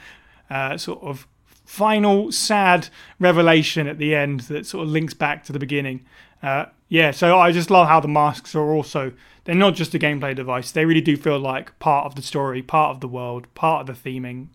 [0.51, 1.27] uh, sort of
[1.65, 6.05] final sad revelation at the end that sort of links back to the beginning.
[6.43, 9.13] Uh, yeah, so I just love how the masks are also
[9.45, 10.71] they're not just a gameplay device.
[10.71, 14.03] They really do feel like part of the story, part of the world, part of
[14.03, 14.49] the theming.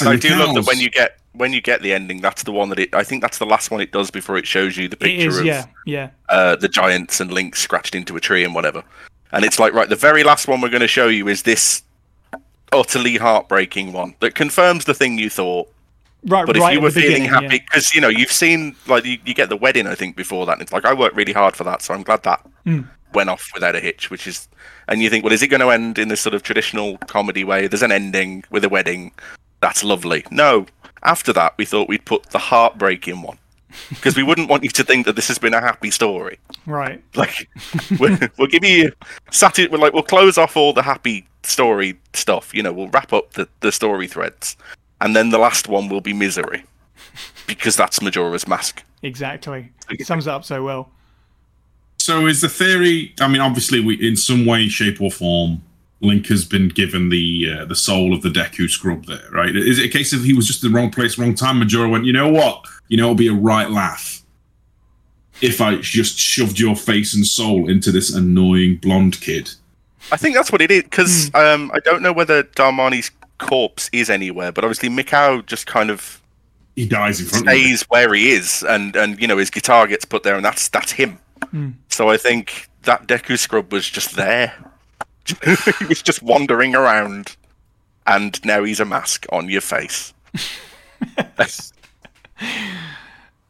[0.00, 2.20] I and do love that when you get when you get the ending.
[2.20, 2.94] That's the one that it.
[2.94, 5.28] I think that's the last one it does before it shows you the It picture
[5.28, 6.10] is, of yeah, yeah.
[6.28, 8.82] uh, the giants and Link scratched into a tree and whatever.
[9.32, 11.82] And it's like, right, the very last one we're going to show you is this
[12.72, 15.68] utterly heartbreaking one that confirms the thing you thought.
[16.26, 19.16] Right, But right if you were feeling happy, because you know you've seen like you,
[19.24, 21.56] you get the wedding, I think before that, and it's like I worked really hard
[21.56, 22.82] for that, so I'm glad that Hmm.
[23.14, 24.10] went off without a hitch.
[24.10, 24.46] Which is,
[24.86, 27.42] and you think, well, is it going to end in this sort of traditional comedy
[27.42, 27.66] way?
[27.68, 29.12] There's an ending with a wedding.
[29.62, 30.24] That's lovely.
[30.30, 30.66] No,
[31.04, 33.38] after that, we thought we'd put the heartbreaking one
[33.88, 36.38] because we wouldn't want you to think that this has been a happy story.
[36.66, 37.02] Right.
[37.14, 37.48] Like,
[37.98, 38.92] we'll, we'll give you
[39.30, 42.54] sati- We're like, we'll close off all the happy story stuff.
[42.54, 44.56] You know, we'll wrap up the, the story threads,
[45.00, 46.64] and then the last one will be misery,
[47.46, 48.82] because that's Majora's Mask.
[49.02, 49.70] Exactly.
[49.88, 50.90] It sums it up so well.
[51.98, 53.14] So is the theory?
[53.20, 55.62] I mean, obviously, we in some way, shape, or form,
[56.00, 59.06] Link has been given the uh, the soul of the Deku Scrub.
[59.06, 59.54] There, right?
[59.54, 61.58] Is it a case of he was just in the wrong place, wrong time?
[61.58, 62.64] Majora went, you know what?
[62.88, 64.22] You know, it'll be a right laugh
[65.42, 69.50] if I just shoved your face and soul into this annoying blonde kid.
[70.12, 70.82] I think that's what it is.
[70.84, 75.90] Because um, I don't know whether Darmani's corpse is anywhere, but obviously Mikau just kind
[75.90, 76.20] of
[76.76, 77.60] He dies in front of me.
[77.60, 80.68] stays where he is, and and you know his guitar gets put there, and that's
[80.68, 81.18] that's him.
[81.88, 84.52] So I think that Deku Scrub was just there.
[85.78, 87.36] he was just wandering around,
[88.06, 90.12] and now he's a mask on your face.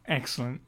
[0.07, 0.61] Excellent.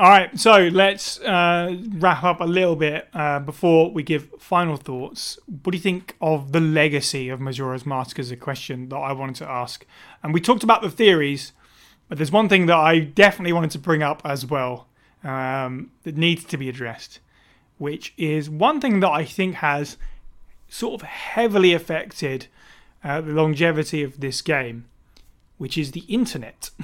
[0.00, 4.78] All right, so let's uh, wrap up a little bit uh, before we give final
[4.78, 5.38] thoughts.
[5.46, 8.18] What do you think of the legacy of Majora's Mask?
[8.18, 9.84] Is a question that I wanted to ask,
[10.22, 11.52] and we talked about the theories,
[12.08, 14.86] but there's one thing that I definitely wanted to bring up as well
[15.22, 17.20] um, that needs to be addressed,
[17.76, 19.98] which is one thing that I think has
[20.70, 22.46] sort of heavily affected
[23.04, 24.86] uh, the longevity of this game,
[25.60, 26.70] which is the internet.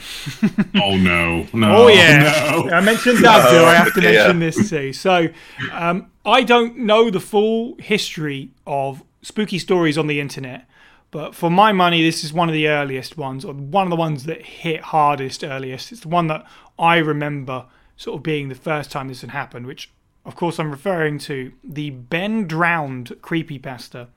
[0.74, 1.46] Oh no!
[1.54, 1.84] No!
[1.84, 2.18] Oh yeah,
[2.50, 2.70] No!
[2.70, 3.50] I mentioned that.
[3.50, 3.64] too.
[3.64, 4.12] I have to dear.
[4.12, 4.92] mention this too.
[4.92, 5.28] So,
[5.72, 10.68] um, I don't know the full history of spooky stories on the internet,
[11.10, 13.96] but for my money, this is one of the earliest ones, or one of the
[13.96, 15.90] ones that hit hardest earliest.
[15.92, 16.44] It's the one that
[16.78, 17.64] I remember
[17.96, 19.66] sort of being the first time this had happened.
[19.66, 19.90] Which,
[20.26, 24.08] of course, I'm referring to the Ben Drowned creepypasta.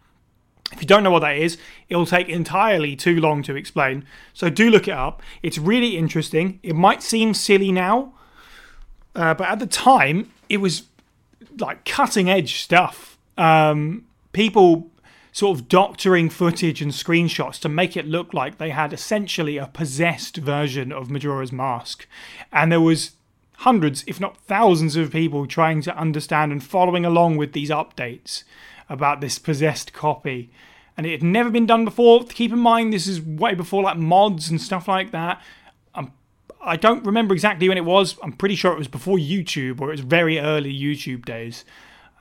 [0.72, 4.06] If you don't know what that is, it'll take entirely too long to explain.
[4.34, 5.22] So do look it up.
[5.42, 6.60] It's really interesting.
[6.62, 8.14] It might seem silly now,
[9.16, 10.84] uh, but at the time, it was
[11.58, 13.18] like cutting edge stuff.
[13.38, 14.92] Um, people
[15.32, 19.68] sort of doctoring footage and screenshots to make it look like they had essentially a
[19.68, 22.08] possessed version of Majora's Mask.
[22.52, 23.12] And there was
[23.58, 28.44] hundreds, if not thousands, of people trying to understand and following along with these updates
[28.90, 30.50] about this possessed copy.
[30.98, 32.26] And it had never been done before.
[32.26, 35.42] Keep in mind, this is way before like mods and stuff like that.
[35.96, 36.12] Um,
[36.62, 38.18] I don't remember exactly when it was.
[38.22, 41.64] I'm pretty sure it was before YouTube or it was very early YouTube days.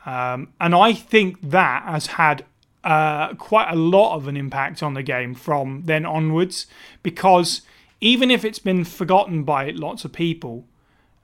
[0.07, 2.45] Um, and I think that has had
[2.85, 6.67] uh, quite a lot of an impact on the game from then onwards
[7.03, 7.63] because
[8.01, 10.65] even if it's been forgotten by lots of people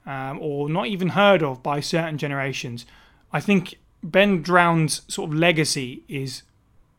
[0.05, 2.85] um, or not even heard of by certain generations,
[3.31, 3.75] I think
[4.11, 6.43] Ben Drowned's sort of legacy is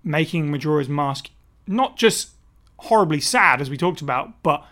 [0.02, 1.30] making Majora's Mask
[1.66, 2.30] not just
[2.78, 4.64] horribly sad, as we talked about, but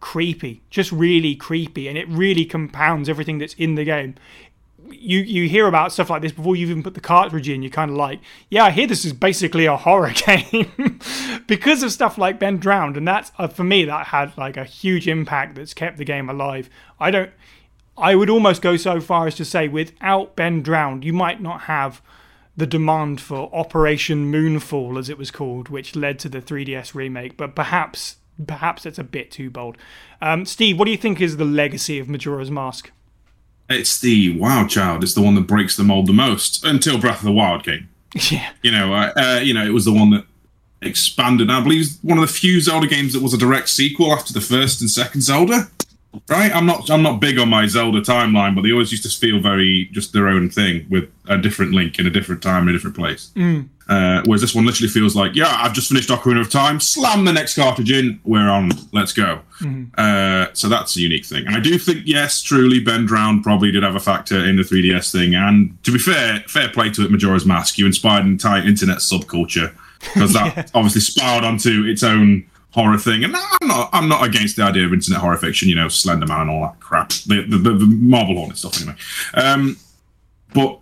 [0.00, 4.14] creepy, just really creepy, and it really compounds everything that's in the game.
[4.90, 7.62] You you hear about stuff like this before you even put the cartridge in.
[7.62, 11.00] You're kind of like, yeah, I hear this is basically a horror game
[11.46, 14.64] because of stuff like Ben Drowned, and that's uh, for me that had like a
[14.64, 16.68] huge impact that's kept the game alive.
[17.00, 17.30] I don't.
[18.02, 21.62] I would almost go so far as to say, without Ben Drowned, you might not
[21.62, 22.02] have
[22.56, 27.36] the demand for Operation Moonfall, as it was called, which led to the 3DS remake.
[27.36, 29.78] But perhaps, perhaps it's a bit too bold.
[30.20, 32.90] Um, Steve, what do you think is the legacy of Majora's Mask?
[33.70, 35.04] It's the Wild Child.
[35.04, 37.88] It's the one that breaks the mold the most until Breath of the Wild came.
[38.30, 40.26] Yeah, You know, uh, uh, you know, it was the one that
[40.82, 41.50] expanded.
[41.50, 44.40] I believe one of the few Zelda games that was a direct sequel after the
[44.40, 45.68] first and second Zelda.
[46.28, 46.54] Right?
[46.54, 46.90] I'm not.
[46.90, 50.12] I'm not big on my Zelda timeline, but they always used to feel very just
[50.12, 53.30] their own thing with a different link in a different time in a different place.
[53.88, 56.80] Uh, whereas this one literally feels like, yeah, I've just finished Ocarina of Time.
[56.80, 58.20] Slam the next cartridge in.
[58.24, 58.70] We're on.
[58.92, 59.40] Let's go.
[59.98, 61.46] Uh, so that's a unique thing.
[61.46, 64.62] And I do think, yes, truly, Ben Drowned probably did have a factor in the
[64.62, 65.34] 3DS thing.
[65.34, 67.78] And to be fair, fair play to it, Majora's Mask.
[67.78, 73.24] You inspired an entire internet subculture because that obviously spiraled onto its own horror thing.
[73.24, 75.68] And I'm not, I'm not against the idea of internet horror fiction.
[75.68, 78.80] You know, Slenderman and all that crap, the the, the, Marble Hornet stuff.
[78.80, 78.96] Anyway,
[79.34, 79.76] um,
[80.54, 80.78] but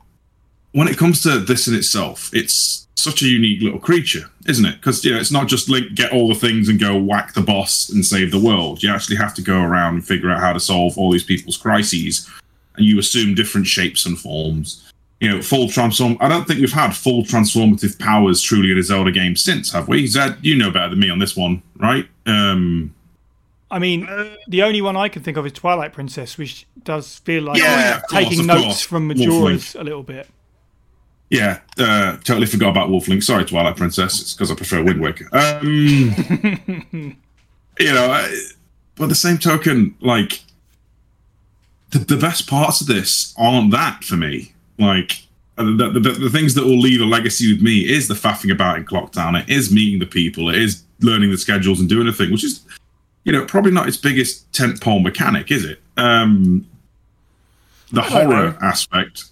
[0.73, 4.77] when it comes to this in itself, it's such a unique little creature, isn't it?
[4.77, 7.41] Because you know, it's not just Link get all the things and go whack the
[7.41, 8.83] boss and save the world.
[8.83, 11.57] You actually have to go around and figure out how to solve all these people's
[11.57, 12.29] crises,
[12.77, 14.90] and you assume different shapes and forms.
[15.21, 16.17] You know, full transform.
[16.21, 19.87] I don't think we've had full transformative powers truly in a Zelda game since, have
[19.87, 20.07] we?
[20.07, 22.09] Zed, you know better than me on this one, right?
[22.25, 22.95] Um,
[23.71, 24.09] I mean,
[24.49, 28.01] the only one I can think of is Twilight Princess, which does feel like Yeah,
[28.01, 28.83] course, taking notes course.
[28.83, 30.27] from Majora's a little bit.
[31.29, 33.23] Yeah, uh, totally forgot about Wolf Link.
[33.23, 34.21] Sorry, Twilight Princess.
[34.21, 35.29] It's because I prefer Wind Waker.
[35.33, 35.63] Um,
[37.79, 38.35] you know, I,
[38.97, 40.41] but the same token, like
[41.91, 44.55] the, the best parts of this aren't that for me.
[44.81, 45.23] Like
[45.59, 48.51] uh, the, the, the, things that will leave a legacy with me is the faffing
[48.51, 49.41] about in Clocktown.
[49.41, 50.49] It is meeting the people.
[50.49, 52.63] It is learning the schedules and doing the thing, which is,
[53.25, 55.81] you know, probably not its biggest tentpole mechanic, is it?
[55.97, 56.67] Um,
[57.93, 58.59] the horror know.
[58.63, 59.25] aspect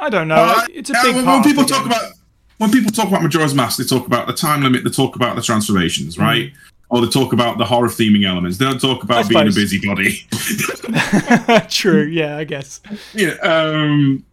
[0.00, 0.36] I don't know.
[0.36, 1.44] well, it's a yeah, big when, part.
[1.44, 2.12] when people talk about
[2.58, 4.84] when people talk about Majora's Mask, they talk about the time limit.
[4.84, 6.22] They talk about the transformations, Mm.
[6.22, 6.52] right?
[6.90, 8.56] Or they talk about the horror theming elements.
[8.56, 10.26] They don't talk about being a busybody.
[11.68, 12.04] True.
[12.04, 12.80] Yeah, I guess.
[13.14, 14.24] yeah, um,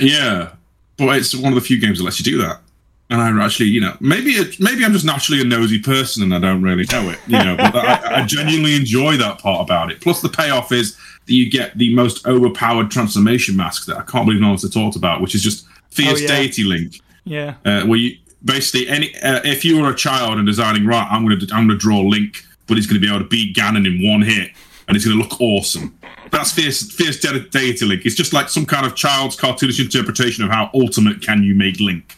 [0.00, 0.50] yeah.
[0.96, 2.60] But it's one of the few games that lets you do that.
[3.08, 6.32] And I actually, you know, maybe it, maybe I'm just naturally a nosy person and
[6.34, 7.56] I don't really know it, you know.
[7.56, 10.00] But I, I genuinely enjoy that part about it.
[10.00, 10.96] Plus, the payoff is
[11.26, 14.94] that you get the most overpowered transformation mask that I can't believe no one's talked
[14.94, 16.28] about, which is just fierce Oh, yeah.
[16.28, 17.00] deity link.
[17.24, 17.54] Yeah.
[17.64, 21.28] uh, where you basically any uh, if you were a child and deciding right i'm
[21.28, 23.86] to i'm going to draw link but he's going to be able to beat ganon
[23.86, 24.50] in one hit
[24.90, 25.96] and it's going to look awesome.
[26.32, 28.04] That's fierce fierce de- deity link.
[28.04, 31.78] It's just like some kind of child's cartoonish interpretation of how ultimate can you make
[31.78, 32.16] link.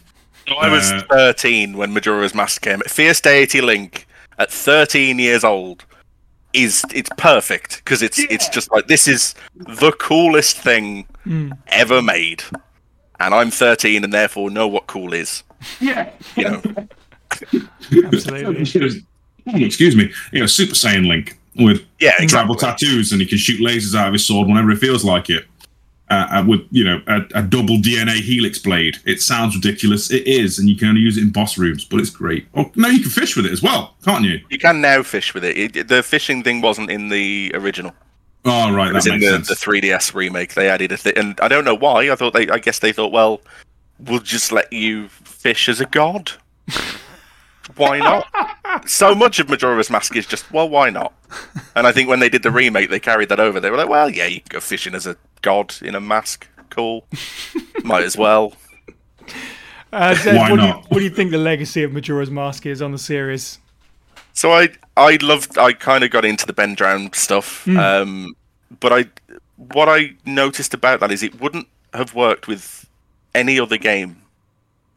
[0.59, 2.79] I was Uh, 13 when Majora's Mask came.
[2.81, 4.07] Fierce Deity Link
[4.39, 5.85] at 13 years old
[6.51, 11.07] is it's perfect because it's it's just like this is the coolest thing
[11.67, 12.43] ever made,
[13.19, 15.43] and I'm 13 and therefore know what cool is.
[15.79, 16.09] yeah.
[16.35, 16.61] You know,
[18.05, 18.61] Absolutely.
[19.65, 20.11] excuse me.
[20.31, 24.07] You know super saiyan link with yeah, tribal tattoos and he can shoot lasers out
[24.07, 25.45] of his sword whenever he feels like it
[26.09, 28.97] uh, uh, with you know a, a double DNA helix blade.
[29.05, 30.11] It sounds ridiculous.
[30.11, 32.47] It is, and you can only use it in boss rooms, but it's great.
[32.55, 34.39] Oh no, you can fish with it as well, can't you?
[34.49, 35.75] You can now fish with it.
[35.75, 35.87] it.
[35.87, 37.93] The fishing thing wasn't in the original.
[38.45, 39.47] Oh right, It was that in the, sense.
[39.47, 40.53] the 3DS remake.
[40.53, 42.11] They added a thing, and I don't know why.
[42.11, 42.49] I thought they.
[42.49, 43.41] I guess they thought, well,
[43.99, 46.31] we'll just let you fish as a god.
[47.75, 48.27] why not?
[48.87, 51.13] so much of Majora's Mask is just, well, why not?
[51.75, 53.59] And I think when they did the remake, they carried that over.
[53.59, 56.47] They were like, well, yeah, you can go fishing as a god in a mask.
[56.69, 57.05] Cool.
[57.83, 58.53] Might as well.
[59.91, 60.89] Uh, Zed, Why what, do you, not?
[60.89, 63.59] what do you think the legacy of Majora's Mask is on the series?
[64.33, 68.35] So I I loved I kind of got into the Ben Drowned stuff, um,
[68.79, 69.05] but I
[69.57, 72.89] what I noticed about that is it wouldn't have worked with
[73.35, 74.22] any other game.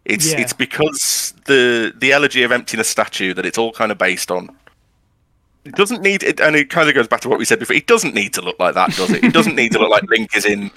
[0.07, 0.41] It's Yeah.
[0.41, 4.57] it's because the the elegy of emptiness statue that it's all kind of based on.
[5.65, 7.75] It doesn't need it, and it kind of goes back to what we said before.
[7.75, 9.25] It doesn't need to look like that, does it?
[9.25, 10.71] It doesn't need to look like Link is in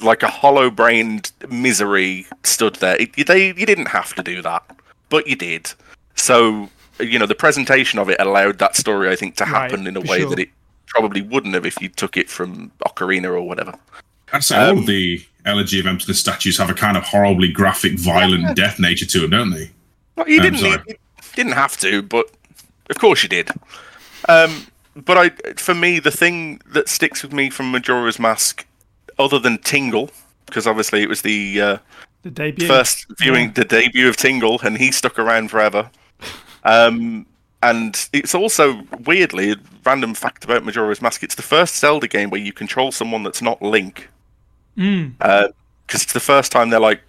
[0.00, 2.96] like a hollow-brained misery stood there.
[2.96, 4.62] It, they you didn't have to do that,
[5.10, 5.72] but you did.
[6.14, 9.86] So you know the presentation of it allowed that story, I think, to Right, happen
[9.86, 10.30] in a way sure.
[10.30, 10.48] that it
[10.86, 13.74] probably wouldn't have if you took it from Ocarina or whatever.
[14.32, 17.98] I'd say all um, the elegy of emptiness statues have a kind of horribly graphic,
[17.98, 19.70] violent death nature to them, don't they?
[20.16, 20.78] Well, you didn't sorry.
[20.78, 20.96] need, you
[21.34, 22.30] didn't have to, but
[22.88, 23.50] Of course you did.
[24.28, 24.66] Um,
[24.96, 28.66] but I, for me, the thing that sticks with me from Majora's Mask,
[29.18, 30.10] other than Tingle,
[30.46, 31.78] because obviously it was the uh,
[32.22, 32.66] The debut.
[32.66, 35.90] first viewing the debut of Tingle, and he stuck around forever.
[36.64, 37.26] Um,
[37.62, 41.22] and it's also weirdly a random fact about Majora's Mask.
[41.22, 44.08] It's the first Zelda game where you control someone that's not Link,
[44.80, 45.12] Mm.
[45.18, 47.02] because it's the first time they're like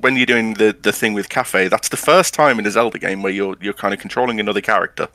[0.00, 1.70] when you're doing the the thing with Kafei.
[1.70, 4.60] That's the first time in a Zelda game where you're you're kind of controlling another
[4.60, 5.08] character,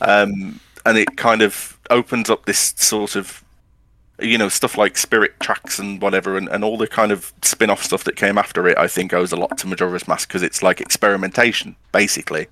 [0.00, 3.44] um, and it kind of opens up this sort of
[4.18, 7.82] you know stuff like spirit tracks and whatever and, and all the kind of spin-off
[7.82, 10.62] stuff that came after it i think owes a lot to majora's mask because it's
[10.62, 12.46] like experimentation basically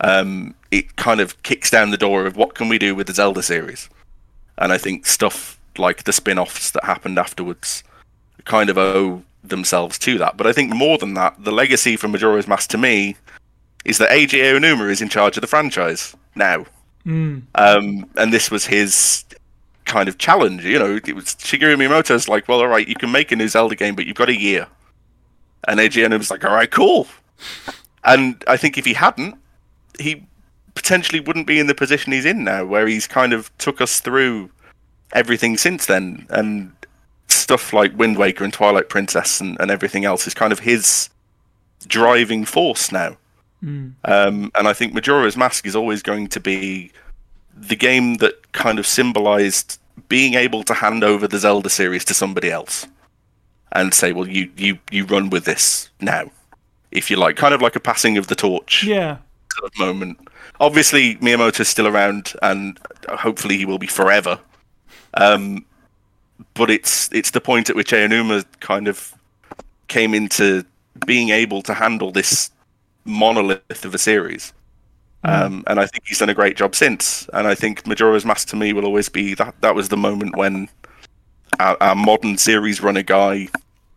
[0.00, 3.12] um, it kind of kicks down the door of what can we do with the
[3.12, 3.90] zelda series
[4.56, 7.82] and i think stuff like the spin-offs that happened afterwards
[8.44, 12.12] kind of owe themselves to that but i think more than that the legacy from
[12.12, 13.16] majora's mask to me
[13.84, 16.64] is that Eiji Aonuma is in charge of the franchise now
[17.06, 17.42] Mm.
[17.54, 19.24] um, and this was his
[19.86, 20.64] kind of challenge.
[20.64, 23.48] You know, it was Shigeru Miyamoto's like, well, all right, you can make a new
[23.48, 24.66] Zelda game, but you've got a year.
[25.66, 27.06] And Eiji Aonuma was like, all right, cool.
[28.04, 29.36] And I think if he hadn't,
[29.98, 30.22] he
[30.74, 34.00] potentially wouldn't be in the position he's in now, where he's kind of took us
[34.00, 34.50] through
[35.12, 36.26] everything since then.
[36.30, 36.72] And
[37.28, 41.08] stuff like Wind Waker and Twilight Princess and, and everything else is kind of his
[41.86, 43.16] driving force now.
[43.62, 43.94] Mm.
[44.04, 46.92] Um, and I think Majora's Mask is always going to be
[47.56, 49.78] the game that kind of symbolized
[50.08, 52.86] being able to hand over the Zelda series to somebody else
[53.72, 56.30] and say, "Well, you you you run with this now,
[56.92, 59.18] if you like." Kind of like a passing of the torch Yeah.
[59.58, 60.18] sort of moment.
[60.60, 62.78] Obviously, Miyamoto's still around, and
[63.08, 64.38] hopefully he will be forever.
[65.18, 65.64] Um,
[66.54, 69.14] but it's it's the point at which Aonuma kind of
[69.88, 70.64] came into
[71.06, 72.50] being able to handle this
[73.04, 74.52] monolith of a series.
[75.24, 77.28] Um, and I think he's done a great job since.
[77.32, 79.54] And I think Majora's Mask to me will always be that.
[79.60, 80.68] That was the moment when
[81.58, 83.48] our, our modern series runner guy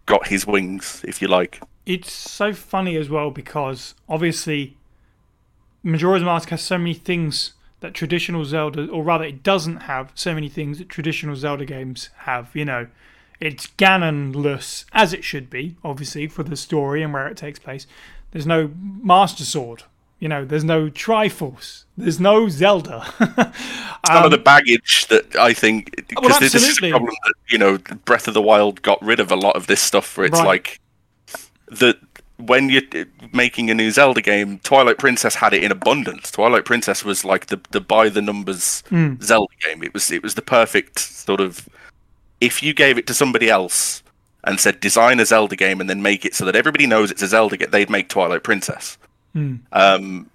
[0.07, 1.61] got his wings, if you like.
[1.85, 4.77] It's so funny as well because obviously
[5.83, 10.33] Majora's Mask has so many things that traditional Zelda, or rather, it doesn't have so
[10.33, 12.49] many things that traditional Zelda games have.
[12.55, 12.87] You know,
[13.39, 17.87] it's Ganonless as it should be, obviously for the story and where it takes place.
[18.31, 19.83] There's no Master Sword.
[20.19, 21.85] You know, there's no Triforce.
[21.97, 23.11] There's no Zelda.
[24.05, 27.33] some of the baggage that I think because Um, well, this is a problem that
[27.49, 30.27] you know Breath of the Wild got rid of a lot of this stuff where
[30.27, 30.45] it's Right.
[30.45, 30.79] like
[31.71, 32.10] that
[32.47, 32.81] when you're
[33.33, 36.31] making a new Zelda game, Twilight Princess had it in abundance.
[36.31, 39.15] Twilight Princess was like the the by the numbers Hmm.
[39.21, 39.83] Zelda game.
[39.83, 41.67] It was it was the perfect sort of
[42.39, 44.01] if you gave it to somebody else
[44.43, 47.21] and said design a Zelda game and then make it so that everybody knows it's
[47.21, 48.97] a Zelda game, they'd make Twilight Princess.
[49.33, 49.55] Hmm.
[49.71, 50.29] Um,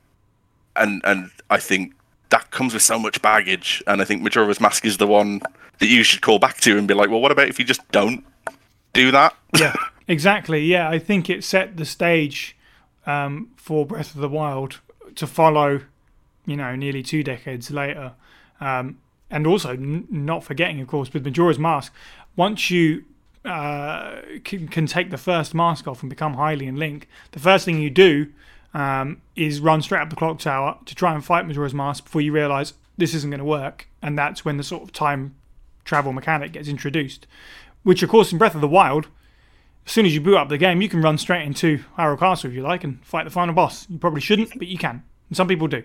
[0.77, 1.93] and and I think
[2.31, 5.41] that comes with so much baggage, and I think Majora's Mask is the one
[5.79, 7.87] that you should call back to and be like, well, what about if you just
[7.93, 8.25] don't
[8.93, 9.35] do that?
[9.59, 9.75] yeah,
[10.09, 10.65] exactly.
[10.65, 12.57] Yeah, I think it set the stage
[13.07, 14.81] um, for Breath of the Wild
[15.15, 15.83] to follow,
[16.45, 18.13] you know, nearly two decades later.
[18.61, 18.99] Um,
[19.31, 21.93] and also, n- not forgetting, of course, with Majora's Mask,
[22.37, 23.05] once you
[23.45, 27.81] uh, can, can take the first mask off and become Hylian Link, the first thing
[27.81, 28.29] you do
[28.75, 32.21] um, is run straight up the clock tower to try and fight Majora's Mask before
[32.21, 33.89] you realise this isn't going to work.
[34.03, 35.35] And that's when the sort of time
[35.85, 37.27] travel mechanic gets introduced.
[37.83, 39.07] Which, of course, in Breath of the Wild,
[39.87, 42.51] as soon as you boot up the game, you can run straight into Hyrule Castle
[42.51, 43.89] if you like and fight the final boss.
[43.89, 45.05] You probably shouldn't, but you can.
[45.29, 45.85] And some people do.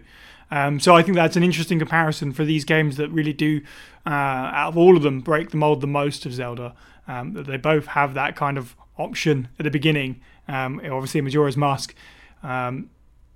[0.49, 3.61] Um, so I think that's an interesting comparison for these games that really do,
[4.06, 6.73] uh, out of all of them, break the mold the most of Zelda.
[7.07, 10.22] Um, that they both have that kind of option at the beginning.
[10.48, 11.95] Um, obviously, Majora's Mask,
[12.44, 12.90] um,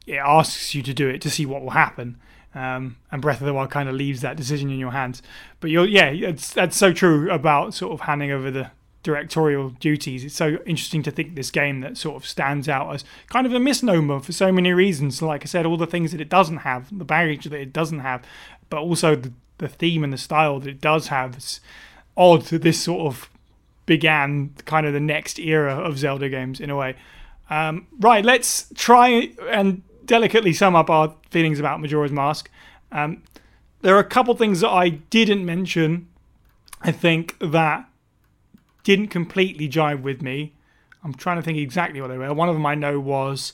[0.06, 2.18] it asks you to do it to see what will happen.
[2.54, 5.22] Um, and Breath of the Wild kind of leaves that decision in your hands.
[5.60, 8.72] But you're, yeah, it's, that's so true about sort of handing over the
[9.06, 10.26] directorial duties.
[10.26, 13.54] It's so interesting to think this game that sort of stands out as kind of
[13.54, 15.22] a misnomer for so many reasons.
[15.22, 18.00] Like I said, all the things that it doesn't have, the baggage that it doesn't
[18.00, 18.26] have,
[18.72, 21.36] but also the, the theme and the style that it does have.
[21.36, 21.62] It's
[22.18, 23.30] odd that this sort of
[23.86, 26.96] began kind of the next era of Zelda games in a way.
[27.52, 32.50] Um, right, let's try and delicately sum up our feelings about Majora's Mask.
[32.92, 33.22] Um,
[33.84, 36.08] there are a couple things that I didn't mention,
[36.82, 37.88] I think, that
[38.86, 40.54] didn't completely jive with me.
[41.04, 42.34] I'm trying to think exactly what they were.
[42.34, 43.52] One of them I know was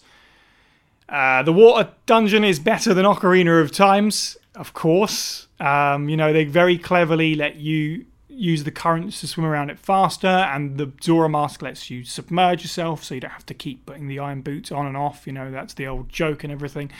[1.09, 5.47] uh, the water dungeon is better than Ocarina of Times, of course.
[5.59, 9.79] Um, you know, they very cleverly let you use the currents to swim around it
[9.79, 13.85] faster, and the Zora mask lets you submerge yourself so you don't have to keep
[13.85, 15.25] putting the iron boots on and off.
[15.25, 16.91] You know, that's the old joke and everything.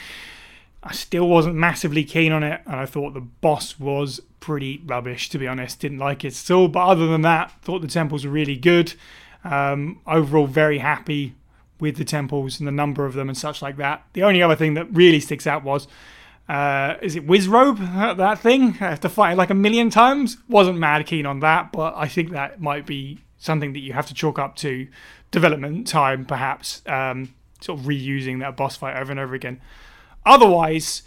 [0.82, 5.30] I still wasn't massively keen on it, and I thought the boss was pretty rubbish,
[5.30, 5.80] to be honest.
[5.80, 6.68] Didn't like it at all.
[6.68, 8.92] But other than that, thought the temples were really good.
[9.44, 11.34] Um, overall, very happy
[11.80, 14.04] with the temples and the number of them and such like that.
[14.12, 15.88] The only other thing that really sticks out was
[16.48, 18.76] uh, is it Wizrobe, that, that thing?
[18.80, 20.36] I have to fight it like a million times.
[20.48, 24.06] Wasn't mad keen on that, but I think that might be something that you have
[24.06, 24.88] to chalk up to
[25.30, 26.82] development time, perhaps.
[26.86, 29.60] Um, sort of reusing that boss fight over and over again.
[30.26, 31.02] Otherwise,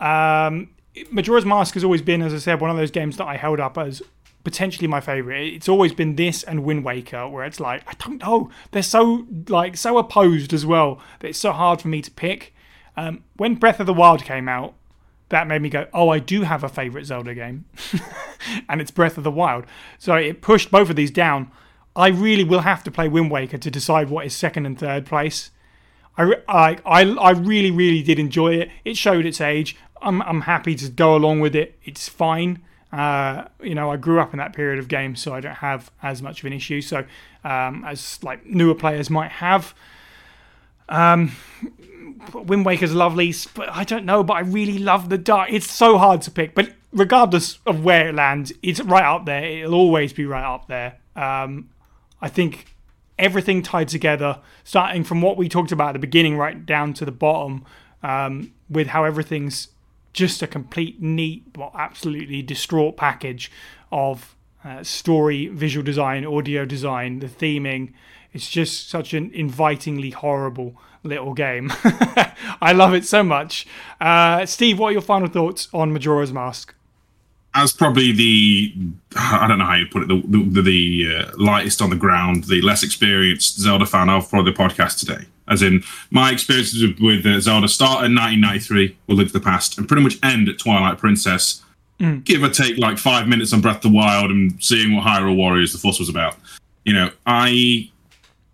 [0.00, 0.70] um,
[1.10, 3.60] Majora's Mask has always been, as I said, one of those games that I held
[3.60, 4.02] up as
[4.44, 5.54] potentially my favorite.
[5.54, 9.26] It's always been this and Wind Waker, where it's like I don't know, they're so
[9.48, 12.54] like so opposed as well that it's so hard for me to pick.
[12.96, 14.74] Um, when Breath of the Wild came out,
[15.28, 17.66] that made me go, oh, I do have a favorite Zelda game,
[18.68, 19.66] and it's Breath of the Wild.
[19.98, 21.50] So it pushed both of these down.
[21.94, 25.04] I really will have to play Wind Waker to decide what is second and third
[25.04, 25.50] place.
[26.16, 28.70] I, I, I, I really, really did enjoy it.
[28.84, 29.76] It showed its age.
[30.02, 31.78] I'm, I'm happy to go along with it.
[31.84, 32.62] It's fine.
[32.92, 35.90] Uh, you know, I grew up in that period of games, so I don't have
[36.02, 36.80] as much of an issue.
[36.80, 37.04] So,
[37.44, 39.74] um, as like newer players might have,
[40.88, 41.32] um,
[42.32, 44.24] Wind Waker's lovely, but I don't know.
[44.24, 45.52] But I really love the dark.
[45.52, 49.44] It's so hard to pick, but regardless of where it lands, it's right up there.
[49.44, 50.98] It'll always be right up there.
[51.14, 51.68] Um,
[52.22, 52.74] I think
[53.18, 57.04] everything tied together, starting from what we talked about at the beginning, right down to
[57.04, 57.64] the bottom,
[58.02, 59.68] um, with how everything's
[60.18, 63.50] just a complete, neat, well, absolutely distraught package
[63.92, 64.34] of
[64.64, 67.92] uh, story, visual design, audio design, the theming.
[68.32, 71.72] It's just such an invitingly horrible little game.
[72.60, 73.66] I love it so much.
[74.00, 76.74] Uh, Steve, what are your final thoughts on Majora's Mask?
[77.54, 78.74] As probably the
[79.16, 82.44] I don't know how you put it the the, the uh, lightest on the ground,
[82.44, 85.26] the less experienced Zelda fan of probably the podcast today.
[85.48, 89.44] As in my experiences with, with uh, Zelda start in 1993, will Link to the
[89.44, 91.62] Past, and pretty much end at Twilight Princess.
[92.00, 92.22] Mm.
[92.24, 95.36] Give or take like five minutes on Breath of the Wild and seeing what Hyrule
[95.36, 96.36] Warriors the fuss was about.
[96.84, 97.90] You know, I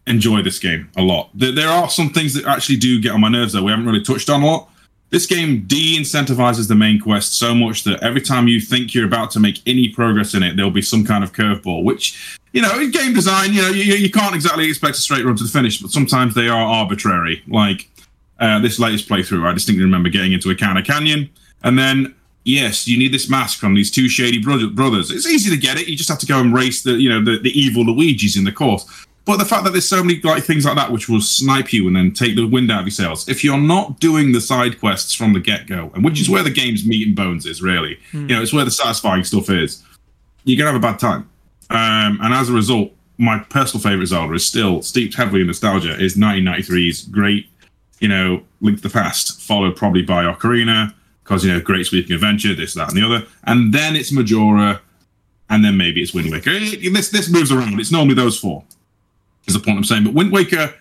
[0.07, 1.31] enjoy this game a lot.
[1.35, 3.63] There, there are some things that actually do get on my nerves though.
[3.63, 4.71] We haven't really touched on a lot
[5.15, 9.31] this game de-incentivizes the main quest so much that every time you think you're about
[9.31, 11.85] to make any progress in it, there'll be some kind of curveball.
[11.85, 15.25] Which, you know, in game design, you know, you, you can't exactly expect a straight
[15.25, 17.45] run to the finish, but sometimes they are arbitrary.
[17.47, 17.89] Like
[18.41, 21.31] uh, this latest playthrough, I distinctly remember getting into a of canyon,
[21.63, 22.13] and then
[22.43, 25.13] yes, you need this mask from these two shady brothers.
[25.13, 25.87] It's easy to get it.
[25.87, 28.43] You just have to go and race the, you know, the, the evil Luigi's in
[28.43, 28.85] the course.
[29.25, 31.87] But the fact that there's so many like things like that which will snipe you
[31.87, 34.79] and then take the wind out of your sails, if you're not doing the side
[34.79, 37.63] quests from the get go, and which is where the game's meat and bones is
[37.63, 38.29] really, mm.
[38.29, 39.83] you know, it's where the satisfying stuff is,
[40.45, 41.29] you're gonna have a bad time.
[41.71, 45.99] Um, and as a result, my personal favorite Zelda is still steeped heavily in nostalgia.
[45.99, 47.49] Is 1993's great,
[48.01, 50.93] you know, Link to the Past, followed probably by Ocarina,
[51.23, 54.83] because you know, great sweeping adventure, this, that, and the other, and then it's Majora,
[55.49, 56.51] and then maybe it's Wind Waker.
[56.61, 57.81] This this moves around.
[57.81, 58.65] It's normally those four
[59.47, 60.05] is the point I'm saying.
[60.05, 60.75] But Wind Waker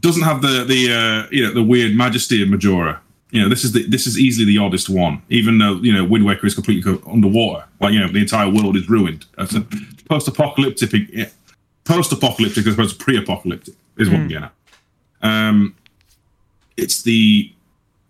[0.00, 3.00] doesn't have the the uh, you know the weird majesty of Majora.
[3.30, 6.04] You know, this is the this is easily the oddest one, even though you know
[6.04, 7.64] Wind Waker is completely underwater.
[7.80, 9.26] Like you know, the entire world is ruined.
[9.38, 9.66] It's a
[10.08, 11.28] post-apocalyptic, yeah,
[11.84, 14.22] post-apocalyptic as opposed to pre-apocalyptic is what mm.
[14.22, 14.52] I'm getting at.
[15.22, 15.74] Um,
[16.76, 17.52] it's the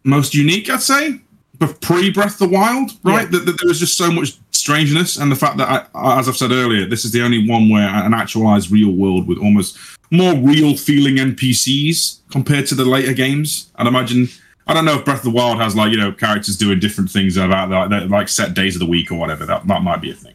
[0.05, 1.21] most unique, I'd say,
[1.59, 3.23] but pre Breath of the Wild, right?
[3.23, 3.39] Yeah.
[3.39, 4.37] That, that there was just so much
[4.67, 7.69] strangeness, and the fact that, I, as I've said earlier, this is the only one
[7.69, 9.79] where an actualized real world with almost
[10.11, 13.71] more real feeling NPCs compared to the later games.
[13.77, 14.29] I'd imagine.
[14.67, 17.11] I don't know if Breath of the Wild has like you know characters doing different
[17.11, 19.47] things about like, like set days of the week or whatever.
[19.47, 20.35] That that might be a thing,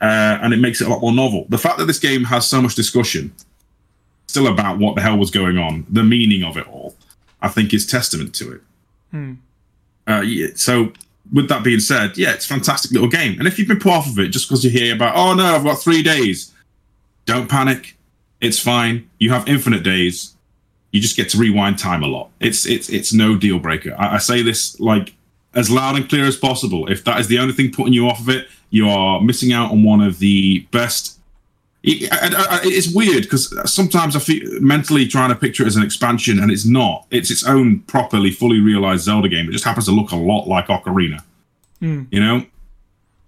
[0.00, 1.44] uh, and it makes it a lot more novel.
[1.50, 3.34] The fact that this game has so much discussion
[4.26, 6.94] still about what the hell was going on, the meaning of it all,
[7.42, 8.60] I think is testament to it.
[9.10, 9.34] Hmm.
[10.08, 10.92] Uh, yeah, so
[11.32, 13.38] with that being said, yeah, it's a fantastic little game.
[13.38, 15.44] And if you've been put off of it just because you hear about, oh no,
[15.44, 16.52] I've got three days,
[17.24, 17.96] don't panic.
[18.40, 19.08] It's fine.
[19.18, 20.34] You have infinite days.
[20.90, 22.30] You just get to rewind time a lot.
[22.40, 23.94] It's it's it's no deal breaker.
[23.96, 25.14] I, I say this like
[25.54, 26.90] as loud and clear as possible.
[26.90, 29.70] If that is the only thing putting you off of it, you are missing out
[29.70, 31.19] on one of the best
[31.82, 36.50] it's weird because sometimes I feel mentally trying to picture it as an expansion, and
[36.50, 37.06] it's not.
[37.10, 39.48] It's its own properly, fully realized Zelda game.
[39.48, 41.22] It just happens to look a lot like Ocarina.
[41.80, 42.08] Mm.
[42.10, 42.46] You know,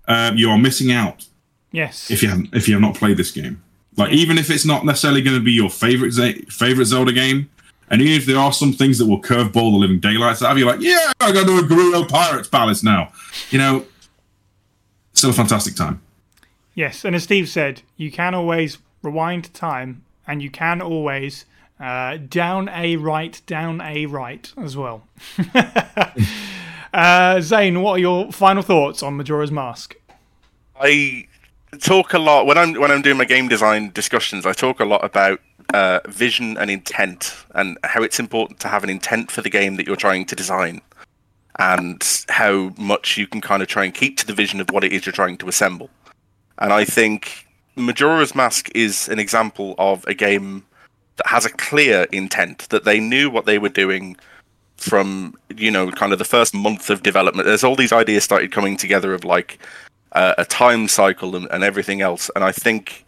[0.06, 1.26] uh, you are missing out.
[1.70, 2.10] Yes.
[2.10, 3.62] If you haven't, if you have not played this game,
[3.96, 6.12] like even if it's not necessarily going to be your favorite
[6.52, 7.48] favorite Zelda game,
[7.88, 10.58] and even if there are some things that will curveball the living daylights out of
[10.58, 13.12] you, like yeah, I got to do a Gerudo Pirates Palace now.
[13.50, 13.86] You know,
[15.14, 16.02] still a fantastic time.
[16.74, 21.44] Yes, and as Steve said, you can always rewind time, and you can always
[21.78, 25.02] uh, down a right, down a right as well.
[26.92, 29.94] Uh, Zane, what are your final thoughts on Majora's Mask?
[30.78, 31.26] I
[31.80, 34.44] talk a lot when I'm when I'm doing my game design discussions.
[34.44, 35.40] I talk a lot about
[35.72, 39.76] uh, vision and intent, and how it's important to have an intent for the game
[39.76, 40.82] that you're trying to design,
[41.58, 44.84] and how much you can kind of try and keep to the vision of what
[44.84, 45.88] it is you're trying to assemble.
[46.62, 50.64] And I think Majora's Mask is an example of a game
[51.16, 54.16] that has a clear intent that they knew what they were doing
[54.76, 57.46] from you know kind of the first month of development.
[57.46, 59.58] There's all these ideas started coming together of like
[60.12, 62.30] uh, a time cycle and, and everything else.
[62.36, 63.04] And i think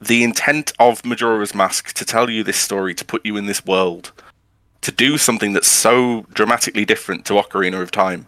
[0.00, 3.64] the intent of majora's mask to tell you this story to put you in this
[3.64, 4.12] world
[4.82, 8.26] to do something that's so dramatically different to ocarina of time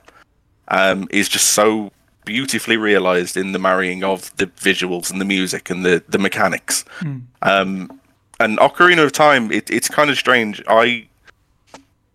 [0.69, 1.93] um, is just so
[2.33, 6.85] beautifully realized in the marrying of the visuals and the music and the the mechanics
[7.01, 7.23] Mm.
[7.43, 8.01] um,
[8.39, 10.63] and Ocarina of Time, it, it's kind of strange.
[10.69, 11.09] I,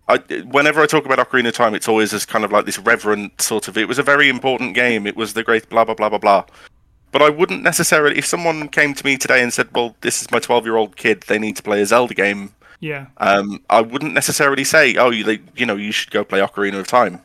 [0.07, 0.17] I,
[0.57, 3.41] whenever I talk about Ocarina of Time, it's always as kind of like this reverent
[3.41, 3.77] sort of.
[3.77, 5.07] It was a very important game.
[5.07, 6.45] It was the great blah blah blah blah blah.
[7.11, 8.17] But I wouldn't necessarily.
[8.17, 11.23] If someone came to me today and said, "Well, this is my twelve-year-old kid.
[11.27, 13.05] They need to play a Zelda game," Yeah.
[13.17, 16.79] um, I wouldn't necessarily say, "Oh, you, they, you know, you should go play Ocarina
[16.79, 17.19] of Time,"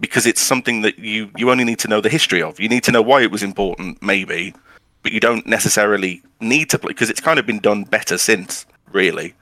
[0.00, 2.58] because it's something that you you only need to know the history of.
[2.60, 4.54] You need to know why it was important, maybe,
[5.02, 8.66] but you don't necessarily need to play because it's kind of been done better since,
[8.92, 9.34] really.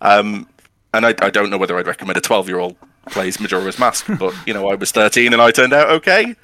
[0.00, 0.48] Um,
[0.92, 4.54] and I, I don't know whether I'd recommend a twelve-year-old plays Majora's Mask, but you
[4.54, 6.34] know, I was thirteen and I turned out okay.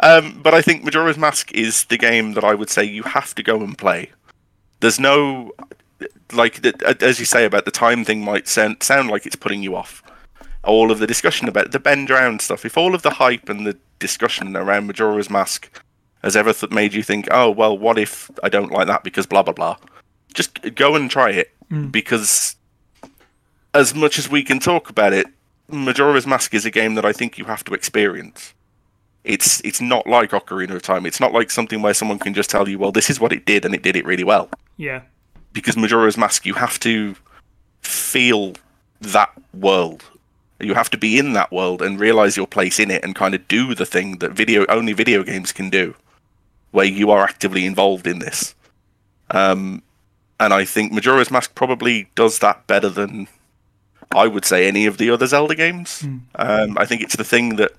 [0.00, 3.34] Um, but I think Majora's Mask is the game that I would say you have
[3.34, 4.10] to go and play.
[4.80, 5.52] There's no
[6.32, 6.64] like
[7.02, 10.02] as you say about the time thing might sound sound like it's putting you off.
[10.68, 12.64] All of the discussion about the Ben Drowned stuff.
[12.64, 15.68] If all of the hype and the discussion around Majora's Mask
[16.22, 19.26] has ever th- made you think, oh well, what if I don't like that because
[19.26, 19.76] blah blah blah,
[20.34, 21.88] just go and try it hmm.
[21.88, 22.56] because
[23.74, 25.26] as much as we can talk about it,
[25.68, 28.54] Majora's Mask is a game that I think you have to experience.
[29.24, 31.06] It's it's not like Ocarina of Time.
[31.06, 33.44] It's not like something where someone can just tell you, well, this is what it
[33.44, 35.02] did and it did it really well Yeah.
[35.52, 37.14] because Majora's Mask, you have to
[37.82, 38.54] feel
[39.00, 40.04] that world.
[40.60, 43.34] You have to be in that world and realize your place in it and kind
[43.34, 45.94] of do the thing that video only video games can do,
[46.72, 48.54] where you are actively involved in this.
[49.30, 49.82] Um,
[50.40, 53.28] and I think Majora's Mask probably does that better than
[54.14, 56.02] I would say any of the other Zelda games.
[56.36, 57.72] Um, I think it's the thing that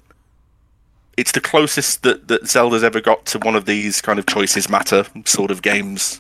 [1.18, 4.70] it's the closest that, that Zelda's ever got to one of these kind of choices
[4.70, 6.20] matter sort of games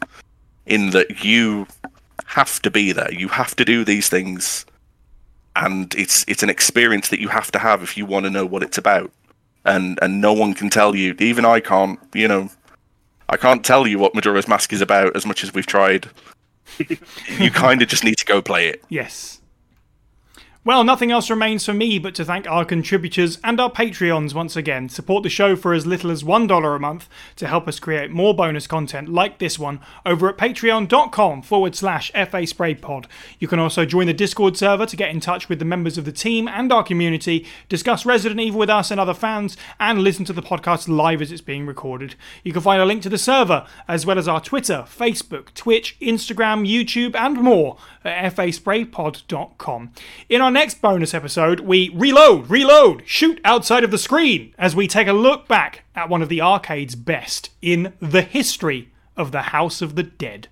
[0.65, 1.67] in that you
[2.25, 3.11] have to be there.
[3.13, 4.65] You have to do these things,
[5.55, 8.45] and it's it's an experience that you have to have if you want to know
[8.45, 9.11] what it's about.
[9.65, 11.15] And and no one can tell you.
[11.19, 11.99] Even I can't.
[12.13, 12.49] You know,
[13.27, 16.09] I can't tell you what Majora's Mask is about as much as we've tried.
[17.39, 18.83] you kind of just need to go play it.
[18.89, 19.41] Yes.
[20.65, 24.57] Well, nothing else remains for me but to thank our contributors and our Patreons once
[24.57, 24.89] again.
[24.89, 27.07] Support the show for as little as $1 a month
[27.37, 32.11] to help us create more bonus content like this one over at patreon.com forward slash
[32.11, 33.07] FA Spray Pod.
[33.39, 36.03] You can also join the Discord server to get in touch with the members of
[36.03, 40.25] the team and our community, discuss Resident Evil with us and other fans, and listen
[40.25, 42.15] to the podcast live as it's being recorded.
[42.43, 45.97] You can find a link to the server, as well as our Twitter, Facebook, Twitch,
[46.01, 49.93] Instagram, YouTube, and more at faspraypod.com.
[50.27, 54.89] In our next bonus episode, we reload, reload, shoot outside of the screen as we
[54.89, 59.41] take a look back at one of the arcade's best in the history of the
[59.41, 60.49] House of the Dead.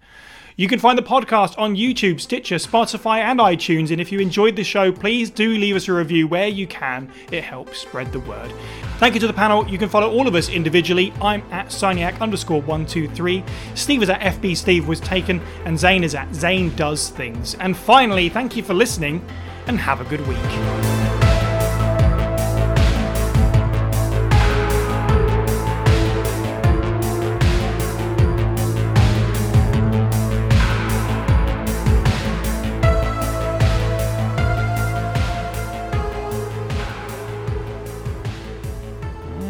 [0.55, 3.91] You can find the podcast on YouTube, Stitcher, Spotify, and iTunes.
[3.91, 7.11] And if you enjoyed the show, please do leave us a review where you can.
[7.29, 8.53] It helps spread the word.
[8.99, 9.67] Thank you to the panel.
[9.67, 11.11] You can follow all of us individually.
[11.21, 13.43] I'm at Syniac underscore 123.
[13.75, 15.41] Steve is at FB Steve was taken.
[15.65, 17.55] And Zane is at Zane Does Things.
[17.55, 19.21] And finally, thank you for listening
[19.68, 20.38] and have a good week.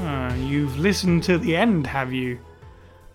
[0.04, 2.40] Ah, You've listened to the end, have you?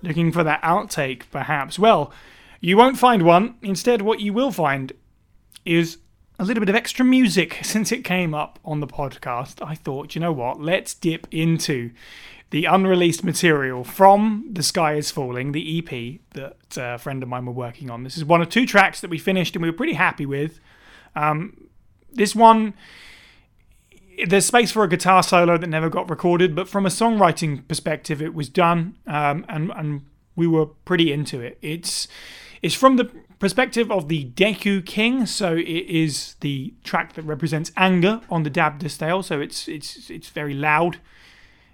[0.02, 1.78] Looking for that outtake, perhaps?
[1.78, 2.12] Well,
[2.60, 3.56] you won't find one.
[3.62, 4.92] Instead, what you will find
[5.64, 5.98] is
[6.38, 9.64] a little bit of extra music since it came up on the podcast.
[9.66, 10.60] I thought, you know what?
[10.60, 11.90] Let's dip into
[12.50, 17.28] the unreleased material from The Sky is Falling, the EP that uh, a friend of
[17.28, 18.04] mine were working on.
[18.04, 20.60] This is one of two tracks that we finished and we were pretty happy with.
[21.16, 21.68] Um,
[22.12, 22.74] this one
[24.26, 28.20] there's space for a guitar solo that never got recorded, but from a songwriting perspective,
[28.20, 30.02] it was done, um, and and
[30.36, 31.58] we were pretty into it.
[31.62, 32.08] It's
[32.60, 33.10] It's from the
[33.42, 38.50] perspective of the Deku King, so it is the track that represents anger on the
[38.50, 39.24] Dab Distale.
[39.24, 41.00] So it's it's it's very loud,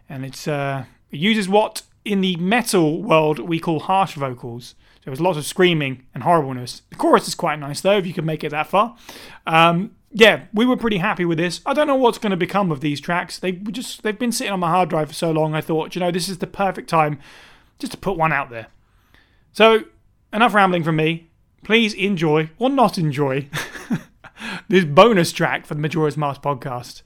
[0.08, 4.76] and it's uh, it uses what in the metal world we call harsh vocals.
[4.94, 6.80] So there's lots of screaming and horribleness.
[6.88, 8.96] The chorus is quite nice though, if you can make it that far.
[9.46, 11.60] Um, yeah, we were pretty happy with this.
[11.66, 13.38] I don't know what's going to become of these tracks.
[13.38, 15.54] They just they've been sitting on my hard drive for so long.
[15.54, 17.18] I thought, you know, this is the perfect time
[17.78, 18.68] just to put one out there.
[19.52, 19.84] So
[20.32, 21.27] enough rambling from me.
[21.64, 23.48] Please enjoy or not enjoy
[24.68, 27.02] this bonus track for the Majora's Mask podcast.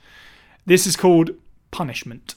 [0.66, 1.30] This is called
[1.70, 2.34] Punishment.